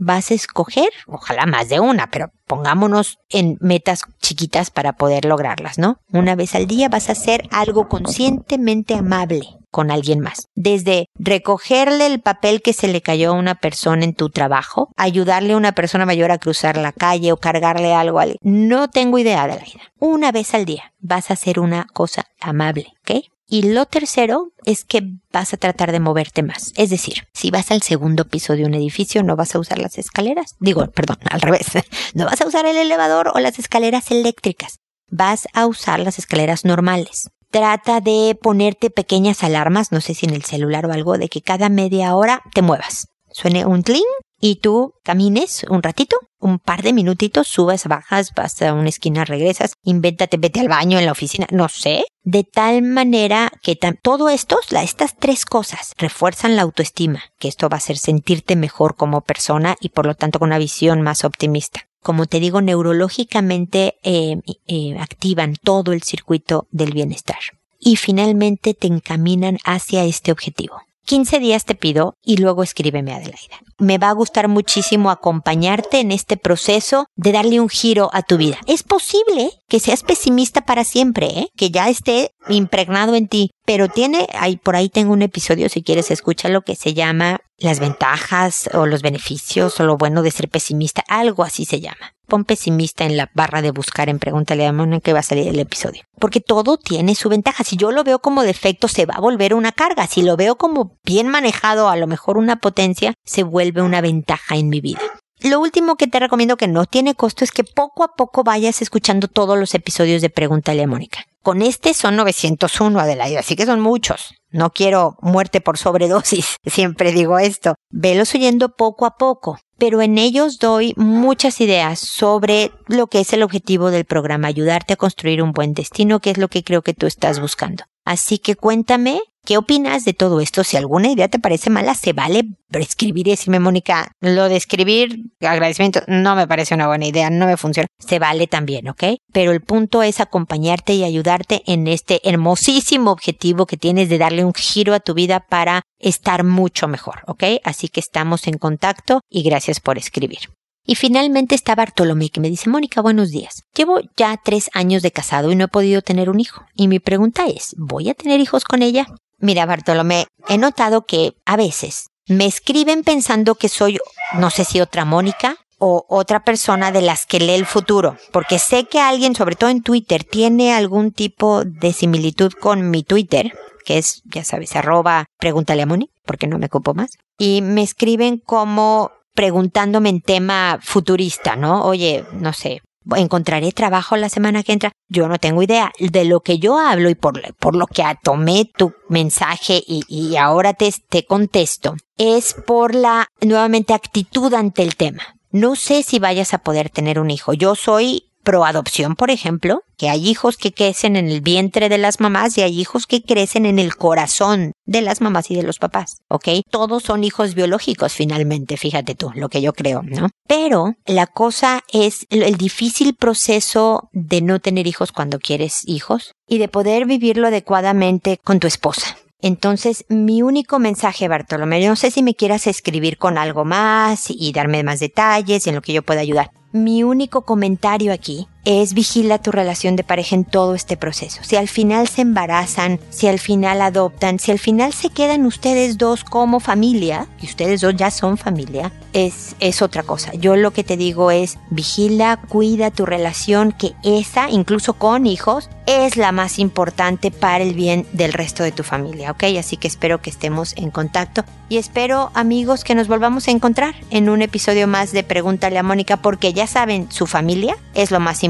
vas 0.00 0.30
a 0.30 0.34
escoger, 0.34 0.88
ojalá 1.06 1.46
más 1.46 1.68
de 1.68 1.78
una, 1.78 2.10
pero 2.10 2.32
pongámonos 2.46 3.18
en 3.28 3.56
metas 3.60 4.02
chiquitas 4.20 4.70
para 4.70 4.94
poder 4.94 5.24
lograrlas, 5.24 5.78
¿no? 5.78 5.98
Una 6.12 6.34
vez 6.34 6.56
al 6.56 6.66
día 6.66 6.88
vas 6.88 7.08
a 7.08 7.12
hacer 7.12 7.42
algo 7.52 7.88
conscientemente 7.88 8.94
amable 8.94 9.46
con 9.70 9.90
alguien 9.90 10.18
más. 10.18 10.48
Desde 10.54 11.06
recogerle 11.14 12.06
el 12.06 12.20
papel 12.20 12.60
que 12.60 12.72
se 12.72 12.88
le 12.88 13.02
cayó 13.02 13.30
a 13.30 13.38
una 13.38 13.54
persona 13.54 14.04
en 14.04 14.14
tu 14.14 14.30
trabajo, 14.30 14.88
ayudarle 14.96 15.52
a 15.52 15.58
una 15.58 15.72
persona 15.72 16.06
mayor 16.06 16.32
a 16.32 16.38
cruzar 16.38 16.76
la 16.76 16.92
calle 16.92 17.30
o 17.30 17.36
cargarle 17.36 17.94
algo 17.94 18.18
a 18.18 18.22
alguien. 18.22 18.38
No 18.42 18.88
tengo 18.88 19.18
idea 19.18 19.46
de 19.46 19.54
la 19.54 19.62
vida. 19.62 19.82
Una 19.98 20.32
vez 20.32 20.54
al 20.54 20.64
día 20.64 20.92
vas 20.98 21.30
a 21.30 21.34
hacer 21.34 21.60
una 21.60 21.86
cosa 21.92 22.24
amable, 22.40 22.88
¿ok? 23.02 23.26
Y 23.52 23.62
lo 23.62 23.84
tercero 23.84 24.52
es 24.64 24.84
que 24.84 25.02
vas 25.32 25.52
a 25.52 25.56
tratar 25.56 25.90
de 25.90 25.98
moverte 25.98 26.44
más. 26.44 26.72
Es 26.76 26.88
decir, 26.88 27.26
si 27.34 27.50
vas 27.50 27.72
al 27.72 27.82
segundo 27.82 28.24
piso 28.24 28.54
de 28.54 28.64
un 28.64 28.74
edificio, 28.74 29.24
no 29.24 29.34
vas 29.34 29.56
a 29.56 29.58
usar 29.58 29.80
las 29.80 29.98
escaleras. 29.98 30.54
Digo, 30.60 30.86
perdón, 30.92 31.18
al 31.28 31.40
revés. 31.40 31.66
No 32.14 32.26
vas 32.26 32.40
a 32.40 32.46
usar 32.46 32.66
el 32.66 32.76
elevador 32.76 33.32
o 33.34 33.40
las 33.40 33.58
escaleras 33.58 34.10
eléctricas. 34.12 34.78
Vas 35.10 35.48
a 35.52 35.66
usar 35.66 35.98
las 35.98 36.18
escaleras 36.18 36.64
normales. 36.64 37.30
Trata 37.50 38.00
de 38.00 38.38
ponerte 38.40 38.90
pequeñas 38.90 39.42
alarmas, 39.42 39.90
no 39.90 40.00
sé 40.00 40.14
si 40.14 40.26
en 40.26 40.34
el 40.34 40.44
celular 40.44 40.86
o 40.86 40.92
algo, 40.92 41.18
de 41.18 41.28
que 41.28 41.42
cada 41.42 41.68
media 41.68 42.14
hora 42.14 42.42
te 42.54 42.62
muevas. 42.62 43.08
Suene 43.32 43.66
un 43.66 43.82
cling 43.82 44.04
y 44.40 44.56
tú 44.56 44.94
camines 45.02 45.64
un 45.68 45.82
ratito, 45.82 46.16
un 46.38 46.58
par 46.58 46.82
de 46.82 46.94
minutitos, 46.94 47.46
subas, 47.46 47.86
bajas, 47.86 48.32
vas 48.34 48.60
a 48.62 48.72
una 48.72 48.88
esquina, 48.88 49.24
regresas, 49.24 49.74
invéntate, 49.84 50.38
vete 50.38 50.60
al 50.60 50.68
baño 50.68 50.98
en 50.98 51.04
la 51.04 51.12
oficina, 51.12 51.46
no 51.50 51.68
sé, 51.68 52.04
de 52.22 52.44
tal 52.44 52.82
manera 52.82 53.52
que 53.62 53.78
todo 54.02 54.30
esto, 54.30 54.58
estas 54.70 55.16
tres 55.16 55.44
cosas, 55.44 55.92
refuerzan 55.98 56.56
la 56.56 56.62
autoestima, 56.62 57.22
que 57.38 57.48
esto 57.48 57.68
va 57.68 57.76
a 57.76 57.78
hacer 57.78 57.98
sentirte 57.98 58.56
mejor 58.56 58.96
como 58.96 59.20
persona 59.20 59.76
y 59.80 59.90
por 59.90 60.06
lo 60.06 60.14
tanto 60.14 60.38
con 60.38 60.48
una 60.48 60.58
visión 60.58 61.02
más 61.02 61.24
optimista. 61.24 61.82
Como 62.02 62.24
te 62.24 62.40
digo, 62.40 62.62
neurológicamente 62.62 63.96
eh, 64.02 64.36
eh, 64.66 64.96
activan 64.98 65.56
todo 65.62 65.92
el 65.92 66.02
circuito 66.02 66.66
del 66.70 66.92
bienestar 66.92 67.38
y 67.78 67.96
finalmente 67.96 68.72
te 68.72 68.86
encaminan 68.86 69.58
hacia 69.64 70.04
este 70.04 70.32
objetivo. 70.32 70.80
15 71.06 71.38
días 71.38 71.64
te 71.64 71.74
pido 71.74 72.14
y 72.22 72.36
luego 72.36 72.62
escríbeme 72.62 73.12
Adelaida. 73.12 73.58
Me 73.78 73.98
va 73.98 74.10
a 74.10 74.14
gustar 74.14 74.48
muchísimo 74.48 75.10
acompañarte 75.10 76.00
en 76.00 76.12
este 76.12 76.36
proceso 76.36 77.06
de 77.16 77.32
darle 77.32 77.60
un 77.60 77.68
giro 77.68 78.10
a 78.12 78.22
tu 78.22 78.36
vida. 78.36 78.58
Es 78.66 78.82
posible 78.82 79.50
que 79.68 79.80
seas 79.80 80.02
pesimista 80.02 80.60
para 80.60 80.84
siempre, 80.84 81.26
¿eh? 81.26 81.48
que 81.56 81.70
ya 81.70 81.88
esté 81.88 82.32
impregnado 82.48 83.14
en 83.14 83.28
ti, 83.28 83.50
pero 83.64 83.88
tiene, 83.88 84.26
ahí, 84.34 84.56
por 84.56 84.76
ahí 84.76 84.88
tengo 84.88 85.12
un 85.12 85.22
episodio, 85.22 85.68
si 85.68 85.82
quieres 85.82 86.10
escúchalo, 86.10 86.62
que 86.62 86.76
se 86.76 86.94
llama 86.94 87.40
las 87.58 87.80
ventajas 87.80 88.68
o 88.72 88.86
los 88.86 89.02
beneficios 89.02 89.78
o 89.80 89.84
lo 89.84 89.96
bueno 89.96 90.22
de 90.22 90.30
ser 90.30 90.48
pesimista, 90.48 91.02
algo 91.08 91.42
así 91.42 91.64
se 91.64 91.80
llama 91.80 92.14
pon 92.30 92.44
pesimista 92.44 93.04
en 93.04 93.18
la 93.18 93.30
barra 93.34 93.60
de 93.60 93.72
buscar 93.72 94.08
en 94.08 94.18
Pregúntale 94.18 94.66
a 94.66 94.72
Mona 94.72 95.00
que 95.00 95.12
va 95.12 95.18
a 95.18 95.22
salir 95.22 95.48
el 95.48 95.58
episodio. 95.58 96.04
Porque 96.18 96.40
todo 96.40 96.78
tiene 96.78 97.14
su 97.14 97.28
ventaja. 97.28 97.64
Si 97.64 97.76
yo 97.76 97.90
lo 97.90 98.04
veo 98.04 98.20
como 98.20 98.42
defecto, 98.42 98.88
se 98.88 99.04
va 99.04 99.16
a 99.16 99.20
volver 99.20 99.52
una 99.52 99.72
carga. 99.72 100.06
Si 100.06 100.22
lo 100.22 100.38
veo 100.38 100.56
como 100.56 100.98
bien 101.04 101.28
manejado, 101.28 101.90
a 101.90 101.96
lo 101.96 102.06
mejor 102.06 102.38
una 102.38 102.56
potencia, 102.56 103.12
se 103.26 103.42
vuelve 103.42 103.82
una 103.82 104.00
ventaja 104.00 104.56
en 104.56 104.70
mi 104.70 104.80
vida. 104.80 105.00
Lo 105.42 105.60
último 105.60 105.96
que 105.96 106.06
te 106.06 106.20
recomiendo 106.20 106.56
que 106.56 106.68
no 106.68 106.86
tiene 106.86 107.14
costo 107.14 107.44
es 107.44 107.52
que 107.52 107.64
poco 107.64 108.04
a 108.04 108.14
poco 108.14 108.44
vayas 108.44 108.82
escuchando 108.82 109.28
todos 109.28 109.58
los 109.58 109.74
episodios 109.74 110.22
de 110.22 110.30
Pregúntale 110.30 110.82
a 110.82 110.86
Mónica. 110.86 111.24
Con 111.42 111.62
este 111.62 111.94
son 111.94 112.16
901, 112.16 113.00
Adelaida, 113.00 113.40
así 113.40 113.56
que 113.56 113.64
son 113.66 113.80
muchos. 113.80 114.34
No 114.50 114.70
quiero 114.70 115.16
muerte 115.22 115.60
por 115.60 115.78
sobredosis, 115.78 116.56
siempre 116.66 117.12
digo 117.12 117.38
esto. 117.38 117.74
Velos 117.90 118.34
oyendo 118.34 118.76
poco 118.76 119.06
a 119.06 119.16
poco 119.16 119.58
pero 119.80 120.02
en 120.02 120.18
ellos 120.18 120.58
doy 120.58 120.92
muchas 120.98 121.58
ideas 121.62 121.98
sobre 121.98 122.70
lo 122.86 123.06
que 123.06 123.20
es 123.20 123.32
el 123.32 123.42
objetivo 123.42 123.90
del 123.90 124.04
programa, 124.04 124.46
ayudarte 124.46 124.92
a 124.92 124.96
construir 124.96 125.42
un 125.42 125.52
buen 125.52 125.72
destino, 125.72 126.20
que 126.20 126.30
es 126.30 126.36
lo 126.36 126.48
que 126.48 126.62
creo 126.62 126.82
que 126.82 126.92
tú 126.92 127.06
estás 127.06 127.40
buscando. 127.40 127.84
Así 128.04 128.38
que 128.38 128.56
cuéntame 128.56 129.22
¿Qué 129.44 129.56
opinas 129.56 130.04
de 130.04 130.12
todo 130.12 130.40
esto? 130.40 130.64
Si 130.64 130.76
alguna 130.76 131.10
idea 131.10 131.28
te 131.28 131.38
parece 131.38 131.70
mala, 131.70 131.94
se 131.94 132.12
vale 132.12 132.44
escribir 132.72 133.26
y 133.26 133.30
decirme, 133.30 133.58
Mónica, 133.58 134.12
lo 134.20 134.48
de 134.48 134.56
escribir 134.56 135.32
agradecimiento 135.40 136.02
no 136.06 136.36
me 136.36 136.46
parece 136.46 136.74
una 136.74 136.86
buena 136.86 137.06
idea, 137.06 137.30
no 137.30 137.46
me 137.46 137.56
funciona. 137.56 137.86
Se 137.98 138.18
vale 138.18 138.46
también, 138.46 138.88
¿ok? 138.88 139.04
Pero 139.32 139.52
el 139.52 139.62
punto 139.62 140.02
es 140.02 140.20
acompañarte 140.20 140.92
y 140.94 141.04
ayudarte 141.04 141.62
en 141.66 141.88
este 141.88 142.20
hermosísimo 142.28 143.10
objetivo 143.10 143.66
que 143.66 143.76
tienes 143.76 144.08
de 144.08 144.18
darle 144.18 144.44
un 144.44 144.54
giro 144.54 144.94
a 144.94 145.00
tu 145.00 145.14
vida 145.14 145.46
para 145.48 145.82
estar 145.98 146.44
mucho 146.44 146.86
mejor, 146.86 147.22
¿ok? 147.26 147.44
Así 147.64 147.88
que 147.88 148.00
estamos 148.00 148.46
en 148.46 148.58
contacto 148.58 149.20
y 149.28 149.42
gracias 149.42 149.80
por 149.80 149.98
escribir. 149.98 150.50
Y 150.84 150.94
finalmente 150.94 151.54
está 151.54 151.74
Bartolomé 151.74 152.30
que 152.30 152.40
me 152.40 152.50
dice, 152.50 152.68
Mónica, 152.68 153.00
buenos 153.00 153.30
días. 153.30 153.64
Llevo 153.74 154.00
ya 154.16 154.38
tres 154.42 154.70
años 154.72 155.02
de 155.02 155.12
casado 155.12 155.52
y 155.52 155.56
no 155.56 155.64
he 155.64 155.68
podido 155.68 156.02
tener 156.02 156.30
un 156.30 156.40
hijo. 156.40 156.64
Y 156.74 156.88
mi 156.88 156.98
pregunta 156.98 157.46
es, 157.46 157.74
¿voy 157.76 158.08
a 158.08 158.14
tener 158.14 158.40
hijos 158.40 158.64
con 158.64 158.82
ella? 158.82 159.06
Mira, 159.40 159.64
Bartolomé, 159.64 160.26
he 160.48 160.58
notado 160.58 161.06
que 161.06 161.34
a 161.46 161.56
veces 161.56 162.10
me 162.28 162.46
escriben 162.46 163.02
pensando 163.02 163.54
que 163.54 163.68
soy, 163.68 163.98
no 164.34 164.50
sé 164.50 164.64
si 164.64 164.80
otra 164.80 165.04
Mónica 165.04 165.56
o 165.78 166.04
otra 166.08 166.44
persona 166.44 166.92
de 166.92 167.00
las 167.00 167.24
que 167.24 167.40
lee 167.40 167.54
el 167.54 167.64
futuro, 167.64 168.16
porque 168.32 168.58
sé 168.58 168.84
que 168.84 169.00
alguien, 169.00 169.34
sobre 169.34 169.56
todo 169.56 169.70
en 169.70 169.82
Twitter, 169.82 170.24
tiene 170.24 170.74
algún 170.74 171.10
tipo 171.10 171.64
de 171.64 171.94
similitud 171.94 172.52
con 172.52 172.90
mi 172.90 173.02
Twitter, 173.02 173.52
que 173.86 173.96
es, 173.96 174.22
ya 174.26 174.44
sabes, 174.44 174.76
arroba 174.76 175.24
pregúntale 175.38 175.82
a 175.82 175.86
Mónica, 175.86 176.12
porque 176.26 176.46
no 176.46 176.58
me 176.58 176.66
ocupo 176.66 176.92
más, 176.92 177.12
y 177.38 177.62
me 177.62 177.82
escriben 177.82 178.36
como 178.38 179.10
preguntándome 179.34 180.10
en 180.10 180.20
tema 180.20 180.78
futurista, 180.82 181.56
¿no? 181.56 181.84
Oye, 181.86 182.26
no 182.32 182.52
sé, 182.52 182.82
¿Encontraré 183.16 183.72
trabajo 183.72 184.16
la 184.16 184.28
semana 184.28 184.62
que 184.62 184.72
entra? 184.72 184.92
Yo 185.08 185.28
no 185.28 185.38
tengo 185.38 185.62
idea. 185.62 185.92
De 185.98 186.24
lo 186.24 186.40
que 186.40 186.58
yo 186.58 186.78
hablo 186.78 187.08
y 187.10 187.14
por, 187.14 187.54
por 187.56 187.74
lo 187.74 187.86
que 187.86 188.04
tomé 188.22 188.70
tu 188.76 188.92
mensaje 189.08 189.82
y, 189.86 190.04
y 190.08 190.36
ahora 190.36 190.74
te, 190.74 190.92
te 191.08 191.24
contesto, 191.24 191.96
es 192.16 192.54
por 192.66 192.94
la 192.94 193.26
nuevamente 193.40 193.94
actitud 193.94 194.52
ante 194.54 194.82
el 194.82 194.96
tema. 194.96 195.22
No 195.50 195.74
sé 195.74 196.02
si 196.02 196.18
vayas 196.18 196.54
a 196.54 196.58
poder 196.58 196.90
tener 196.90 197.18
un 197.18 197.30
hijo. 197.30 197.52
Yo 197.54 197.74
soy 197.74 198.29
pro 198.42 198.64
adopción, 198.64 199.16
por 199.16 199.30
ejemplo, 199.30 199.82
que 199.96 200.08
hay 200.08 200.28
hijos 200.28 200.56
que 200.56 200.72
crecen 200.72 201.16
en 201.16 201.28
el 201.28 201.40
vientre 201.40 201.88
de 201.88 201.98
las 201.98 202.20
mamás 202.20 202.56
y 202.56 202.62
hay 202.62 202.80
hijos 202.80 203.06
que 203.06 203.22
crecen 203.22 203.66
en 203.66 203.78
el 203.78 203.96
corazón 203.96 204.72
de 204.84 205.02
las 205.02 205.20
mamás 205.20 205.50
y 205.50 205.56
de 205.56 205.62
los 205.62 205.78
papás, 205.78 206.18
¿ok? 206.28 206.48
Todos 206.70 207.02
son 207.02 207.24
hijos 207.24 207.54
biológicos 207.54 208.12
finalmente, 208.12 208.76
fíjate 208.76 209.14
tú, 209.14 209.30
lo 209.34 209.48
que 209.48 209.62
yo 209.62 209.72
creo, 209.72 210.02
¿no? 210.02 210.28
Pero 210.48 210.94
la 211.06 211.26
cosa 211.26 211.82
es 211.92 212.26
el 212.30 212.56
difícil 212.56 213.14
proceso 213.14 214.08
de 214.12 214.40
no 214.40 214.58
tener 214.58 214.86
hijos 214.86 215.12
cuando 215.12 215.38
quieres 215.38 215.80
hijos 215.86 216.32
y 216.46 216.58
de 216.58 216.68
poder 216.68 217.06
vivirlo 217.06 217.48
adecuadamente 217.48 218.38
con 218.42 218.58
tu 218.58 218.66
esposa. 218.66 219.16
Entonces, 219.42 220.04
mi 220.08 220.42
único 220.42 220.78
mensaje, 220.78 221.28
Bartolomé, 221.28 221.86
no 221.86 221.96
sé 221.96 222.10
si 222.10 222.22
me 222.22 222.34
quieras 222.34 222.66
escribir 222.66 223.16
con 223.16 223.38
algo 223.38 223.64
más 223.64 224.26
y 224.28 224.52
darme 224.52 224.82
más 224.82 225.00
detalles 225.00 225.66
en 225.66 225.74
lo 225.74 225.82
que 225.82 225.94
yo 225.94 226.02
pueda 226.02 226.20
ayudar. 226.20 226.50
Mi 226.72 227.02
único 227.02 227.42
comentario 227.42 228.12
aquí 228.12 228.46
es 228.64 228.94
vigila 228.94 229.38
tu 229.38 229.52
relación 229.52 229.96
de 229.96 230.04
pareja 230.04 230.34
en 230.34 230.44
todo 230.44 230.74
este 230.74 230.96
proceso. 230.96 231.42
Si 231.42 231.56
al 231.56 231.68
final 231.68 232.08
se 232.08 232.22
embarazan, 232.22 233.00
si 233.10 233.26
al 233.26 233.38
final 233.38 233.80
adoptan, 233.80 234.38
si 234.38 234.50
al 234.50 234.58
final 234.58 234.92
se 234.92 235.10
quedan 235.10 235.46
ustedes 235.46 235.98
dos 235.98 236.24
como 236.24 236.60
familia, 236.60 237.26
y 237.40 237.46
ustedes 237.46 237.80
dos 237.80 237.96
ya 237.96 238.10
son 238.10 238.36
familia, 238.36 238.92
es, 239.12 239.56
es 239.60 239.82
otra 239.82 240.02
cosa. 240.02 240.32
Yo 240.34 240.56
lo 240.56 240.72
que 240.72 240.84
te 240.84 240.96
digo 240.96 241.30
es 241.30 241.58
vigila, 241.70 242.38
cuida 242.48 242.90
tu 242.90 243.06
relación, 243.06 243.72
que 243.72 243.94
esa, 244.02 244.50
incluso 244.50 244.94
con 244.94 245.26
hijos, 245.26 245.70
es 245.86 246.16
la 246.16 246.30
más 246.30 246.58
importante 246.58 247.30
para 247.30 247.64
el 247.64 247.74
bien 247.74 248.06
del 248.12 248.32
resto 248.32 248.62
de 248.62 248.72
tu 248.72 248.84
familia, 248.84 249.32
¿ok? 249.32 249.44
Así 249.58 249.76
que 249.76 249.88
espero 249.88 250.20
que 250.20 250.30
estemos 250.30 250.74
en 250.76 250.90
contacto 250.90 251.44
y 251.68 251.78
espero, 251.78 252.30
amigos, 252.34 252.84
que 252.84 252.94
nos 252.94 253.08
volvamos 253.08 253.48
a 253.48 253.52
encontrar 253.52 253.94
en 254.10 254.28
un 254.28 254.42
episodio 254.42 254.86
más 254.86 255.12
de 255.12 255.24
Pregúntale 255.24 255.78
a 255.78 255.82
Mónica, 255.82 256.16
porque 256.16 256.52
ya 256.52 256.66
saben, 256.66 257.10
su 257.10 257.26
familia 257.26 257.76
es 257.94 258.10
lo 258.10 258.20
más 258.20 258.44
importante 258.44 258.49